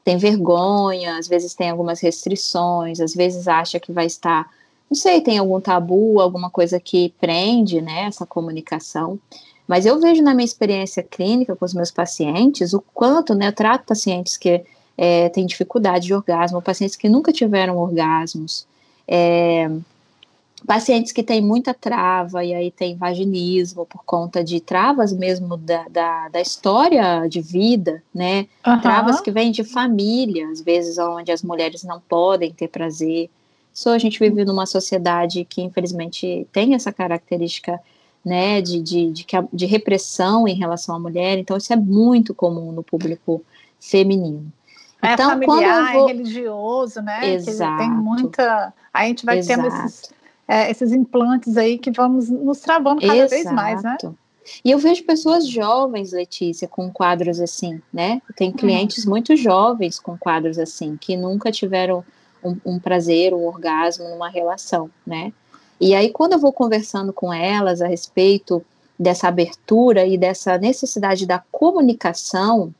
Tem 0.04 0.18
vergonha, 0.18 1.18
às 1.18 1.28
vezes 1.28 1.56
tem 1.56 1.70
algumas 1.70 2.00
restrições, 2.00 3.00
às 3.00 3.14
vezes 3.14 3.48
acha 3.48 3.80
que 3.80 3.92
vai 3.92 4.06
estar, 4.06 4.50
não 4.90 4.96
sei, 4.96 5.20
tem 5.20 5.40
algum 5.40 5.60
tabu, 5.60 6.22
alguma 6.22 6.50
coisa 6.50 6.80
que 6.80 7.14
prende, 7.20 7.82
né, 7.82 8.04
essa 8.04 8.26
comunicação. 8.26 9.20
Mas 9.68 9.86
eu 9.86 10.00
vejo 10.00 10.22
na 10.22 10.36
minha 10.36 10.46
experiência 10.46 11.02
clínica 11.02 11.56
com 11.56 11.66
os 11.66 11.74
meus 11.74 11.90
pacientes 11.90 12.72
o 12.74 12.84
quanto, 12.94 13.34
né, 13.34 13.48
eu 13.48 13.54
trato 13.54 13.88
pacientes 13.88 14.38
que 14.38 14.64
é, 14.98 15.30
têm 15.30 15.46
dificuldade 15.46 16.08
de 16.08 16.14
orgasmo, 16.14 16.62
pacientes 16.62 16.96
que 16.96 17.10
nunca 17.10 17.32
tiveram 17.32 17.78
orgasmos, 17.78 18.66
é, 19.08 19.70
pacientes 20.66 21.12
que 21.12 21.24
têm 21.24 21.42
muita 21.42 21.74
trava, 21.74 22.44
e 22.44 22.54
aí 22.54 22.72
tem 22.72 22.96
vaginismo 22.96 23.86
por 23.86 24.04
conta 24.04 24.44
de 24.44 24.60
travas 24.60 25.14
mesmo 25.14 25.58
da, 25.58 25.88
da, 25.90 26.30
da 26.30 26.42
história 26.42 27.28
de 27.28 27.42
vida, 27.42 28.02
né? 28.14 28.48
Uhum. 28.66 28.80
Travas 28.82 29.22
que 29.22 29.32
vêm 29.32 29.52
de 29.52 29.64
família, 29.64 30.50
às 30.50 30.62
vezes 30.62 30.98
onde 30.98 31.32
as 31.32 31.44
mulheres 31.44 31.84
não 31.84 32.00
podem 32.00 32.52
ter 32.52 32.68
prazer. 32.68 33.30
Só 33.74 33.92
a 33.92 34.00
gente 34.00 34.18
vive 34.20 34.46
numa 34.46 34.66
sociedade 34.66 35.46
que 35.46 35.62
infelizmente 35.62 36.48
tem 36.52 36.74
essa 36.74 36.92
característica 36.92 37.80
né, 38.24 38.60
de, 38.60 38.82
de, 38.82 39.12
de, 39.12 39.26
de 39.54 39.66
repressão 39.68 40.48
em 40.48 40.56
relação 40.56 40.96
à 40.96 41.00
mulher, 41.00 41.38
então 41.38 41.56
isso 41.58 41.72
é 41.72 41.76
muito 41.76 42.34
comum 42.34 42.72
no 42.72 42.82
público 42.82 43.44
feminino. 43.80 44.52
É 45.06 45.14
então, 45.14 45.30
familiar, 45.30 45.94
vou... 45.94 46.10
é 46.10 46.14
religioso, 46.14 47.02
né? 47.02 47.34
Exato. 47.34 47.78
tem 47.78 47.90
muita. 47.90 48.74
Aí 48.94 49.06
a 49.06 49.08
gente 49.10 49.26
vai 49.26 49.40
Exato. 49.40 49.62
tendo 49.62 49.68
esses 49.68 50.16
é, 50.48 50.70
esses 50.70 50.92
implantes 50.92 51.58
aí 51.58 51.78
que 51.78 51.92
vamos 51.92 52.30
nos 52.30 52.60
travando 52.60 53.02
cada 53.02 53.16
Exato. 53.16 53.30
vez 53.30 53.52
mais, 53.52 53.84
né? 53.84 53.98
E 54.64 54.70
eu 54.70 54.78
vejo 54.78 55.04
pessoas 55.04 55.48
jovens, 55.48 56.12
Letícia, 56.12 56.68
com 56.68 56.92
quadros 56.92 57.40
assim, 57.40 57.82
né? 57.92 58.22
Tem 58.36 58.52
clientes 58.52 59.04
uhum. 59.04 59.12
muito 59.12 59.36
jovens 59.36 60.00
com 60.00 60.16
quadros 60.16 60.60
assim, 60.60 60.98
que 60.98 61.18
nunca 61.18 61.52
tiveram 61.52 62.06
um, 62.44 62.56
um, 62.64 62.80
prazer, 62.80 63.34
um 63.34 63.44
orgasmo 63.46 64.08
numa 64.08 64.30
relação, 64.30 64.90
né? 65.06 65.34
E 65.82 65.96
aí, 65.96 66.12
quando 66.12 66.34
eu 66.34 66.40
vou 66.40 66.54
conversando 66.54 67.12
com 67.12 67.34
elas 67.34 67.82
a 67.82 67.88
respeito 67.88 68.64
dessa 69.00 69.28
abertura 69.28 70.06
e 70.06 70.16
dessa 70.16 70.58
necessidade 70.60 71.26
da 71.26 71.44
comunicação, 71.52 72.74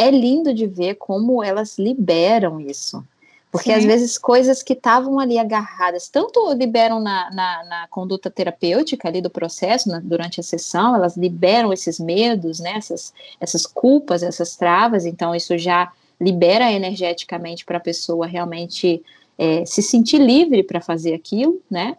é 0.00 0.10
lindo 0.10 0.54
de 0.54 0.66
ver 0.66 0.94
como 0.94 1.44
elas 1.44 1.78
liberam 1.78 2.58
isso, 2.58 3.04
porque 3.52 3.70
Sim. 3.70 3.76
às 3.78 3.84
vezes 3.84 4.16
coisas 4.16 4.62
que 4.62 4.72
estavam 4.72 5.20
ali 5.20 5.38
agarradas, 5.38 6.08
tanto 6.08 6.50
liberam 6.54 7.00
na, 7.00 7.30
na, 7.30 7.64
na, 7.64 7.88
conduta 7.88 8.30
terapêutica 8.30 9.08
ali 9.08 9.20
do 9.20 9.28
processo, 9.28 9.90
na, 9.90 10.00
durante 10.00 10.40
a 10.40 10.42
sessão, 10.42 10.94
elas 10.94 11.18
liberam 11.18 11.70
esses 11.70 12.00
medos, 12.00 12.60
né, 12.60 12.76
essas, 12.76 13.12
essas 13.38 13.66
culpas, 13.66 14.22
essas 14.22 14.56
travas, 14.56 15.04
então 15.04 15.34
isso 15.34 15.58
já 15.58 15.92
libera 16.18 16.72
energeticamente 16.72 17.66
para 17.66 17.76
a 17.76 17.80
pessoa 17.80 18.26
realmente 18.26 19.02
é, 19.36 19.66
se 19.66 19.82
sentir 19.82 20.18
livre 20.18 20.62
para 20.62 20.80
fazer 20.80 21.12
aquilo, 21.12 21.60
né? 21.70 21.96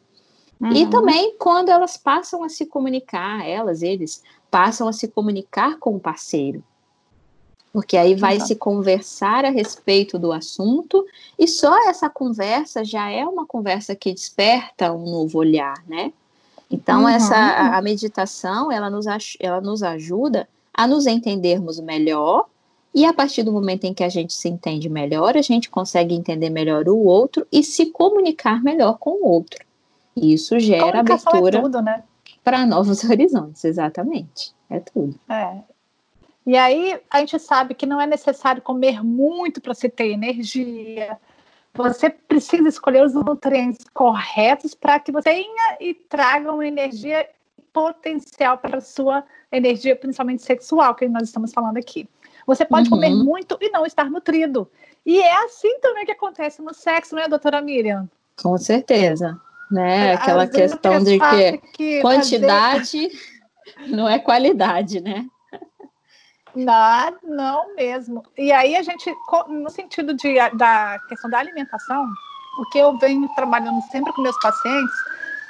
Uhum. 0.60 0.74
E 0.74 0.88
também 0.88 1.36
quando 1.38 1.70
elas 1.70 1.98
passam 1.98 2.44
a 2.44 2.50
se 2.50 2.66
comunicar, 2.66 3.48
elas, 3.48 3.84
eles, 3.84 4.24
passam 4.50 4.88
a 4.88 4.94
se 4.94 5.08
comunicar 5.08 5.78
com 5.78 5.96
o 5.96 6.00
parceiro 6.00 6.64
porque 7.74 7.96
aí 7.96 8.16
vai 8.16 8.40
se 8.40 8.56
conversar 8.56 9.46
a 9.46 9.50
respeito 9.50 10.20
do 10.20 10.32
assunto 10.32 11.06
e 11.40 11.48
só 11.48 11.90
essa 11.90 12.10
conversa 12.10 12.84
já 12.84 13.10
é 13.10 13.26
uma 13.26 13.46
conversa 13.46 13.96
que 13.96 14.14
desperta 14.14 14.92
um 14.92 15.10
novo 15.10 15.40
olhar, 15.40 15.82
né? 15.88 16.12
Então 16.70 17.02
uhum. 17.02 17.10
essa 17.10 17.36
a 17.36 17.82
meditação 17.82 18.72
ela 18.72 18.90
nos, 18.90 19.06
ela 19.40 19.62
nos 19.62 19.84
ajuda 19.84 20.48
a 20.74 20.88
nos 20.88 21.08
entendermos 21.08 21.80
melhor 21.80 22.46
e 22.94 23.06
a 23.06 23.14
partir 23.14 23.44
do 23.44 23.54
momento 23.54 23.86
em 23.86 23.94
que 23.94 24.04
a 24.04 24.10
gente 24.10 24.34
se 24.34 24.50
entende 24.50 24.90
melhor, 24.90 25.38
a 25.38 25.42
gente 25.42 25.70
consegue 25.70 26.14
entender 26.14 26.50
melhor 26.50 26.90
o 26.90 26.98
outro 26.98 27.48
e 27.52 27.64
se 27.64 27.86
comunicar 27.86 28.62
melhor 28.62 28.98
com 28.98 29.12
o 29.12 29.28
outro. 29.28 29.64
E 30.16 30.34
isso 30.34 30.60
gera 30.60 30.98
é 30.98 31.00
abertura 31.00 31.60
é 31.60 31.82
né? 31.82 32.04
para 32.44 32.66
novos 32.66 33.04
horizontes, 33.10 33.64
exatamente. 33.64 34.54
É 34.70 34.80
tudo. 34.80 35.16
É, 35.30 35.60
e 36.46 36.58
aí 36.58 37.00
a 37.10 37.20
gente 37.20 37.38
sabe 37.40 37.76
que 37.76 37.86
não 37.86 38.02
é 38.02 38.08
necessário 38.08 38.62
comer 38.62 39.04
muito 39.04 39.62
para 39.62 39.74
se 39.74 39.88
ter 39.90 40.08
energia. 40.12 41.18
Você 41.74 42.10
precisa 42.10 42.68
escolher 42.68 43.06
os 43.06 43.14
nutrientes 43.14 43.86
corretos 43.94 44.74
para 44.74 45.00
que 45.00 45.12
você 45.12 45.30
tenha 45.30 45.78
e 45.80 45.94
traga 45.94 46.52
uma 46.52 46.68
energia 46.68 47.28
potencial 47.72 48.58
para 48.58 48.80
a 48.80 48.82
sua 48.82 49.24
energia, 49.52 49.96
principalmente 49.96 50.44
sexual, 50.44 50.96
que 50.96 51.08
nós 51.08 51.24
estamos 51.24 51.54
falando 51.54 51.78
aqui. 51.78 52.10
Você 52.46 52.66
pode 52.66 52.90
uhum. 52.90 52.98
comer 52.98 53.16
muito 53.16 53.58
e 53.62 53.70
não 53.70 53.86
estar 53.86 54.10
nutrido. 54.10 54.70
E 55.06 55.22
é 55.22 55.46
assim 55.46 55.80
também 55.80 56.06
que 56.06 56.12
acontece 56.12 56.62
no 56.62 56.74
sexo, 56.74 57.16
né, 57.16 57.28
doutora 57.28 57.62
Miriam? 57.62 58.10
Com 58.42 58.58
certeza. 58.58 59.40
Né? 59.72 60.14
Aquela 60.14 60.48
questão 60.48 61.02
de 61.02 61.18
que, 61.18 61.58
que 61.74 62.02
quantidade 62.02 63.10
fazer... 63.10 63.88
não 63.96 64.10
é 64.10 64.20
qualidade, 64.20 65.00
né? 65.00 65.26
Não, 66.56 67.18
não 67.24 67.76
mesmo. 67.76 68.24
E 68.38 68.52
aí 68.52 68.76
a 68.76 68.82
gente, 68.82 69.14
no 69.48 69.70
sentido 69.70 70.14
de, 70.14 70.36
da 70.56 71.00
questão 71.08 71.30
da 71.30 71.40
alimentação, 71.40 72.08
o 72.60 72.70
que 72.70 72.80
eu 72.80 72.98
venho 72.98 73.28
trabalhando 73.36 73.82
sempre 73.84 74.12
com 74.14 74.22
meus 74.22 74.40
pacientes 74.40 74.96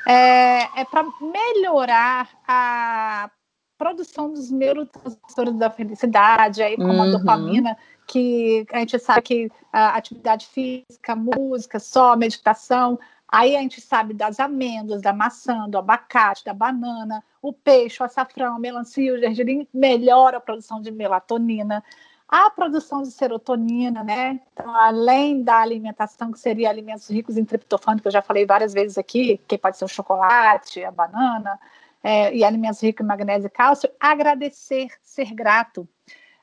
é, 0.07 0.81
é 0.81 0.85
para 0.85 1.03
melhorar 1.21 2.29
a 2.47 3.29
produção 3.77 4.31
dos 4.31 4.51
neurotransmissores 4.51 5.55
da 5.55 5.69
felicidade, 5.69 6.61
aí 6.61 6.75
como 6.75 6.93
uhum. 6.93 7.01
a 7.01 7.17
dopamina, 7.17 7.77
que 8.07 8.65
a 8.71 8.79
gente 8.79 8.99
sabe 8.99 9.21
que 9.21 9.51
a 9.73 9.95
atividade 9.95 10.45
física, 10.47 11.15
música, 11.15 11.79
só 11.79 12.15
meditação, 12.15 12.99
Aí 13.31 13.55
a 13.55 13.61
gente 13.61 13.79
sabe 13.79 14.13
das 14.13 14.41
amêndoas, 14.41 15.01
da 15.01 15.13
maçã, 15.13 15.69
do 15.69 15.77
abacate, 15.77 16.43
da 16.43 16.53
banana, 16.53 17.23
o 17.41 17.53
peixe, 17.53 18.03
o 18.03 18.05
açafrão, 18.05 18.57
a 18.57 18.59
melancia, 18.59 19.13
o 19.13 19.17
gergelim 19.17 19.65
melhora 19.73 20.37
a 20.37 20.41
produção 20.41 20.81
de 20.81 20.91
melatonina, 20.91 21.81
a 22.27 22.49
produção 22.49 23.01
de 23.01 23.11
serotonina, 23.11 24.03
né? 24.03 24.41
Então, 24.51 24.75
além 24.75 25.43
da 25.43 25.57
alimentação, 25.57 26.31
que 26.31 26.39
seria 26.39 26.69
alimentos 26.69 27.09
ricos 27.09 27.37
em 27.37 27.45
triptofano, 27.45 28.01
que 28.01 28.07
eu 28.07 28.11
já 28.11 28.21
falei 28.21 28.45
várias 28.45 28.73
vezes 28.73 28.97
aqui, 28.97 29.39
que 29.47 29.57
pode 29.57 29.77
ser 29.77 29.85
o 29.85 29.87
chocolate, 29.87 30.83
a 30.83 30.91
banana, 30.91 31.57
é, 32.03 32.35
e 32.35 32.43
alimentos 32.43 32.81
ricos 32.81 33.03
em 33.03 33.07
magnésio 33.07 33.47
e 33.47 33.49
cálcio, 33.49 33.89
agradecer, 33.99 34.89
ser 35.01 35.33
grato. 35.33 35.87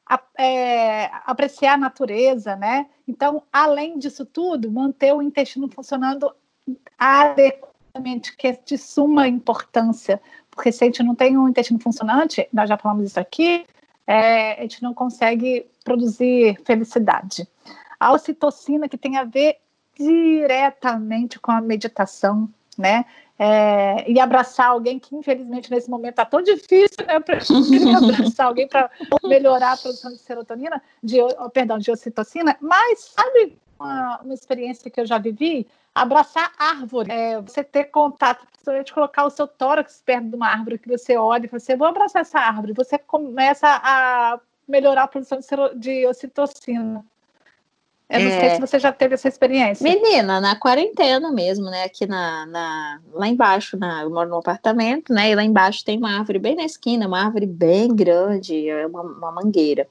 A, 0.07 0.21
é, 0.39 1.11
apreciar 1.27 1.75
a 1.75 1.79
natureza, 1.79 2.57
né? 2.57 2.89
Então, 3.07 3.43
além 3.53 3.99
disso 3.99 4.25
tudo, 4.25 4.71
manter 4.71 5.13
o 5.15 5.21
intestino 5.21 5.69
funcionando 5.71 6.35
adequadamente, 6.99 8.37
que 8.37 8.49
é 8.49 8.59
de 8.65 8.77
suma 8.77 9.29
importância, 9.29 10.21
porque 10.51 10.73
se 10.73 10.85
a 10.85 10.87
gente 10.87 11.03
não 11.03 11.15
tem 11.15 11.37
um 11.39 11.49
intestino 11.49 11.79
funcionante, 11.79 12.49
nós 12.53 12.69
já 12.69 12.77
falamos 12.77 13.05
isso 13.05 13.21
aqui, 13.21 13.65
é, 14.07 14.59
a 14.59 14.63
gente 14.63 14.83
não 14.83 14.95
consegue 14.95 15.67
produzir 15.85 16.61
felicidade. 16.65 17.47
A 18.01 18.13
ocitocina, 18.13 18.89
que 18.89 18.97
tem 18.97 19.17
a 19.17 19.25
ver 19.25 19.59
diretamente 19.99 21.39
com 21.39 21.51
a 21.51 21.61
meditação, 21.61 22.49
né? 22.77 23.05
É, 23.41 24.11
e 24.11 24.19
abraçar 24.19 24.69
alguém 24.69 24.99
que, 24.99 25.15
infelizmente, 25.15 25.71
nesse 25.71 25.89
momento 25.89 26.13
está 26.13 26.25
tão 26.25 26.43
difícil, 26.43 27.07
né? 27.07 27.21
Para 27.21 27.39
abraçar 27.99 28.47
alguém 28.47 28.67
para 28.67 28.91
melhorar 29.25 29.73
a 29.73 29.77
produção 29.77 30.11
de 30.11 30.19
serotonina, 30.19 30.83
de, 31.03 31.21
oh, 31.21 31.51
perdão, 31.51 31.79
de 31.79 31.91
ocitocina. 31.91 32.57
Mas 32.61 33.13
sabe 33.15 33.57
uma, 33.79 34.21
uma 34.23 34.35
experiência 34.35 34.91
que 34.91 35.01
eu 35.01 35.07
já 35.07 35.19
vivi? 35.19 35.67
Abraçar 36.03 36.53
árvore, 36.59 37.11
é, 37.11 37.41
você 37.41 37.65
ter 37.65 37.85
contato, 37.85 38.47
principalmente 38.53 38.93
colocar 38.93 39.25
o 39.25 39.31
seu 39.31 39.47
tórax 39.47 40.03
perto 40.05 40.29
de 40.29 40.37
uma 40.37 40.49
árvore 40.49 40.79
que 40.79 40.89
você 40.89 41.17
olha 41.17 41.47
e 41.47 41.49
fala 41.49 41.57
assim, 41.59 41.77
vou 41.77 41.89
abraçar 41.89 42.23
essa 42.23 42.39
árvore. 42.39 42.73
Você 42.73 42.99
começa 42.99 43.67
a 43.67 44.39
melhorar 44.67 45.05
a 45.05 45.09
produção 45.09 45.39
de, 45.75 46.07
ocitocina. 46.07 47.05
Eu 48.11 48.21
não 48.21 48.27
é... 48.27 48.41
sei 48.41 48.51
se 48.51 48.61
você 48.61 48.79
já 48.79 48.91
teve 48.91 49.15
essa 49.15 49.29
experiência. 49.29 49.85
Menina, 49.85 50.41
na 50.41 50.57
quarentena 50.57 51.31
mesmo, 51.31 51.67
né? 51.67 51.85
Aqui 51.85 52.07
na, 52.07 52.47
na, 52.47 53.01
lá 53.13 53.29
embaixo, 53.29 53.77
na, 53.77 54.03
eu 54.03 54.11
moro 54.11 54.31
num 54.31 54.39
apartamento, 54.39 55.13
né? 55.13 55.31
E 55.31 55.35
lá 55.35 55.45
embaixo 55.45 55.85
tem 55.85 55.99
uma 55.99 56.19
árvore 56.19 56.39
bem 56.39 56.57
na 56.57 56.65
esquina, 56.65 57.07
uma 57.07 57.23
árvore 57.23 57.47
bem 57.47 57.95
grande, 57.95 58.69
é 58.69 58.87
uma, 58.87 59.03
uma 59.03 59.33
mangueira. 59.33 59.87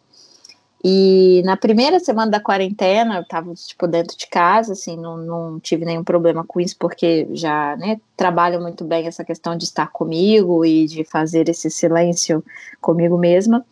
E 0.83 1.41
na 1.43 1.57
primeira 1.57 1.99
semana 1.99 2.31
da 2.31 2.39
quarentena, 2.39 3.17
eu 3.17 3.25
tava, 3.27 3.53
tipo, 3.55 3.87
dentro 3.87 4.15
de 4.15 4.27
casa, 4.27 4.73
assim, 4.73 4.95
não, 4.95 5.17
não 5.17 5.59
tive 5.59 5.83
nenhum 5.83 6.03
problema 6.03 6.43
com 6.43 6.59
isso, 6.59 6.75
porque 6.77 7.27
já, 7.31 7.75
né, 7.77 7.99
trabalho 8.15 8.61
muito 8.61 8.85
bem 8.85 9.07
essa 9.07 9.25
questão 9.25 9.57
de 9.57 9.63
estar 9.63 9.87
comigo 9.87 10.63
e 10.63 10.85
de 10.85 11.03
fazer 11.03 11.49
esse 11.49 11.69
silêncio 11.69 12.43
comigo 12.79 13.17
mesma 13.17 13.65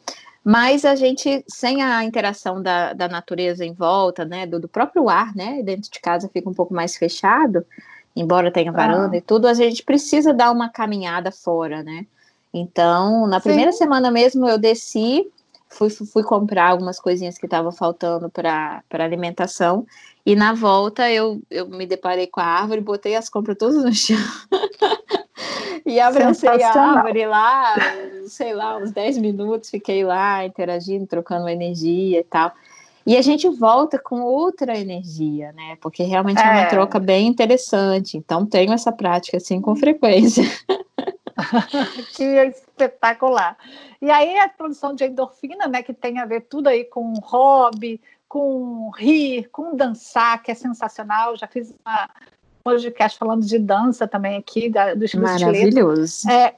mas 0.47 0.85
a 0.85 0.93
gente, 0.95 1.43
sem 1.47 1.81
a 1.81 2.03
interação 2.03 2.61
da, 2.61 2.93
da 2.93 3.07
natureza 3.07 3.65
em 3.65 3.73
volta, 3.73 4.23
né, 4.23 4.45
do, 4.45 4.59
do, 4.59 4.67
próprio 4.67 5.09
ar, 5.09 5.35
né, 5.35 5.63
dentro 5.63 5.89
de 5.89 5.99
casa 5.99 6.29
fica 6.31 6.47
um 6.47 6.53
pouco 6.53 6.71
mais 6.71 6.95
fechado, 6.95 7.65
embora 8.15 8.51
tenha 8.51 8.71
varanda 8.71 9.15
ah. 9.15 9.17
e 9.17 9.21
tudo, 9.21 9.47
a 9.47 9.55
gente 9.55 9.81
precisa 9.81 10.31
dar 10.31 10.51
uma 10.51 10.69
caminhada 10.69 11.31
fora, 11.31 11.81
né, 11.81 12.05
então, 12.53 13.25
na 13.25 13.41
primeira 13.41 13.71
Sim. 13.71 13.79
semana 13.79 14.11
mesmo 14.11 14.47
eu 14.47 14.59
desci, 14.59 15.27
fui, 15.67 15.89
fui 15.89 16.23
comprar 16.23 16.69
algumas 16.69 16.99
coisinhas 16.99 17.37
que 17.37 17.45
estavam 17.45 17.71
faltando 17.71 18.29
para 18.29 18.83
alimentação, 18.91 19.85
e 20.25 20.35
na 20.35 20.53
volta 20.53 21.09
eu, 21.11 21.41
eu 21.51 21.67
me 21.67 21.85
deparei 21.85 22.27
com 22.27 22.39
a 22.39 22.45
árvore, 22.45 22.81
botei 22.81 23.15
as 23.15 23.29
compras 23.29 23.57
todas 23.57 23.83
no 23.83 23.93
chão. 23.93 24.17
E 25.85 25.99
abracei 25.99 26.63
a 26.63 26.71
árvore 26.71 27.27
lá, 27.27 27.75
sei 28.27 28.55
lá, 28.55 28.75
uns 28.77 28.91
10 28.91 29.19
minutos, 29.19 29.69
fiquei 29.69 30.03
lá 30.03 30.43
interagindo, 30.43 31.05
trocando 31.05 31.47
energia 31.47 32.21
e 32.21 32.23
tal. 32.23 32.51
E 33.05 33.15
a 33.15 33.21
gente 33.21 33.47
volta 33.47 33.99
com 33.99 34.21
outra 34.21 34.75
energia, 34.75 35.51
né? 35.51 35.77
Porque 35.79 36.01
realmente 36.01 36.41
é, 36.41 36.43
é 36.43 36.51
uma 36.51 36.65
troca 36.65 36.99
bem 36.99 37.27
interessante. 37.27 38.17
Então, 38.17 38.47
tenho 38.47 38.73
essa 38.73 38.91
prática 38.91 39.37
assim 39.37 39.61
com 39.61 39.75
frequência. 39.75 40.43
que 42.15 42.23
espetacular. 42.23 43.57
E 44.01 44.09
aí 44.09 44.37
a 44.37 44.49
produção 44.49 44.93
de 44.93 45.05
endorfina, 45.05 45.67
né, 45.67 45.83
que 45.83 45.93
tem 45.93 46.19
a 46.19 46.25
ver 46.25 46.41
tudo 46.41 46.67
aí 46.67 46.83
com 46.85 47.13
hobby, 47.23 48.01
com 48.27 48.89
rir, 48.91 49.49
com 49.49 49.75
dançar, 49.75 50.41
que 50.41 50.51
é 50.51 50.55
sensacional. 50.55 51.35
Já 51.35 51.47
fiz 51.47 51.73
uma, 51.85 52.09
podcast 52.65 53.19
falando 53.19 53.45
de 53.45 53.59
dança 53.59 54.07
também 54.07 54.37
aqui, 54.37 54.69
da, 54.69 54.95
do 54.95 55.05
Maravilhoso. 55.19 56.27
É, 56.27 56.55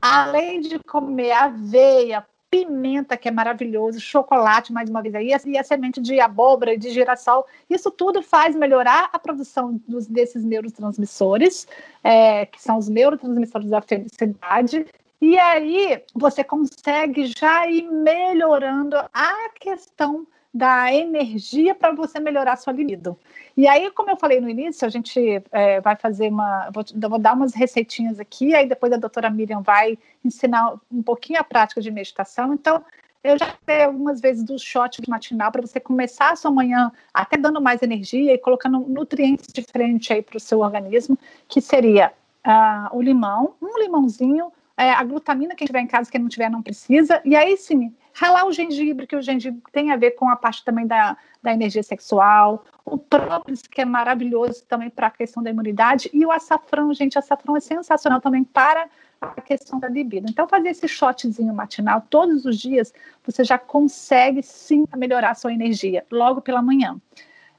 além 0.00 0.62
de 0.62 0.78
comer 0.78 1.32
aveia, 1.32 2.26
pimenta, 2.54 3.16
que 3.16 3.28
é 3.28 3.32
maravilhoso, 3.32 3.98
chocolate, 3.98 4.72
mais 4.72 4.88
uma 4.88 5.02
vez 5.02 5.12
aí, 5.16 5.30
e 5.46 5.58
a 5.58 5.64
semente 5.64 6.00
de 6.00 6.20
abóbora 6.20 6.72
e 6.72 6.78
de 6.78 6.90
girassol, 6.90 7.44
isso 7.68 7.90
tudo 7.90 8.22
faz 8.22 8.54
melhorar 8.54 9.10
a 9.12 9.18
produção 9.18 9.80
dos, 9.88 10.06
desses 10.06 10.44
neurotransmissores, 10.44 11.66
é, 12.04 12.46
que 12.46 12.62
são 12.62 12.78
os 12.78 12.88
neurotransmissores 12.88 13.68
da 13.68 13.80
felicidade, 13.80 14.86
e 15.20 15.36
aí 15.36 16.00
você 16.14 16.44
consegue 16.44 17.26
já 17.36 17.68
ir 17.68 17.90
melhorando 17.90 18.96
a 19.12 19.50
questão 19.58 20.24
da 20.54 20.94
energia 20.94 21.74
para 21.74 21.92
você 21.92 22.20
melhorar 22.20 22.54
sua 22.54 22.72
libido. 22.72 23.18
E 23.56 23.66
aí, 23.66 23.90
como 23.90 24.10
eu 24.10 24.16
falei 24.16 24.40
no 24.40 24.48
início, 24.48 24.86
a 24.86 24.88
gente 24.88 25.42
é, 25.50 25.80
vai 25.80 25.96
fazer 25.96 26.28
uma. 26.28 26.70
Vou, 26.72 26.84
vou, 27.10 27.18
dar 27.18 27.34
umas 27.34 27.52
receitinhas 27.52 28.20
aqui, 28.20 28.54
aí 28.54 28.68
depois 28.68 28.92
a 28.92 28.96
doutora 28.96 29.28
Miriam 29.28 29.62
vai 29.62 29.98
ensinar 30.24 30.74
um 30.92 31.02
pouquinho 31.02 31.40
a 31.40 31.44
prática 31.44 31.80
de 31.80 31.90
meditação. 31.90 32.54
Então, 32.54 32.84
eu 33.24 33.36
já 33.36 33.54
falei 33.66 33.84
algumas 33.84 34.20
vezes 34.20 34.44
do 34.44 34.56
shot 34.56 35.02
matinal 35.08 35.50
para 35.50 35.62
você 35.62 35.80
começar 35.80 36.30
a 36.30 36.36
sua 36.36 36.50
manhã 36.52 36.92
até 37.12 37.36
dando 37.36 37.60
mais 37.60 37.82
energia 37.82 38.34
e 38.34 38.38
colocando 38.38 38.78
nutrientes 38.80 39.46
diferentes 39.52 40.10
aí 40.10 40.22
para 40.22 40.36
o 40.36 40.40
seu 40.40 40.60
organismo, 40.60 41.18
que 41.48 41.60
seria 41.60 42.12
uh, 42.46 42.96
o 42.96 43.02
limão, 43.02 43.54
um 43.60 43.78
limãozinho, 43.78 44.52
é, 44.76 44.90
a 44.90 45.02
glutamina, 45.02 45.54
quem 45.54 45.66
tiver 45.66 45.80
em 45.80 45.86
casa, 45.86 46.10
quem 46.10 46.20
não 46.20 46.28
tiver, 46.28 46.50
não 46.50 46.62
precisa. 46.62 47.20
E 47.24 47.34
aí 47.34 47.56
sim, 47.56 47.92
ralar 48.14 48.46
o 48.46 48.52
gengibre, 48.52 49.06
que 49.06 49.16
o 49.16 49.20
gengibre 49.20 49.60
tem 49.72 49.90
a 49.90 49.96
ver 49.96 50.12
com 50.12 50.28
a 50.28 50.36
parte 50.36 50.64
também 50.64 50.86
da, 50.86 51.16
da 51.42 51.52
energia 51.52 51.82
sexual, 51.82 52.64
o 52.84 52.96
própolis, 52.96 53.62
que 53.62 53.80
é 53.80 53.84
maravilhoso 53.84 54.64
também 54.66 54.88
para 54.88 55.08
a 55.08 55.10
questão 55.10 55.42
da 55.42 55.50
imunidade, 55.50 56.08
e 56.12 56.24
o 56.24 56.30
açafrão, 56.30 56.94
gente, 56.94 57.18
açafrão 57.18 57.56
é 57.56 57.60
sensacional 57.60 58.20
também 58.20 58.44
para 58.44 58.88
a 59.20 59.40
questão 59.40 59.80
da 59.80 59.88
libido. 59.88 60.26
Então, 60.30 60.46
fazer 60.46 60.68
esse 60.68 60.86
shotzinho 60.86 61.52
matinal 61.52 62.02
todos 62.08 62.44
os 62.44 62.58
dias, 62.58 62.92
você 63.24 63.42
já 63.42 63.58
consegue 63.58 64.42
sim 64.42 64.84
melhorar 64.96 65.30
a 65.30 65.34
sua 65.34 65.52
energia, 65.52 66.04
logo 66.10 66.40
pela 66.40 66.62
manhã. 66.62 67.00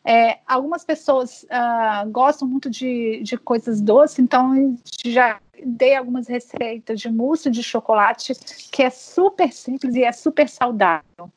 É, 0.07 0.37
algumas 0.45 0.85
pessoas 0.85 1.43
uh, 1.45 2.07
gostam 2.11 2.47
muito 2.47 2.69
de, 2.69 3.23
de 3.23 3.37
coisas 3.39 3.81
doces, 3.81 4.19
então 4.19 4.77
já 5.03 5.39
dei 5.65 5.95
algumas 5.95 6.27
receitas 6.27 6.99
de 6.99 7.09
mousse 7.09 7.49
de 7.49 7.63
chocolate, 7.63 8.33
que 8.71 8.83
é 8.83 8.91
super 8.91 9.51
simples 9.51 9.95
e 9.95 10.03
é 10.03 10.11
super 10.11 10.47
saudável. 10.47 11.31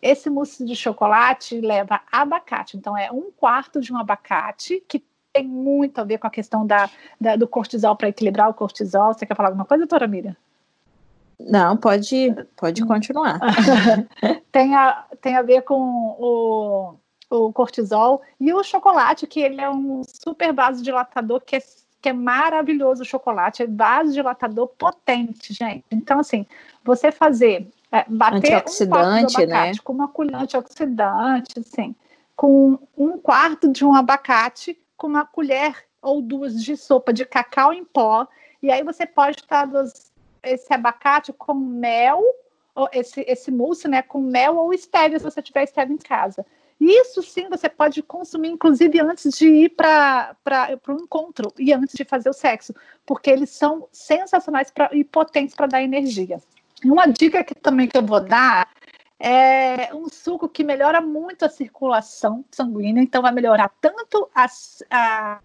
Esse 0.00 0.30
mousse 0.30 0.64
de 0.64 0.74
chocolate 0.74 1.60
leva 1.60 2.00
abacate, 2.10 2.78
então 2.78 2.96
é 2.96 3.12
um 3.12 3.30
quarto 3.30 3.78
de 3.78 3.92
um 3.92 3.98
abacate, 3.98 4.82
que 4.88 5.04
tem 5.30 5.46
muito 5.46 6.00
a 6.00 6.04
ver 6.04 6.16
com 6.16 6.26
a 6.26 6.30
questão 6.30 6.66
da, 6.66 6.88
da 7.20 7.36
do 7.36 7.46
cortisol 7.46 7.94
para 7.94 8.08
equilibrar 8.08 8.48
o 8.48 8.54
cortisol. 8.54 9.12
Você 9.12 9.26
quer 9.26 9.34
falar 9.34 9.50
alguma 9.50 9.66
coisa, 9.66 9.82
doutora 9.82 10.06
Miriam? 10.06 10.36
Não, 11.38 11.76
pode, 11.76 12.34
pode 12.56 12.84
continuar. 12.86 13.38
tem, 14.50 14.74
a, 14.74 15.04
tem 15.20 15.36
a 15.36 15.42
ver 15.42 15.62
com 15.62 16.16
o, 16.18 16.94
o 17.30 17.52
cortisol 17.52 18.22
e 18.40 18.52
o 18.52 18.62
chocolate, 18.62 19.26
que 19.26 19.40
ele 19.40 19.60
é 19.60 19.68
um 19.68 20.02
super 20.04 20.52
vasodilatador 20.52 21.40
que 21.40 21.56
é 21.56 21.60
que 22.00 22.08
é 22.08 22.12
maravilhoso 22.12 23.02
o 23.02 23.06
chocolate, 23.06 23.62
é 23.62 23.66
vasodilatador 23.66 24.68
potente, 24.68 25.52
gente. 25.52 25.84
Então, 25.90 26.20
assim, 26.20 26.46
você 26.84 27.10
fazer, 27.10 27.68
é, 27.90 28.04
bater 28.08 28.36
um 28.36 28.40
né? 29.78 29.82
com 29.82 29.92
uma 29.92 30.08
colher 30.08 30.36
antioxidante, 30.36 31.58
assim, 31.58 31.94
com 32.36 32.78
um 32.96 33.18
quarto 33.18 33.72
de 33.72 33.84
um 33.84 33.94
abacate, 33.94 34.78
com 34.96 35.08
uma 35.08 35.26
colher 35.26 35.74
ou 36.00 36.22
duas 36.22 36.62
de 36.62 36.76
sopa 36.76 37.12
de 37.12 37.24
cacau 37.24 37.72
em 37.72 37.84
pó, 37.84 38.28
e 38.62 38.70
aí 38.70 38.84
você 38.84 39.04
pode 39.04 39.38
estar 39.38 39.68
esse 40.42 40.72
abacate 40.72 41.32
com 41.32 41.52
mel, 41.52 42.22
esse, 42.92 43.24
esse 43.26 43.50
mousse, 43.50 43.88
né, 43.88 44.02
com 44.02 44.20
mel 44.20 44.56
ou 44.56 44.72
stevia, 44.72 45.18
se 45.18 45.24
você 45.24 45.42
tiver 45.42 45.66
stevia 45.66 45.94
em 45.94 45.98
casa. 45.98 46.46
Isso 46.80 47.22
sim 47.22 47.48
você 47.48 47.68
pode 47.68 48.02
consumir, 48.02 48.48
inclusive 48.48 49.00
antes 49.00 49.36
de 49.36 49.48
ir 49.48 49.70
para 49.70 50.36
o 50.86 50.92
encontro 50.92 51.52
e 51.58 51.72
antes 51.72 51.94
de 51.94 52.04
fazer 52.04 52.30
o 52.30 52.32
sexo, 52.32 52.72
porque 53.04 53.30
eles 53.30 53.50
são 53.50 53.88
sensacionais 53.90 54.70
pra, 54.70 54.88
e 54.92 55.02
potentes 55.02 55.54
para 55.54 55.66
dar 55.66 55.82
energia. 55.82 56.40
Uma 56.84 57.06
dica 57.06 57.42
que 57.42 57.54
também 57.54 57.88
que 57.88 57.96
eu 57.96 58.06
vou 58.06 58.20
dar 58.20 58.68
é 59.18 59.92
um 59.92 60.08
suco 60.08 60.48
que 60.48 60.62
melhora 60.62 61.00
muito 61.00 61.44
a 61.44 61.48
circulação 61.48 62.44
sanguínea, 62.52 63.02
então 63.02 63.22
vai 63.22 63.32
melhorar 63.32 63.72
tanto 63.80 64.30
a, 64.32 64.46
a, 64.88 65.40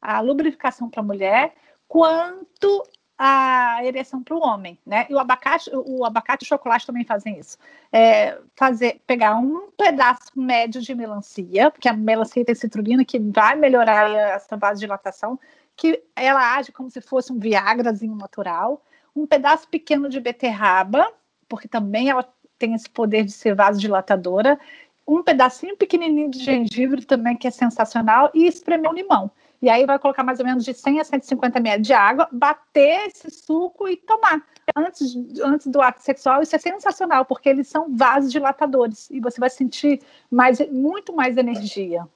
a 0.00 0.20
lubrificação 0.20 0.88
para 0.88 1.00
a 1.00 1.04
mulher 1.04 1.54
quanto 1.86 2.82
a 3.22 3.84
ereção 3.84 4.22
para 4.22 4.34
o 4.34 4.40
homem, 4.40 4.78
né? 4.86 5.06
E 5.10 5.14
o 5.14 5.18
abacate, 5.18 5.70
o 5.74 6.06
abacate 6.06 6.42
e 6.42 6.46
o 6.46 6.48
chocolate 6.48 6.86
também 6.86 7.04
fazem 7.04 7.38
isso. 7.38 7.58
É 7.92 8.38
fazer, 8.56 9.02
pegar 9.06 9.36
um 9.36 9.70
pedaço 9.76 10.30
médio 10.34 10.80
de 10.80 10.94
melancia, 10.94 11.70
porque 11.70 11.86
a 11.86 11.92
melancia 11.92 12.42
tem 12.42 12.54
citrulina 12.54 13.04
que 13.04 13.18
vai 13.18 13.56
melhorar 13.56 14.10
essa 14.10 14.56
vasodilatação, 14.56 15.38
que 15.76 16.02
ela 16.16 16.56
age 16.56 16.72
como 16.72 16.90
se 16.90 17.02
fosse 17.02 17.30
um 17.30 17.38
viagrazinho 17.38 18.14
natural. 18.14 18.82
Um 19.14 19.26
pedaço 19.26 19.68
pequeno 19.68 20.08
de 20.08 20.18
beterraba, 20.18 21.06
porque 21.46 21.68
também 21.68 22.08
ela 22.08 22.26
tem 22.58 22.72
esse 22.74 22.88
poder 22.88 23.24
de 23.26 23.32
ser 23.32 23.54
vasodilatadora. 23.54 24.58
Um 25.06 25.22
pedacinho 25.22 25.76
pequenininho 25.76 26.30
de 26.30 26.38
gengibre 26.38 27.04
também, 27.04 27.36
que 27.36 27.46
é 27.46 27.50
sensacional, 27.50 28.30
e 28.32 28.46
espremer 28.46 28.90
um 28.90 28.94
limão. 28.94 29.30
E 29.62 29.68
aí 29.68 29.84
vai 29.84 29.98
colocar 29.98 30.22
mais 30.22 30.40
ou 30.40 30.46
menos 30.46 30.64
de 30.64 30.72
100 30.72 31.00
a 31.00 31.04
150 31.04 31.58
ml 31.58 31.82
de 31.82 31.92
água, 31.92 32.28
bater 32.32 33.08
esse 33.08 33.30
suco 33.30 33.86
e 33.88 33.96
tomar. 33.96 34.42
Antes, 34.74 35.14
antes 35.42 35.66
do 35.66 35.82
ato 35.82 36.02
sexual, 36.02 36.42
isso 36.42 36.56
é 36.56 36.58
sensacional, 36.58 37.24
porque 37.24 37.48
eles 37.48 37.68
são 37.68 37.94
vasodilatadores 37.94 39.10
e 39.10 39.20
você 39.20 39.38
vai 39.38 39.50
sentir 39.50 40.00
mais, 40.30 40.58
muito 40.70 41.14
mais 41.14 41.36
energia. 41.36 42.06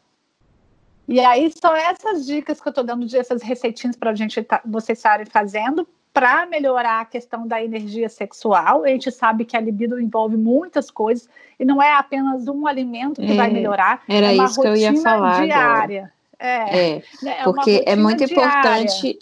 E 1.07 1.21
aí 1.21 1.53
são 1.61 1.77
essas 1.77 2.25
dicas 2.25 2.61
que 2.61 2.69
eu 2.69 2.71
estou 2.71 2.85
dando, 2.85 3.05
essas 3.15 3.43
receitinhas 3.43 3.95
para 3.95 4.11
a 4.11 4.15
gente 4.15 4.43
tá, 4.43 4.63
vocês 4.65 4.99
estarem 4.99 5.27
fazendo 5.27 5.87
para 6.15 6.47
melhorar 6.47 7.01
a 7.01 7.05
questão 7.05 7.47
da 7.47 7.63
energia 7.63 8.09
sexual. 8.09 8.85
A 8.85 8.89
gente 8.89 9.11
sabe 9.11 9.45
que 9.45 9.57
a 9.57 9.61
libido 9.61 10.01
envolve 10.01 10.37
muitas 10.37 10.91
coisas 10.91 11.29
e 11.59 11.65
não 11.65 11.83
é 11.83 11.93
apenas 11.93 12.47
um 12.47 12.67
alimento 12.67 13.21
que 13.21 13.33
é, 13.33 13.35
vai 13.35 13.51
melhorar. 13.51 14.03
Era 14.09 14.33
é 14.33 14.37
isso 14.37 14.63
que 14.63 14.69
eu 14.69 14.77
ia 14.77 14.95
falar 15.03 15.45
diária. 15.45 16.11
É, 16.11 16.24
é, 16.39 16.97
é 16.97 17.03
porque 17.45 17.83
é 17.87 17.97
muito 17.97 18.25
diária. 18.25 18.83
importante. 18.83 19.19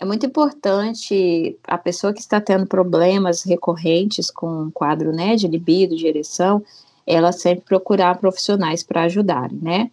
É 0.00 0.04
muito 0.04 0.24
importante 0.24 1.58
a 1.64 1.76
pessoa 1.76 2.12
que 2.12 2.20
está 2.20 2.40
tendo 2.40 2.66
problemas 2.66 3.42
recorrentes 3.42 4.30
com 4.30 4.66
o 4.66 4.70
quadro 4.70 5.12
né, 5.12 5.34
de 5.34 5.48
libido, 5.48 5.96
de 5.96 6.06
ereção, 6.06 6.62
ela 7.04 7.32
sempre 7.32 7.64
procurar 7.64 8.16
profissionais 8.18 8.84
para 8.84 9.02
ajudarem, 9.02 9.58
né? 9.60 9.90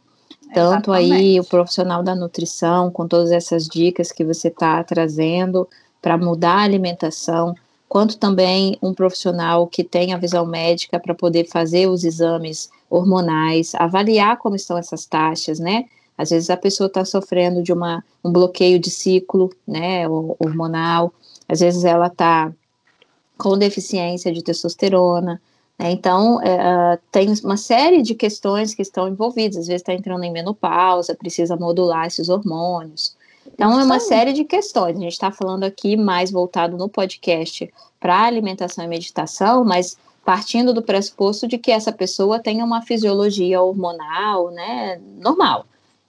Tanto 0.54 0.94
Exatamente. 0.94 1.14
aí 1.14 1.40
o 1.40 1.44
profissional 1.44 2.04
da 2.04 2.14
nutrição, 2.14 2.92
com 2.92 3.08
todas 3.08 3.32
essas 3.32 3.68
dicas 3.68 4.12
que 4.12 4.24
você 4.24 4.50
está 4.50 4.84
trazendo 4.84 5.68
para 6.02 6.18
mudar 6.18 6.60
a 6.60 6.64
alimentação, 6.64 7.56
quanto 7.90 8.18
também 8.18 8.78
um 8.82 8.94
profissional 8.94 9.66
que 9.66 9.84
tem 9.84 10.14
a 10.14 10.18
visão 10.18 10.46
médica 10.46 11.00
para 11.00 11.16
poder 11.16 11.46
fazer 11.46 11.88
os 11.88 12.04
exames 12.04 12.70
hormonais, 12.90 13.74
avaliar 13.76 14.38
como 14.38 14.56
estão 14.56 14.78
essas 14.78 15.06
taxas, 15.06 15.60
né? 15.60 15.86
Às 16.18 16.30
vezes 16.30 16.50
a 16.50 16.58
pessoa 16.58 16.88
está 16.88 17.04
sofrendo 17.04 17.62
de 17.62 17.74
uma, 17.74 18.04
um 18.24 18.32
bloqueio 18.32 18.80
de 18.80 18.90
ciclo, 18.90 19.52
né, 19.68 20.08
hormonal, 20.08 21.14
às 21.48 21.60
vezes 21.60 21.84
ela 21.84 22.08
está 22.08 22.52
com 23.38 23.58
deficiência 23.58 24.32
de 24.32 24.42
testosterona, 24.42 25.42
né? 25.78 25.92
Então, 25.92 26.42
é, 26.42 26.98
tem 27.12 27.34
uma 27.44 27.58
série 27.58 28.02
de 28.02 28.16
questões 28.16 28.74
que 28.74 28.82
estão 28.82 29.08
envolvidas. 29.08 29.58
Às 29.58 29.68
vezes 29.68 29.82
está 29.82 29.94
entrando 29.94 30.24
em 30.24 30.32
menopausa, 30.32 31.16
precisa 31.16 31.56
modular 31.56 32.08
esses 32.08 32.30
hormônios. 32.30 33.16
Então, 33.54 33.80
é 33.80 33.84
uma 33.84 34.00
série 34.00 34.34
de 34.34 34.44
questões. 34.44 34.98
A 34.98 35.02
gente 35.02 35.12
está 35.12 35.32
falando 35.32 35.64
aqui 35.64 35.96
mais 35.96 36.32
voltado 36.32 36.78
no 36.78 36.90
podcast 36.90 37.72
para 38.00 38.24
alimentação 38.24 38.84
e 38.84 38.88
meditação, 38.88 39.64
mas 39.64 39.98
partindo 40.24 40.74
do 40.74 40.82
pressuposto 40.82 41.48
de 41.48 41.58
que 41.58 41.72
essa 41.72 41.92
pessoa 41.92 42.40
tenha 42.40 42.66
uma 42.66 42.82
fisiologia 42.82 43.62
hormonal, 43.62 44.50
né, 44.50 45.00
normal. 45.20 45.66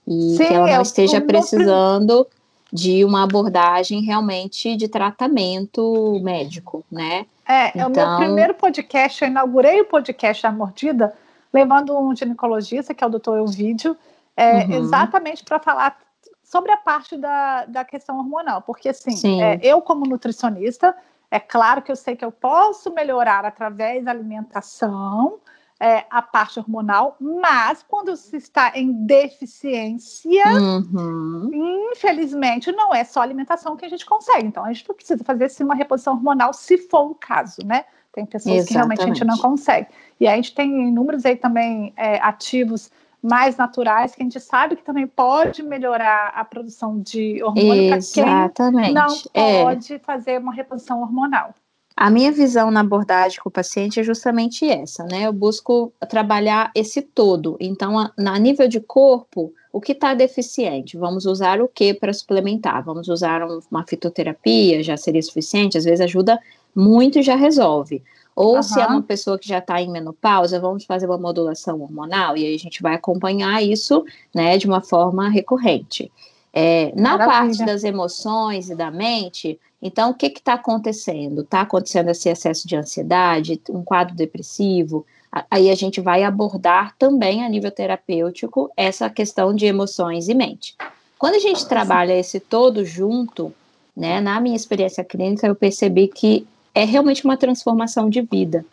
E 0.07 0.37
Sim, 0.37 0.47
que 0.47 0.55
ela 0.55 0.71
não 0.71 0.83
esteja 0.83 1.21
precisando 1.21 2.27
de 2.73 3.05
uma 3.05 3.25
abordagem 3.25 4.03
realmente 4.03 4.77
de 4.77 4.89
tratamento 4.89 6.21
médico, 6.23 6.85
né? 6.91 7.27
É, 7.47 7.69
então... 7.69 7.83
é 7.83 7.87
o 7.87 7.91
meu 7.91 8.03
então 8.03 8.17
primeiro 8.19 8.55
podcast, 8.55 9.23
eu 9.23 9.29
inaugurei 9.29 9.81
o 9.81 9.85
podcast 9.85 10.47
A 10.47 10.53
Mordida, 10.53 11.15
levando 11.53 11.97
um 11.97 12.15
ginecologista, 12.15 12.93
que 12.93 13.03
é 13.03 13.07
o 13.07 13.11
doutor 13.11 13.39
Elvídio, 13.39 13.97
é, 14.37 14.65
uhum. 14.65 14.73
exatamente 14.75 15.45
para 15.45 15.59
falar 15.59 15.97
sobre 16.43 16.71
a 16.71 16.77
parte 16.77 17.17
da, 17.17 17.65
da 17.67 17.85
questão 17.85 18.19
hormonal, 18.19 18.63
porque 18.63 18.89
assim, 18.89 19.43
é, 19.43 19.59
eu 19.63 19.81
como 19.81 20.07
nutricionista, 20.07 20.95
é 21.31 21.41
claro 21.41 21.83
que 21.83 21.91
eu 21.91 21.97
sei 21.97 22.15
que 22.15 22.25
eu 22.25 22.31
posso 22.31 22.93
melhorar 22.93 23.45
através 23.45 24.05
da 24.05 24.11
alimentação, 24.11 25.39
é, 25.81 26.05
a 26.11 26.23
parte 26.23 26.59
hormonal, 26.59 27.17
mas 27.21 27.85
quando 27.87 28.17
se 28.17 28.37
está 28.37 28.73
em 28.75 28.93
deficiência, 29.07 30.47
uhum. 30.47 31.51
infelizmente, 31.93 32.73
não 32.73 32.95
é 32.95 33.05
só 33.05 33.21
alimentação 33.21 33.77
que 33.77 33.85
a 33.85 33.89
gente 33.89 34.07
consegue. 34.07 34.47
Então, 34.47 34.65
a 34.65 34.73
gente 34.73 34.85
precisa 34.85 35.23
fazer 35.23 35.51
sim 35.51 35.65
uma 35.65 35.75
reposição 35.75 36.15
hormonal, 36.15 36.53
se 36.53 36.79
for 36.79 37.11
o 37.11 37.15
caso, 37.15 37.59
né? 37.65 37.85
Tem 38.13 38.25
pessoas 38.25 38.57
Exatamente. 38.57 38.69
que 38.69 38.75
realmente 38.75 39.03
a 39.03 39.07
gente 39.07 39.25
não 39.25 39.37
consegue. 39.37 39.89
E 40.19 40.27
a 40.27 40.35
gente 40.35 40.55
tem 40.55 40.91
números 40.91 41.27
aí 41.27 41.37
também 41.37 41.93
é, 41.97 42.17
ativos 42.23 42.91
mais 43.23 43.57
naturais, 43.57 44.15
que 44.15 44.23
a 44.23 44.25
gente 44.25 44.41
sabe 44.41 44.77
que 44.77 44.83
também 44.83 45.07
pode 45.07 45.63
melhorar 45.63 46.33
a 46.35 46.45
produção 46.45 46.99
de 47.01 47.43
hormônio 47.43 47.91
para 47.91 47.99
quem 48.01 48.95
não 48.95 49.07
é. 49.35 49.63
pode 49.63 49.95
é. 49.95 49.99
fazer 49.99 50.39
uma 50.39 50.53
reposição 50.53 51.03
hormonal. 51.03 51.55
A 51.97 52.11
minha 52.11 52.31
visão 52.31 52.71
na 52.71 52.81
abordagem 52.81 53.41
com 53.41 53.49
o 53.49 53.53
paciente 53.53 53.99
é 53.99 54.03
justamente 54.03 54.69
essa, 54.69 55.03
né? 55.05 55.27
Eu 55.27 55.33
busco 55.33 55.91
trabalhar 56.11 56.71
esse 56.75 57.01
todo. 57.01 57.57
Então, 57.59 57.99
a, 57.99 58.13
a 58.19 58.39
nível 58.39 58.69
de 58.69 58.81
corpo, 58.81 59.51
o 59.73 59.81
que 59.81 59.93
está 59.93 60.13
deficiente? 60.13 60.99
Vamos 60.99 61.25
usar 61.25 61.59
o 61.63 61.69
que 61.69 61.95
para 61.95 62.13
suplementar? 62.13 62.85
Vamos 62.85 63.09
usar 63.09 63.43
um, 63.43 63.61
uma 63.71 63.87
fitoterapia, 63.87 64.83
já 64.83 64.95
seria 64.99 65.23
suficiente? 65.23 65.79
Às 65.79 65.85
vezes 65.85 66.03
ajuda 66.03 66.39
muito 66.75 67.19
e 67.19 67.23
já 67.23 67.35
resolve. 67.35 68.03
Ou 68.35 68.57
uhum. 68.57 68.63
se 68.63 68.79
é 68.79 68.87
uma 68.87 69.03
pessoa 69.03 69.39
que 69.39 69.49
já 69.49 69.59
está 69.59 69.81
em 69.81 69.91
menopausa, 69.91 70.61
vamos 70.61 70.85
fazer 70.85 71.07
uma 71.07 71.17
modulação 71.17 71.81
hormonal, 71.81 72.37
e 72.37 72.45
aí 72.45 72.55
a 72.55 72.59
gente 72.59 72.83
vai 72.83 72.95
acompanhar 72.95 73.63
isso, 73.63 74.05
né, 74.35 74.59
de 74.59 74.67
uma 74.67 74.83
forma 74.83 75.31
recorrente. 75.31 76.13
É, 76.59 76.91
na 76.97 77.19
Maravilha. 77.19 77.27
parte 77.27 77.67
das 77.67 77.85
emoções 77.85 78.71
e 78.71 78.75
da 78.75 78.91
mente, 78.91 79.61
então, 79.83 80.11
o 80.11 80.15
que 80.15 80.29
está 80.29 80.55
acontecendo? 80.55 81.43
Está 81.43 81.61
acontecendo 81.61 82.09
esse 82.09 82.31
excesso 82.31 82.67
de 82.67 82.75
ansiedade, 82.75 83.61
um 83.69 83.83
quadro 83.83 84.15
depressivo? 84.17 85.05
Aí 85.51 85.71
a 85.71 85.75
gente 85.75 86.01
vai 86.01 86.25
abordar 86.25 86.95
também 86.99 87.45
a 87.45 87.49
nível 87.49 87.71
terapêutico 87.71 88.71
essa 88.75 89.11
questão 89.11 89.55
de 89.55 89.67
emoções 89.67 90.29
e 90.29 90.35
mente. 90.35 90.75
Quando 91.19 91.35
a 91.35 91.39
gente 91.39 91.67
trabalha 91.67 92.19
esse 92.19 92.41
todo 92.41 92.87
junto, 92.87 93.53
né, 93.95 94.19
na 94.19 94.41
minha 94.41 94.57
experiência 94.57 95.05
clínica, 95.05 95.47
eu 95.47 95.55
percebi 95.55 96.09
que 96.09 96.47
é 96.75 96.85
realmente 96.85 97.23
uma 97.25 97.37
transformação 97.37 98.09
de 98.09 98.23
vida, 98.23 98.65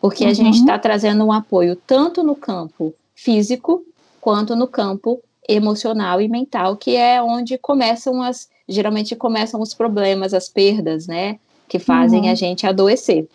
porque 0.00 0.24
uhum. 0.24 0.30
a 0.30 0.34
gente 0.34 0.58
está 0.58 0.78
trazendo 0.78 1.22
um 1.22 1.32
apoio 1.32 1.76
tanto 1.86 2.22
no 2.22 2.34
campo 2.34 2.94
físico 3.14 3.84
quanto 4.22 4.56
no 4.56 4.66
campo 4.66 5.20
emocional 5.48 6.20
e 6.20 6.28
mental, 6.28 6.76
que 6.76 6.96
é 6.96 7.22
onde 7.22 7.58
começam 7.58 8.22
as 8.22 8.48
geralmente 8.68 9.14
começam 9.14 9.60
os 9.60 9.72
problemas, 9.72 10.34
as 10.34 10.48
perdas, 10.48 11.06
né, 11.06 11.38
que 11.68 11.78
fazem 11.78 12.22
uhum. 12.22 12.32
a 12.32 12.34
gente 12.34 12.66
adoecer. 12.66 13.28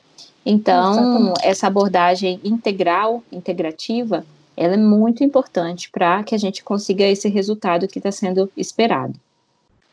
Então, 0.46 0.92
Exatamente. 0.92 1.42
essa 1.44 1.68
abordagem 1.68 2.40
integral, 2.44 3.24
integrativa, 3.32 4.26
ela 4.58 4.74
é 4.74 4.78
muito 4.78 5.24
importante 5.24 5.90
para 5.90 6.24
que 6.24 6.36
a 6.36 6.38
gente 6.38 6.64
consiga 6.64 7.06
esse 7.06 7.30
resultado 7.30 7.88
que 7.88 8.00
está 8.00 8.12
sendo 8.12 8.52
esperado. 8.58 9.14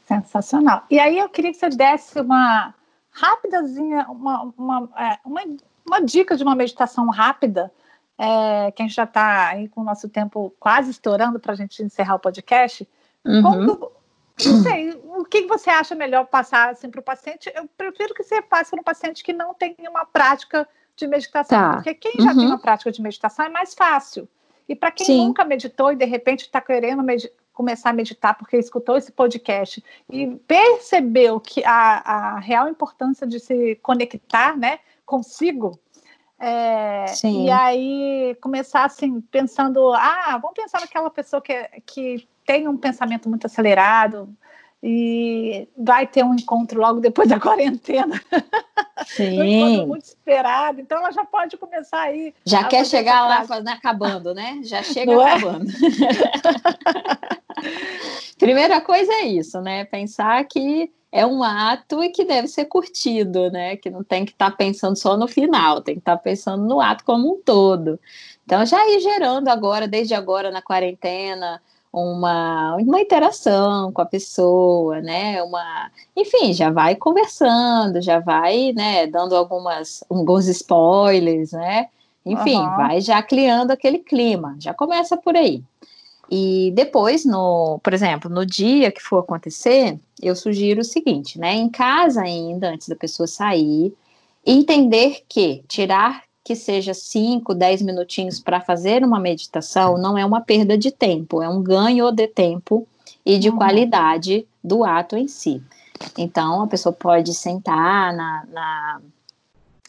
Sensacional. 0.07 0.83
E 0.91 0.99
aí 0.99 1.19
eu 1.19 1.29
queria 1.29 1.53
que 1.53 1.59
você 1.59 1.69
desse 1.69 2.19
uma 2.19 2.75
rapidazinha, 3.11 4.07
uma, 4.09 4.53
uma, 4.57 4.89
é, 4.97 5.19
uma, 5.25 5.43
uma 5.87 6.01
dica 6.01 6.37
de 6.37 6.43
uma 6.43 6.55
meditação 6.55 7.09
rápida, 7.11 7.71
é, 8.19 8.73
que 8.73 8.83
a 8.83 8.87
gente 8.87 8.97
já 8.97 9.05
está 9.05 9.49
aí 9.49 9.69
com 9.69 9.81
o 9.81 9.85
nosso 9.85 10.09
tempo 10.09 10.53
quase 10.59 10.91
estourando 10.91 11.39
para 11.39 11.53
a 11.53 11.57
gente 11.57 11.83
encerrar 11.83 12.16
o 12.16 12.19
podcast. 12.19 12.87
Uhum. 13.25 13.43
Como, 13.43 13.93
não 14.45 14.62
sei, 14.62 14.91
o 15.05 15.25
que 15.25 15.47
você 15.47 15.71
acha 15.71 15.95
melhor 15.95 16.27
passar 16.27 16.71
assim, 16.71 16.91
para 16.91 17.01
o 17.01 17.05
paciente? 17.05 17.51
Eu 17.55 17.69
prefiro 17.77 18.14
que 18.14 18.25
você 18.25 18.43
passe 18.43 18.71
para 18.71 18.81
um 18.81 18.85
paciente 18.85 19.23
que 19.23 19.33
não 19.33 19.55
tem 19.55 19.77
uma 19.89 20.05
prática 20.05 20.69
de 20.97 21.07
meditação, 21.07 21.59
tá. 21.59 21.75
porque 21.75 21.95
quem 21.95 22.12
já 22.19 22.33
uhum. 22.33 22.37
tem 22.37 22.47
uma 22.47 22.59
prática 22.59 22.91
de 22.91 23.01
meditação 23.01 23.47
é 23.47 23.49
mais 23.49 23.73
fácil. 23.73 24.29
E 24.69 24.75
para 24.75 24.91
quem 24.91 25.07
Sim. 25.07 25.27
nunca 25.29 25.45
meditou 25.45 25.93
e 25.93 25.97
de 25.97 26.05
repente 26.05 26.43
está 26.43 26.61
querendo 26.61 27.03
começar 27.53 27.91
a 27.91 27.93
meditar 27.93 28.37
porque 28.37 28.57
escutou 28.57 28.97
esse 28.97 29.11
podcast 29.11 29.83
e 30.11 30.27
percebeu 30.47 31.41
que 31.41 31.64
a, 31.64 31.99
a 31.99 32.39
real 32.39 32.69
importância 32.69 33.27
de 33.27 33.41
se 33.41 33.77
conectar 33.77 34.57
né, 34.57 34.79
consigo, 35.07 35.79
é, 36.41 37.07
e 37.24 37.51
aí 37.51 38.36
começar 38.41 38.84
assim, 38.84 39.20
pensando, 39.20 39.93
ah, 39.93 40.39
vamos 40.41 40.55
pensar 40.55 40.80
naquela 40.80 41.11
pessoa 41.11 41.43
que, 41.43 41.68
que 41.84 42.28
tem 42.47 42.68
um 42.68 42.76
pensamento 42.76 43.28
muito 43.28 43.47
acelerado 43.47 44.28
e 44.80 45.68
vai 45.76 46.07
ter 46.07 46.24
um 46.24 46.34
encontro 46.34 46.80
logo 46.80 47.01
depois 47.01 47.28
da 47.28 47.41
quarentena. 47.41 48.20
Sim. 49.07 49.41
um 49.41 49.45
encontro 49.45 49.86
muito 49.89 50.05
esperado. 50.05 50.80
Então 50.80 50.99
ela 50.99 51.11
já 51.11 51.24
pode 51.24 51.57
começar 51.57 52.03
aí. 52.03 52.32
Já 52.45 52.64
quer 52.64 52.86
chegar 52.86 53.26
lá 53.26 53.45
fazendo, 53.45 53.68
acabando, 53.70 54.32
né? 54.32 54.61
Já 54.62 54.82
chega 54.82 55.12
Não 55.12 55.26
é? 55.26 55.32
acabando. 55.32 55.68
É? 55.70 55.78
Primeira 58.39 58.80
coisa 58.80 59.12
é 59.12 59.26
isso, 59.26 59.61
né? 59.61 59.84
Pensar 59.84 60.45
que 60.45 60.93
é 61.11 61.27
um 61.27 61.43
ato 61.43 62.03
e 62.03 62.11
que 62.11 62.25
deve 62.25 62.49
ser 62.49 62.67
curtido, 62.67 63.51
né? 63.51 63.77
Que 63.77 63.91
não 63.91 64.05
tem 64.05 64.25
que 64.25 64.33
estar 64.33 64.51
tá 64.51 64.57
pensando 64.57 64.97
só 64.97 65.17
no 65.17 65.27
final, 65.27 65.81
tem 65.81 65.95
que 65.95 66.01
estar 66.01 66.17
tá 66.17 66.23
pensando 66.23 66.65
no 66.65 66.81
ato 66.81 67.05
como 67.05 67.33
um 67.33 67.41
todo. 67.43 67.99
Então, 68.45 68.65
já 68.65 68.79
ir 68.89 69.01
gerando 69.01 69.49
agora, 69.49 69.89
desde 69.89 70.15
agora 70.15 70.51
na 70.51 70.63
quarentena, 70.63 71.61
uma, 71.93 72.77
uma 72.77 73.01
interação 73.01 73.93
com 73.93 74.03
a 74.03 74.07
pessoa, 74.07 75.01
né? 75.01 75.43
Uma, 75.43 75.91
enfim, 76.17 76.53
já 76.53 76.71
vai 76.71 76.95
conversando, 76.95 78.01
já 78.03 78.19
vai, 78.21 78.73
né, 78.73 79.07
dando 79.07 79.35
algumas 79.35 80.05
alguns 80.09 80.47
spoilers, 80.47 81.53
né? 81.53 81.89
Enfim, 82.25 82.59
uhum. 82.59 82.77
vai 82.77 83.01
já 83.01 83.23
criando 83.23 83.71
aquele 83.71 83.99
clima, 83.99 84.57
já 84.59 84.75
começa 84.75 85.17
por 85.17 85.35
aí. 85.35 85.63
E 86.31 86.70
depois, 86.74 87.24
no, 87.24 87.81
por 87.83 87.95
exemplo, 87.95 88.31
no 88.31 88.45
dia 88.45 88.93
que 88.93 89.03
for 89.03 89.20
acontecer, 89.20 89.99
eu 90.22 90.37
sugiro 90.37 90.83
o 90.83 90.85
seguinte, 90.85 91.39
né? 91.39 91.55
Em 91.55 91.70
casa 91.70 92.20
ainda, 92.20 92.70
antes 92.70 92.89
da 92.89 92.95
pessoa 92.95 93.26
sair, 93.26 93.95
entender 94.45 95.24
que 95.29 95.64
tirar 95.66 96.22
que 96.45 96.55
seja 96.55 96.95
5, 96.95 97.55
10 97.55 97.83
minutinhos 97.83 98.41
para 98.41 98.61
fazer 98.61 99.05
uma 99.05 99.20
meditação 99.20 99.99
não 99.99 100.16
é 100.16 100.24
uma 100.24 100.41
perda 100.41 100.79
de 100.79 100.91
tempo, 100.91 101.43
é 101.43 101.49
um 101.49 101.62
ganho 101.62 102.11
de 102.11 102.26
tempo 102.26 102.87
e 103.24 103.39
de 103.39 103.51
uhum. 103.51 103.57
qualidade 103.57 104.47
do 104.64 104.83
ato 104.83 105.16
em 105.16 105.29
si. 105.29 105.62
Então, 106.16 106.62
a 106.62 106.66
pessoa 106.66 106.93
pode 106.93 107.35
sentar 107.35 108.14
na, 108.14 108.45
na, 108.51 109.01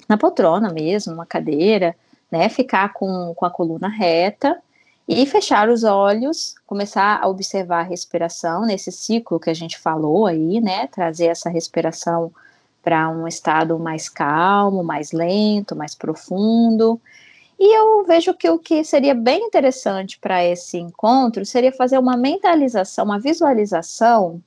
na 0.07 0.17
poltrona 0.17 0.69
mesmo, 0.69 1.13
uma 1.13 1.25
cadeira, 1.25 1.95
né, 2.29 2.49
ficar 2.49 2.91
com, 2.91 3.33
com 3.35 3.45
a 3.45 3.49
coluna 3.49 3.87
reta 3.87 4.61
e 5.11 5.25
fechar 5.25 5.69
os 5.69 5.83
olhos, 5.83 6.53
começar 6.67 7.19
a 7.19 7.27
observar 7.27 7.79
a 7.79 7.87
respiração 7.89 8.61
nesse 8.61 8.91
ciclo 8.91 9.39
que 9.39 9.49
a 9.49 9.55
gente 9.55 9.75
falou 9.75 10.27
aí, 10.27 10.61
né, 10.61 10.85
trazer 10.85 11.25
essa 11.25 11.49
respiração 11.49 12.31
para 12.83 13.09
um 13.09 13.27
estado 13.27 13.79
mais 13.79 14.07
calmo, 14.07 14.83
mais 14.83 15.11
lento, 15.11 15.75
mais 15.75 15.95
profundo. 15.95 17.01
E 17.59 17.75
eu 17.75 18.05
vejo 18.05 18.35
que 18.35 18.47
o 18.51 18.59
que 18.59 18.83
seria 18.83 19.15
bem 19.15 19.47
interessante 19.47 20.19
para 20.19 20.45
esse 20.45 20.77
encontro 20.77 21.43
seria 21.43 21.71
fazer 21.71 21.97
uma 21.97 22.15
mentalização, 22.15 23.05
uma 23.05 23.19
visualização 23.19 24.39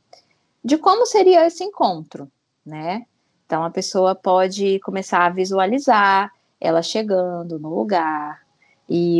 de 0.64 0.78
como 0.78 1.04
seria 1.06 1.44
esse 1.44 1.64
encontro, 1.64 2.30
né? 2.64 3.04
Então 3.46 3.64
a 3.64 3.70
pessoa 3.70 4.14
pode 4.14 4.78
começar 4.78 5.26
a 5.26 5.30
visualizar 5.30 6.30
ela 6.60 6.82
chegando 6.82 7.58
no 7.58 7.74
lugar 7.74 8.42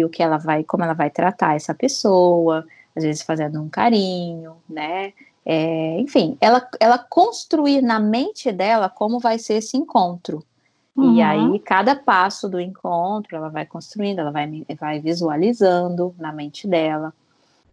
e 0.03 0.05
o 0.05 0.09
que 0.09 0.23
ela 0.23 0.37
vai, 0.37 0.65
como 0.65 0.85
ela 0.85 0.93
vai 0.93 1.11
tratar 1.11 1.57
essa 1.57 1.75
pessoa, 1.75 2.67
às 2.95 3.03
vezes 3.03 3.23
fazendo 3.23 3.61
um 3.61 3.69
carinho, 3.69 4.57
né? 4.69 5.13
É, 5.45 5.99
enfim, 5.99 6.37
ela, 6.41 6.69
ela 6.79 6.99
construir 6.99 7.83
na 7.83 7.99
mente 7.99 8.53
dela 8.53 8.89
como 8.89 9.19
vai 9.19 9.39
ser 9.39 9.55
esse 9.55 9.77
encontro. 9.77 10.45
Uhum. 10.97 11.15
E 11.15 11.23
aí, 11.23 11.59
cada 11.61 11.97
passo 11.97 12.49
do 12.49 12.61
encontro, 12.61 13.35
ela 13.37 13.49
vai 13.49 13.65
construindo, 13.65 14.19
ela 14.19 14.31
vai, 14.31 14.65
vai 14.79 15.01
visualizando 15.01 16.15
na 16.19 16.33
mente 16.33 16.69
dela. 16.69 17.13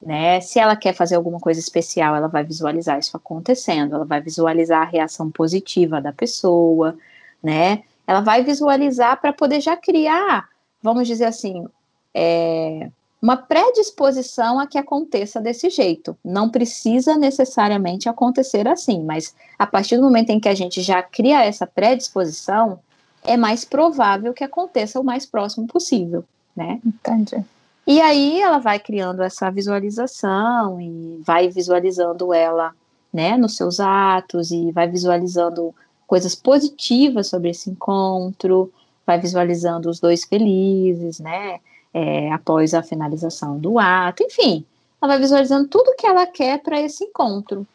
Né? 0.02 0.40
Se 0.40 0.58
ela 0.58 0.76
quer 0.78 0.94
fazer 0.94 1.16
alguma 1.16 1.40
coisa 1.40 1.60
especial, 1.60 2.16
ela 2.16 2.28
vai 2.28 2.44
visualizar 2.44 2.98
isso 2.98 3.18
acontecendo, 3.18 3.96
ela 3.96 4.06
vai 4.06 4.22
visualizar 4.22 4.82
a 4.82 4.90
reação 4.90 5.30
positiva 5.30 6.00
da 6.00 6.14
pessoa, 6.14 6.98
né? 7.44 7.84
Ela 8.08 8.22
vai 8.22 8.42
visualizar 8.42 9.20
para 9.20 9.34
poder 9.34 9.60
já 9.60 9.76
criar, 9.76 10.48
vamos 10.82 11.06
dizer 11.06 11.26
assim, 11.26 11.68
é, 12.14 12.90
uma 13.22 13.36
predisposição 13.36 14.60
a 14.60 14.66
que 14.66 14.78
aconteça 14.78 15.42
desse 15.42 15.70
jeito. 15.70 16.18
Não 16.24 16.50
precisa 16.50 17.16
necessariamente 17.16 18.08
acontecer 18.08 18.68
assim, 18.68 19.04
mas 19.04 19.36
a 19.58 19.68
partir 19.68 19.98
do 19.98 20.04
momento 20.04 20.30
em 20.30 20.40
que 20.40 20.50
a 20.50 20.56
gente 20.56 20.82
já 20.82 21.02
cria 21.02 21.44
essa 21.44 21.68
predisposição, 21.68 22.80
é 23.24 23.36
mais 23.36 23.66
provável 23.66 24.34
que 24.34 24.44
aconteça 24.44 25.00
o 25.00 25.04
mais 25.04 25.26
próximo 25.26 25.68
possível, 25.68 26.24
né? 26.56 26.80
Entendi. 26.86 27.44
E 27.86 28.00
aí 28.00 28.40
ela 28.40 28.60
vai 28.60 28.80
criando 28.80 29.22
essa 29.22 29.50
visualização 29.50 30.80
e 30.80 31.22
vai 31.26 31.50
visualizando 31.50 32.34
ela, 32.34 32.72
né, 33.12 33.36
nos 33.36 33.56
seus 33.56 33.80
atos 33.80 34.52
e 34.52 34.72
vai 34.72 34.88
visualizando 34.88 35.74
coisas 36.06 36.36
positivas 36.36 37.28
sobre 37.28 37.50
esse 37.50 37.70
encontro, 37.70 38.72
vai 39.06 39.20
visualizando 39.20 39.90
os 39.90 40.00
dois 40.00 40.24
felizes, 40.24 41.20
né? 41.20 41.60
É, 41.94 42.32
após 42.32 42.74
a 42.74 42.84
finalização 42.84 43.58
do 43.58 43.80
ato, 43.80 44.24
enfim, 44.24 44.66
ela 45.02 45.14
vai 45.14 45.20
visualizando 45.20 45.68
tudo 45.68 45.96
que 45.98 46.06
ela 46.06 46.26
quer 46.26 46.62
para 46.62 46.80
esse 46.80 47.04
encontro. 47.04 47.66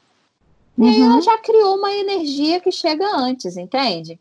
Uhum. 0.77 0.87
E 0.87 0.89
aí 0.89 1.03
ela 1.03 1.15
uhum. 1.15 1.23
já 1.23 1.39
criou 1.39 1.77
uma 1.77 1.93
energia 1.93 2.61
que 2.61 2.71
chega 2.71 3.07
antes, 3.17 3.57
entende? 3.57 4.19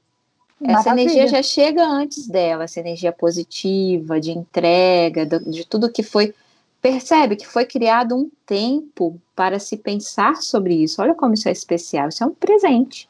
Essa 0.61 0.89
Maravilha. 0.89 1.01
energia 1.01 1.27
já 1.27 1.43
chega 1.43 1.85
antes 1.85 2.27
dela, 2.27 2.63
essa 2.63 2.79
energia 2.79 3.11
positiva, 3.11 4.19
de 4.19 4.31
entrega, 4.31 5.25
de, 5.25 5.39
de 5.39 5.65
tudo 5.65 5.91
que 5.91 6.03
foi. 6.03 6.33
Percebe 6.81 7.35
que 7.35 7.47
foi 7.47 7.65
criado 7.65 8.15
um 8.15 8.29
tempo 8.45 9.19
para 9.35 9.57
se 9.59 9.77
pensar 9.77 10.37
sobre 10.37 10.75
isso. 10.75 11.01
Olha 11.01 11.13
como 11.13 11.33
isso 11.33 11.47
é 11.47 11.51
especial, 11.51 12.09
isso 12.09 12.23
é 12.23 12.27
um 12.27 12.33
presente. 12.33 13.09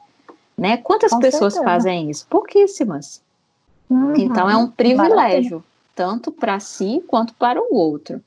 Né? 0.57 0.77
Quantas 0.77 1.11
Com 1.11 1.19
pessoas 1.19 1.53
certeza. 1.53 1.71
fazem 1.71 2.09
isso? 2.09 2.25
Pouquíssimas. 2.29 3.21
Uhum. 3.89 4.15
Então 4.15 4.49
é 4.49 4.55
um 4.55 4.69
privilégio. 4.69 5.57
Maravilha 5.57 5.72
tanto 5.95 6.31
para 6.31 6.59
si 6.59 7.03
quanto 7.07 7.33
para 7.35 7.61
o 7.61 7.75
outro. 7.75 8.21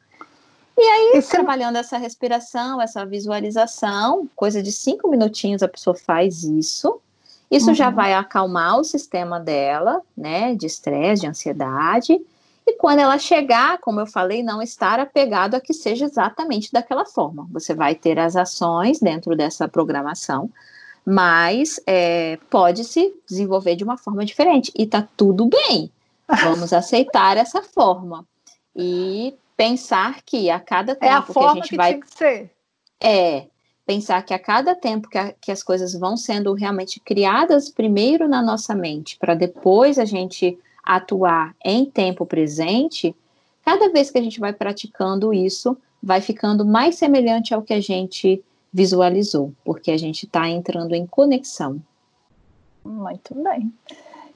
E 0.78 0.82
aí, 0.82 1.18
Isso. 1.18 1.30
trabalhando 1.30 1.76
essa 1.76 1.96
respiração, 1.96 2.80
essa 2.82 3.06
visualização, 3.06 4.28
coisa 4.36 4.62
de 4.62 4.70
cinco 4.70 5.08
minutinhos 5.08 5.62
a 5.62 5.68
pessoa 5.68 5.96
faz 5.96 6.44
isso. 6.44 7.00
Isso 7.50 7.68
uhum. 7.68 7.74
já 7.74 7.90
vai 7.90 8.12
acalmar 8.12 8.78
o 8.78 8.84
sistema 8.84 9.40
dela, 9.40 10.02
né, 10.16 10.54
de 10.54 10.66
estresse, 10.66 11.22
de 11.22 11.28
ansiedade. 11.28 12.20
E 12.66 12.72
quando 12.74 12.98
ela 12.98 13.18
chegar, 13.18 13.78
como 13.78 14.00
eu 14.00 14.06
falei, 14.06 14.42
não 14.42 14.60
estar 14.60 14.98
apegado 14.98 15.54
a 15.54 15.60
que 15.60 15.72
seja 15.72 16.04
exatamente 16.04 16.72
daquela 16.72 17.06
forma. 17.06 17.46
Você 17.52 17.72
vai 17.72 17.94
ter 17.94 18.18
as 18.18 18.34
ações 18.34 18.98
dentro 18.98 19.36
dessa 19.36 19.68
programação, 19.68 20.50
mas 21.04 21.80
é, 21.86 22.38
pode 22.50 22.84
se 22.84 23.14
desenvolver 23.26 23.76
de 23.76 23.84
uma 23.84 23.96
forma 23.96 24.24
diferente. 24.24 24.72
E 24.76 24.84
tá 24.84 25.06
tudo 25.16 25.46
bem. 25.46 25.90
Vamos 26.28 26.72
aceitar 26.72 27.36
essa 27.36 27.62
forma 27.62 28.26
e 28.74 29.34
pensar 29.56 30.22
que 30.22 30.50
a 30.50 30.60
cada 30.60 30.94
tempo 30.94 31.04
é 31.04 31.16
a 31.16 31.22
que 31.22 31.38
a 31.38 31.54
gente 31.54 31.68
que 31.70 31.76
vai 31.76 31.92
tinha 31.92 32.02
que 32.02 32.10
ser. 32.12 32.50
é 33.00 33.46
pensar 33.86 34.22
que 34.22 34.34
a 34.34 34.38
cada 34.38 34.74
tempo 34.74 35.08
que, 35.08 35.16
a, 35.16 35.32
que 35.32 35.52
as 35.52 35.62
coisas 35.62 35.94
vão 35.94 36.16
sendo 36.16 36.52
realmente 36.54 36.98
criadas 36.98 37.70
primeiro 37.70 38.28
na 38.28 38.42
nossa 38.42 38.74
mente 38.74 39.16
para 39.16 39.34
depois 39.34 39.98
a 39.98 40.04
gente 40.04 40.58
atuar 40.82 41.54
em 41.64 41.84
tempo 41.84 42.26
presente, 42.26 43.14
cada 43.64 43.88
vez 43.90 44.10
que 44.10 44.18
a 44.18 44.22
gente 44.22 44.38
vai 44.38 44.52
praticando 44.52 45.32
isso, 45.32 45.76
vai 46.02 46.20
ficando 46.20 46.64
mais 46.64 46.96
semelhante 46.96 47.52
ao 47.52 47.62
que 47.62 47.74
a 47.74 47.80
gente 47.80 48.42
visualizou, 48.72 49.52
porque 49.64 49.90
a 49.90 49.96
gente 49.96 50.26
está 50.26 50.48
entrando 50.48 50.94
em 50.94 51.06
conexão. 51.06 51.82
Muito 52.84 53.34
bem. 53.34 53.72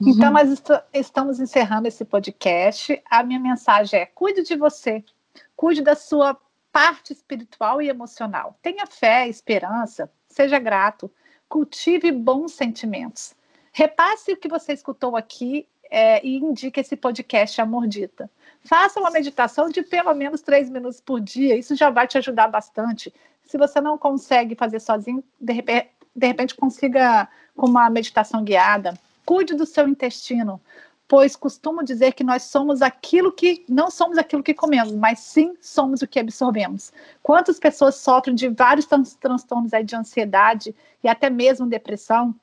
Então, 0.01 0.11
uhum. 0.11 0.17
Então, 0.17 0.31
nós 0.31 0.51
est 0.51 0.69
estamos 0.93 1.39
encerrando 1.39 1.87
esse 1.87 2.03
podcast. 2.03 3.01
A 3.09 3.23
minha 3.23 3.39
mensagem 3.39 3.99
é: 3.99 4.05
cuide 4.05 4.43
de 4.43 4.55
você, 4.55 5.03
cuide 5.55 5.81
da 5.81 5.95
sua 5.95 6.37
parte 6.71 7.13
espiritual 7.13 7.81
e 7.81 7.89
emocional. 7.89 8.57
Tenha 8.61 8.87
fé, 8.87 9.27
esperança, 9.27 10.11
seja 10.27 10.57
grato, 10.57 11.11
cultive 11.47 12.11
bons 12.11 12.53
sentimentos. 12.53 13.35
Repasse 13.71 14.33
o 14.33 14.37
que 14.37 14.47
você 14.47 14.73
escutou 14.73 15.15
aqui 15.15 15.67
é, 15.89 16.25
e 16.25 16.37
indique 16.37 16.79
esse 16.79 16.95
podcast 16.95 17.61
Amor 17.61 17.87
Dita. 17.87 18.29
Faça 18.63 18.99
uma 18.99 19.11
meditação 19.11 19.69
de 19.69 19.83
pelo 19.83 20.13
menos 20.13 20.41
três 20.41 20.69
minutos 20.69 20.99
por 20.99 21.19
dia, 21.19 21.55
isso 21.55 21.75
já 21.75 21.89
vai 21.89 22.07
te 22.07 22.17
ajudar 22.17 22.47
bastante. 22.47 23.13
Se 23.45 23.57
você 23.57 23.79
não 23.81 23.97
consegue 23.97 24.55
fazer 24.55 24.79
sozinho, 24.79 25.23
de 25.39 25.53
repente, 25.53 25.89
de 26.15 26.27
repente 26.27 26.55
consiga 26.55 27.27
com 27.55 27.67
uma 27.67 27.89
meditação 27.89 28.43
guiada 28.43 28.93
Cuide 29.31 29.53
do 29.53 29.65
seu 29.65 29.87
intestino, 29.87 30.59
pois 31.07 31.37
costumo 31.37 31.85
dizer 31.85 32.11
que 32.11 32.21
nós 32.21 32.43
somos 32.43 32.81
aquilo 32.81 33.31
que 33.31 33.63
não 33.69 33.89
somos 33.89 34.17
aquilo 34.17 34.43
que 34.43 34.53
comemos, 34.53 34.93
mas 34.93 35.19
sim 35.19 35.55
somos 35.61 36.01
o 36.01 36.07
que 36.07 36.19
absorvemos. 36.19 36.91
Quantas 37.23 37.57
pessoas 37.57 37.95
sofrem 37.95 38.35
de 38.35 38.49
vários 38.49 38.85
transtornos 38.85 39.71
de 39.85 39.95
ansiedade 39.95 40.75
e 41.01 41.07
até 41.07 41.29
mesmo 41.29 41.65
depressão, 41.65 42.35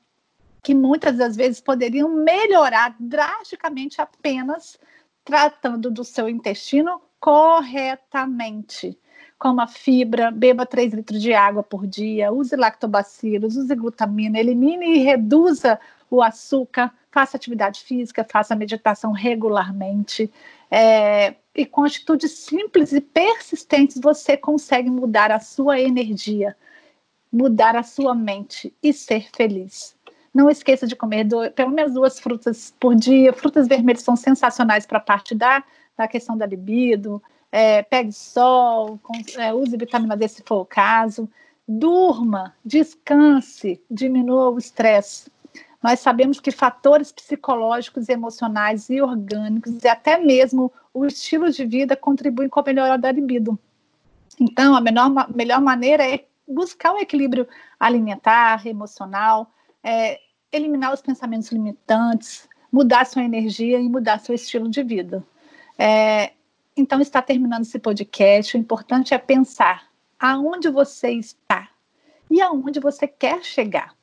que 0.63 0.73
muitas 0.73 1.15
das 1.15 1.35
vezes 1.35 1.61
poderiam 1.61 2.09
melhorar 2.09 2.95
drasticamente 2.99 4.01
apenas 4.01 4.79
tratando 5.23 5.91
do 5.91 6.03
seu 6.03 6.27
intestino 6.27 6.99
corretamente. 7.19 8.97
Coma 9.37 9.67
fibra, 9.67 10.31
beba 10.31 10.65
3 10.65 10.93
litros 10.93 11.21
de 11.21 11.33
água 11.35 11.61
por 11.61 11.85
dia, 11.85 12.31
use 12.31 12.55
lactobacilos, 12.55 13.55
use 13.55 13.75
glutamina, 13.75 14.39
elimine 14.39 14.97
e 14.97 15.03
reduza 15.03 15.79
o 16.09 16.21
açúcar, 16.21 16.91
faça 17.11 17.37
atividade 17.37 17.81
física, 17.81 18.25
faça 18.29 18.55
meditação 18.55 19.11
regularmente. 19.11 20.31
É, 20.69 21.35
e 21.55 21.65
com 21.65 21.83
atitudes 21.83 22.31
simples 22.31 22.91
e 22.91 23.01
persistentes, 23.01 23.99
você 24.01 24.37
consegue 24.37 24.89
mudar 24.89 25.31
a 25.31 25.39
sua 25.39 25.79
energia, 25.79 26.55
mudar 27.31 27.75
a 27.75 27.83
sua 27.83 28.15
mente 28.15 28.73
e 28.81 28.93
ser 28.93 29.29
feliz. 29.35 29.95
Não 30.33 30.49
esqueça 30.49 30.85
de 30.85 30.95
comer 30.95 31.23
do, 31.23 31.51
pelo 31.51 31.71
menos 31.71 31.93
duas 31.93 32.19
frutas 32.19 32.73
por 32.79 32.95
dia. 32.95 33.33
Frutas 33.33 33.67
vermelhas 33.67 34.03
são 34.03 34.15
sensacionais 34.15 34.85
para 34.85 34.99
a 34.99 35.01
parte 35.01 35.33
da, 35.33 35.63
da 35.97 36.07
questão 36.07 36.37
da 36.37 36.45
libido. 36.45 37.21
É, 37.51 37.81
pegue 37.81 38.11
sol, 38.11 38.99
com, 39.01 39.13
é, 39.37 39.51
use 39.51 39.75
vitamina 39.75 40.15
D 40.15 40.27
se 40.27 40.43
for 40.45 40.61
o 40.61 40.65
caso. 40.65 41.27
Durma, 41.67 42.55
descanse, 42.63 43.81
diminua 43.89 44.49
o 44.49 44.57
estresse 44.59 45.31
nós 45.81 45.99
sabemos 46.01 46.39
que 46.39 46.51
fatores 46.51 47.11
psicológicos, 47.11 48.09
emocionais 48.09 48.89
e 48.89 49.01
orgânicos, 49.01 49.81
e 49.81 49.87
até 49.87 50.17
mesmo 50.17 50.71
o 50.93 51.05
estilo 51.05 51.49
de 51.49 51.65
vida, 51.65 51.95
contribuem 51.95 52.49
com 52.49 52.59
a 52.59 52.63
melhora 52.63 52.97
da 52.97 53.11
libido. 53.11 53.57
Então, 54.39 54.75
a 54.75 54.81
menor, 54.81 55.33
melhor 55.33 55.61
maneira 55.61 56.03
é 56.03 56.25
buscar 56.47 56.93
o 56.93 56.99
equilíbrio 56.99 57.47
alimentar, 57.79 58.65
emocional, 58.67 59.51
é, 59.81 60.19
eliminar 60.51 60.93
os 60.93 61.01
pensamentos 61.01 61.49
limitantes, 61.51 62.47
mudar 62.71 63.05
sua 63.05 63.23
energia 63.23 63.79
e 63.79 63.87
mudar 63.87 64.19
seu 64.19 64.35
estilo 64.35 64.69
de 64.69 64.83
vida. 64.83 65.23
É, 65.77 66.33
então, 66.75 66.99
está 66.99 67.21
terminando 67.21 67.61
esse 67.61 67.79
podcast. 67.79 68.55
O 68.55 68.59
importante 68.59 69.13
é 69.13 69.17
pensar 69.17 69.87
aonde 70.19 70.69
você 70.69 71.11
está 71.11 71.69
e 72.29 72.41
aonde 72.41 72.79
você 72.79 73.07
quer 73.07 73.43
chegar. 73.43 73.98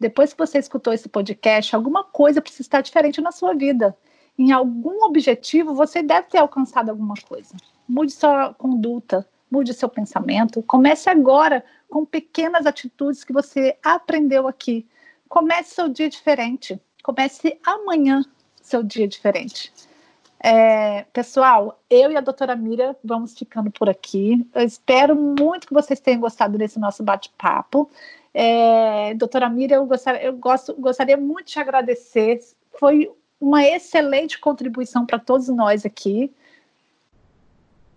Depois 0.00 0.32
que 0.32 0.38
você 0.38 0.58
escutou 0.58 0.92
esse 0.94 1.08
podcast, 1.08 1.76
alguma 1.76 2.02
coisa 2.02 2.40
precisa 2.40 2.62
estar 2.62 2.80
diferente 2.80 3.20
na 3.20 3.30
sua 3.30 3.54
vida. 3.54 3.94
Em 4.38 4.50
algum 4.50 5.04
objetivo, 5.04 5.74
você 5.74 6.02
deve 6.02 6.28
ter 6.28 6.38
alcançado 6.38 6.88
alguma 6.88 7.14
coisa. 7.28 7.54
Mude 7.86 8.12
sua 8.12 8.54
conduta, 8.54 9.28
mude 9.50 9.74
seu 9.74 9.90
pensamento. 9.90 10.62
Comece 10.62 11.10
agora 11.10 11.62
com 11.90 12.06
pequenas 12.06 12.64
atitudes 12.64 13.22
que 13.22 13.32
você 13.32 13.76
aprendeu 13.84 14.48
aqui. 14.48 14.88
Comece 15.28 15.74
seu 15.74 15.88
dia 15.88 16.08
diferente. 16.08 16.80
Comece 17.02 17.60
amanhã 17.62 18.24
seu 18.62 18.82
dia 18.82 19.06
diferente. 19.06 19.70
É, 20.42 21.02
pessoal, 21.12 21.78
eu 21.90 22.10
e 22.10 22.16
a 22.16 22.20
doutora 22.22 22.56
Mira 22.56 22.96
vamos 23.04 23.36
ficando 23.36 23.70
por 23.70 23.90
aqui. 23.90 24.48
Eu 24.54 24.62
espero 24.62 25.14
muito 25.14 25.66
que 25.66 25.74
vocês 25.74 26.00
tenham 26.00 26.20
gostado 26.20 26.56
desse 26.56 26.78
nosso 26.78 27.02
bate-papo. 27.02 27.90
É, 28.32 29.14
doutora 29.14 29.48
Mira, 29.48 29.76
eu, 29.76 29.86
gostaria, 29.86 30.22
eu 30.22 30.36
gosto, 30.36 30.74
gostaria 30.74 31.16
muito 31.16 31.52
de 31.52 31.58
agradecer. 31.58 32.40
Foi 32.78 33.10
uma 33.40 33.64
excelente 33.64 34.38
contribuição 34.38 35.04
para 35.04 35.18
todos 35.18 35.48
nós 35.48 35.84
aqui. 35.84 36.32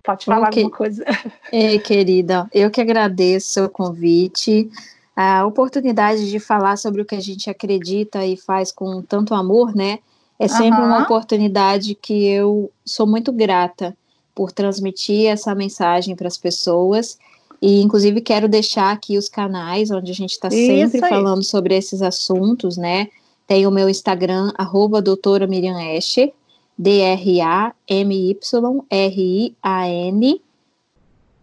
Pode 0.04 0.26
falar 0.26 0.48
okay. 0.50 0.64
alguma 0.64 0.78
coisa? 0.78 1.06
Ei, 1.52 1.80
querida, 1.80 2.50
eu 2.54 2.70
que 2.70 2.82
agradeço 2.82 3.64
o 3.64 3.70
convite, 3.70 4.70
a 5.16 5.46
oportunidade 5.46 6.30
de 6.30 6.40
falar 6.40 6.78
sobre 6.78 7.02
o 7.02 7.06
que 7.06 7.16
a 7.16 7.22
gente 7.22 7.50
acredita 7.50 8.26
e 8.26 8.36
faz 8.36 8.72
com 8.72 9.02
tanto 9.02 9.34
amor, 9.34 9.74
né? 9.76 10.00
É 10.40 10.48
sempre 10.48 10.82
uhum. 10.82 10.88
uma 10.88 11.04
oportunidade 11.04 11.96
que 11.96 12.26
eu 12.28 12.70
sou 12.84 13.08
muito 13.08 13.32
grata 13.32 13.96
por 14.36 14.52
transmitir 14.52 15.28
essa 15.28 15.54
mensagem 15.54 16.16
para 16.16 16.28
as 16.28 16.38
pessoas. 16.38 17.18
E, 17.62 17.82
inclusive, 17.82 18.22
quero 18.22 18.48
deixar 18.48 18.92
aqui 18.92 19.18
os 19.18 19.30
canais 19.30 19.92
onde 19.92 20.12
a 20.12 20.16
gente 20.16 20.32
está 20.32 20.50
sempre 20.50 21.00
falando 21.00 21.44
sobre 21.44 21.76
esses 21.76 22.02
assuntos, 22.02 22.78
né? 22.78 23.10
Tem 23.48 23.68
o 23.68 23.72
meu 23.72 23.90
Instagram, 23.90 24.52
arroba 24.58 25.02
doutora 25.02 25.48
Miriam 25.48 25.82
Escher, 25.82 26.34
D-R-A-M-Y-R-I-A-N 26.78 27.74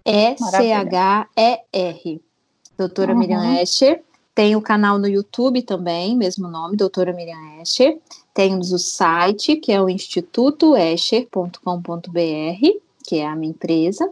E-C-H-E-R. 0.05 2.21
Doutora 2.77 3.13
uhum. 3.13 3.19
Miriam 3.19 3.63
Escher. 3.63 4.03
Tem 4.35 4.57
o 4.57 4.63
canal 4.63 4.99
no 4.99 5.07
YouTube 5.07 5.63
também, 5.63 6.17
mesmo 6.17 6.49
nome, 6.49 6.77
Doutora 6.77 7.13
Miriam 7.13 7.63
Escher. 7.63 7.99
Temos 8.33 8.73
o 8.73 8.79
site, 8.79 9.57
que 9.57 9.73
é 9.73 9.83
o 9.83 9.89
institutoescher.com.br, 9.89 12.79
que 13.05 13.17
é 13.17 13.27
a 13.27 13.35
minha 13.37 13.51
empresa. 13.51 14.11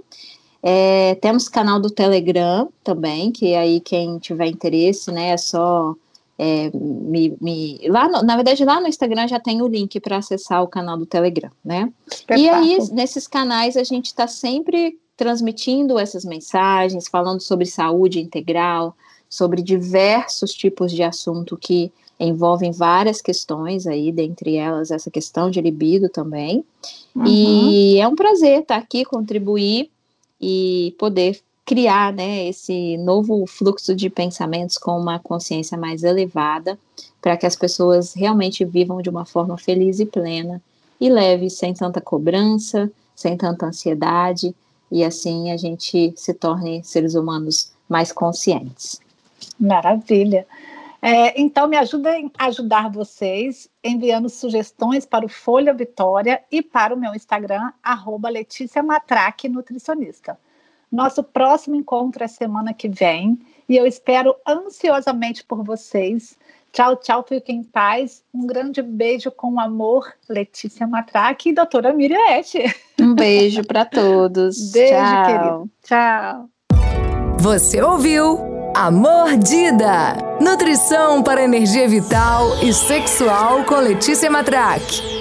É, 0.63 1.15
temos 1.17 1.49
canal 1.49 1.81
do 1.81 1.91
Telegram 1.91 2.69
também, 2.83 3.31
que 3.31 3.55
aí 3.55 3.81
quem 3.81 4.19
tiver 4.19 4.47
interesse, 4.47 5.13
né, 5.13 5.31
é 5.31 5.37
só 5.37 5.95
é, 6.39 6.71
me, 6.73 7.37
me, 7.41 7.81
lá 7.89 8.09
no, 8.09 8.23
na 8.23 8.37
verdade 8.37 8.65
lá 8.65 8.81
no 8.81 8.87
Instagram 8.87 9.27
já 9.27 9.41
tem 9.41 9.61
o 9.61 9.67
link 9.67 9.99
para 10.01 10.19
acessar 10.19 10.63
o 10.63 10.69
canal 10.69 10.97
do 10.97 11.05
Telegram, 11.05 11.51
né? 11.65 11.93
E 12.37 12.49
aí 12.49 12.79
nesses 12.93 13.27
canais 13.27 13.77
a 13.77 13.83
gente 13.83 14.07
está 14.07 14.27
sempre 14.29 14.99
transmitindo 15.17 15.99
essas 15.99 16.25
mensagens, 16.25 17.09
falando 17.09 17.41
sobre 17.41 17.67
saúde 17.67 18.21
integral, 18.21 18.97
sobre 19.29 19.61
diversos 19.61 20.55
tipos 20.55 20.93
de 20.93 21.03
assunto 21.03 21.57
que 21.57 21.93
envolvem 22.21 22.71
várias 22.71 23.21
questões 23.21 23.87
aí, 23.87 24.13
dentre 24.13 24.57
elas 24.57 24.91
essa 24.91 25.11
questão 25.11 25.51
de 25.51 25.61
libido 25.61 26.09
também. 26.09 26.65
Uhum. 27.15 27.27
E 27.27 28.01
é 28.01 28.07
um 28.07 28.15
prazer 28.15 28.61
estar 28.61 28.77
aqui, 28.77 29.05
contribuir 29.05 29.91
e 30.41 30.95
poder 30.99 31.41
criar 31.65 32.13
né, 32.13 32.49
esse 32.49 32.97
novo 32.97 33.47
fluxo 33.47 33.95
de 33.95 34.09
pensamentos 34.09 34.79
com 34.79 34.99
uma 34.99 35.19
consciência 35.19 35.77
mais 35.77 36.03
elevada, 36.03 36.79
para 37.21 37.37
que 37.37 37.45
as 37.45 37.55
pessoas 37.55 38.15
realmente 38.15 38.65
vivam 38.65 39.03
de 39.03 39.11
uma 39.11 39.25
forma 39.25 39.59
feliz 39.59 40.01
e 40.01 40.07
plena 40.07 40.63
e 41.01 41.11
leve, 41.11 41.51
sem 41.51 41.75
tanta 41.75 42.01
cobrança, 42.01 42.91
sem 43.15 43.37
tanta 43.37 43.67
ansiedade, 43.67 44.55
e 44.91 45.05
assim 45.05 45.53
a 45.53 45.57
gente 45.57 46.13
se 46.17 46.33
torne 46.33 46.83
seres 46.83 47.15
humanos 47.15 47.71
mais 47.89 48.13
conscientes. 48.13 49.01
Maravilha. 49.59 50.47
É, 51.01 51.41
então, 51.41 51.69
me 51.69 51.77
ajudem 51.77 52.31
a 52.37 52.47
ajudar 52.47 52.91
vocês 52.91 53.71
enviando 53.83 54.29
sugestões 54.29 55.07
para 55.07 55.25
o 55.25 55.29
Folha 55.29 55.73
Vitória 55.73 56.43
e 56.51 56.61
para 56.61 56.95
o 56.95 56.99
meu 56.99 57.15
Instagram, 57.15 57.73
arroba 57.83 58.29
Letícia 58.29 58.83
Matraque 58.83 59.49
Nutricionista. 59.49 60.39
Nosso 60.91 61.23
próximo 61.23 61.77
encontro 61.77 62.25
é 62.25 62.29
semana 62.29 62.73
que 62.73 62.89
vem 62.89 63.39
e 63.69 63.77
eu 63.77 63.87
espero 63.87 64.35
ansiosamente 64.47 65.45
por 65.45 65.63
vocês. 65.63 66.37
Tchau, 66.73 66.97
tchau, 66.97 67.25
fiquem 67.27 67.59
em 67.59 67.63
paz. 67.63 68.23
Um 68.33 68.47
grande 68.47 68.83
beijo 68.83 69.31
com 69.31 69.61
amor, 69.61 70.13
Letícia 70.29 70.87
Matraque 70.87 71.51
e 71.51 71.55
doutora 71.55 71.93
Miriam 71.93 72.39
Esche. 72.39 72.65
Um 73.01 73.15
beijo 73.15 73.65
para 73.65 73.85
todos. 73.85 74.73
Beijo, 74.73 74.95
tchau. 74.95 75.27
querido. 75.27 75.71
Tchau. 75.83 76.49
Você 77.41 77.83
ouviu? 77.83 78.58
A 78.75 78.91
Mordida. 78.91 80.17
Nutrição 80.41 81.23
para 81.23 81.43
energia 81.43 81.89
vital 81.89 82.59
e 82.63 82.73
sexual 82.73 83.65
com 83.65 83.77
Letícia 83.77 84.31
Matraque. 84.31 85.18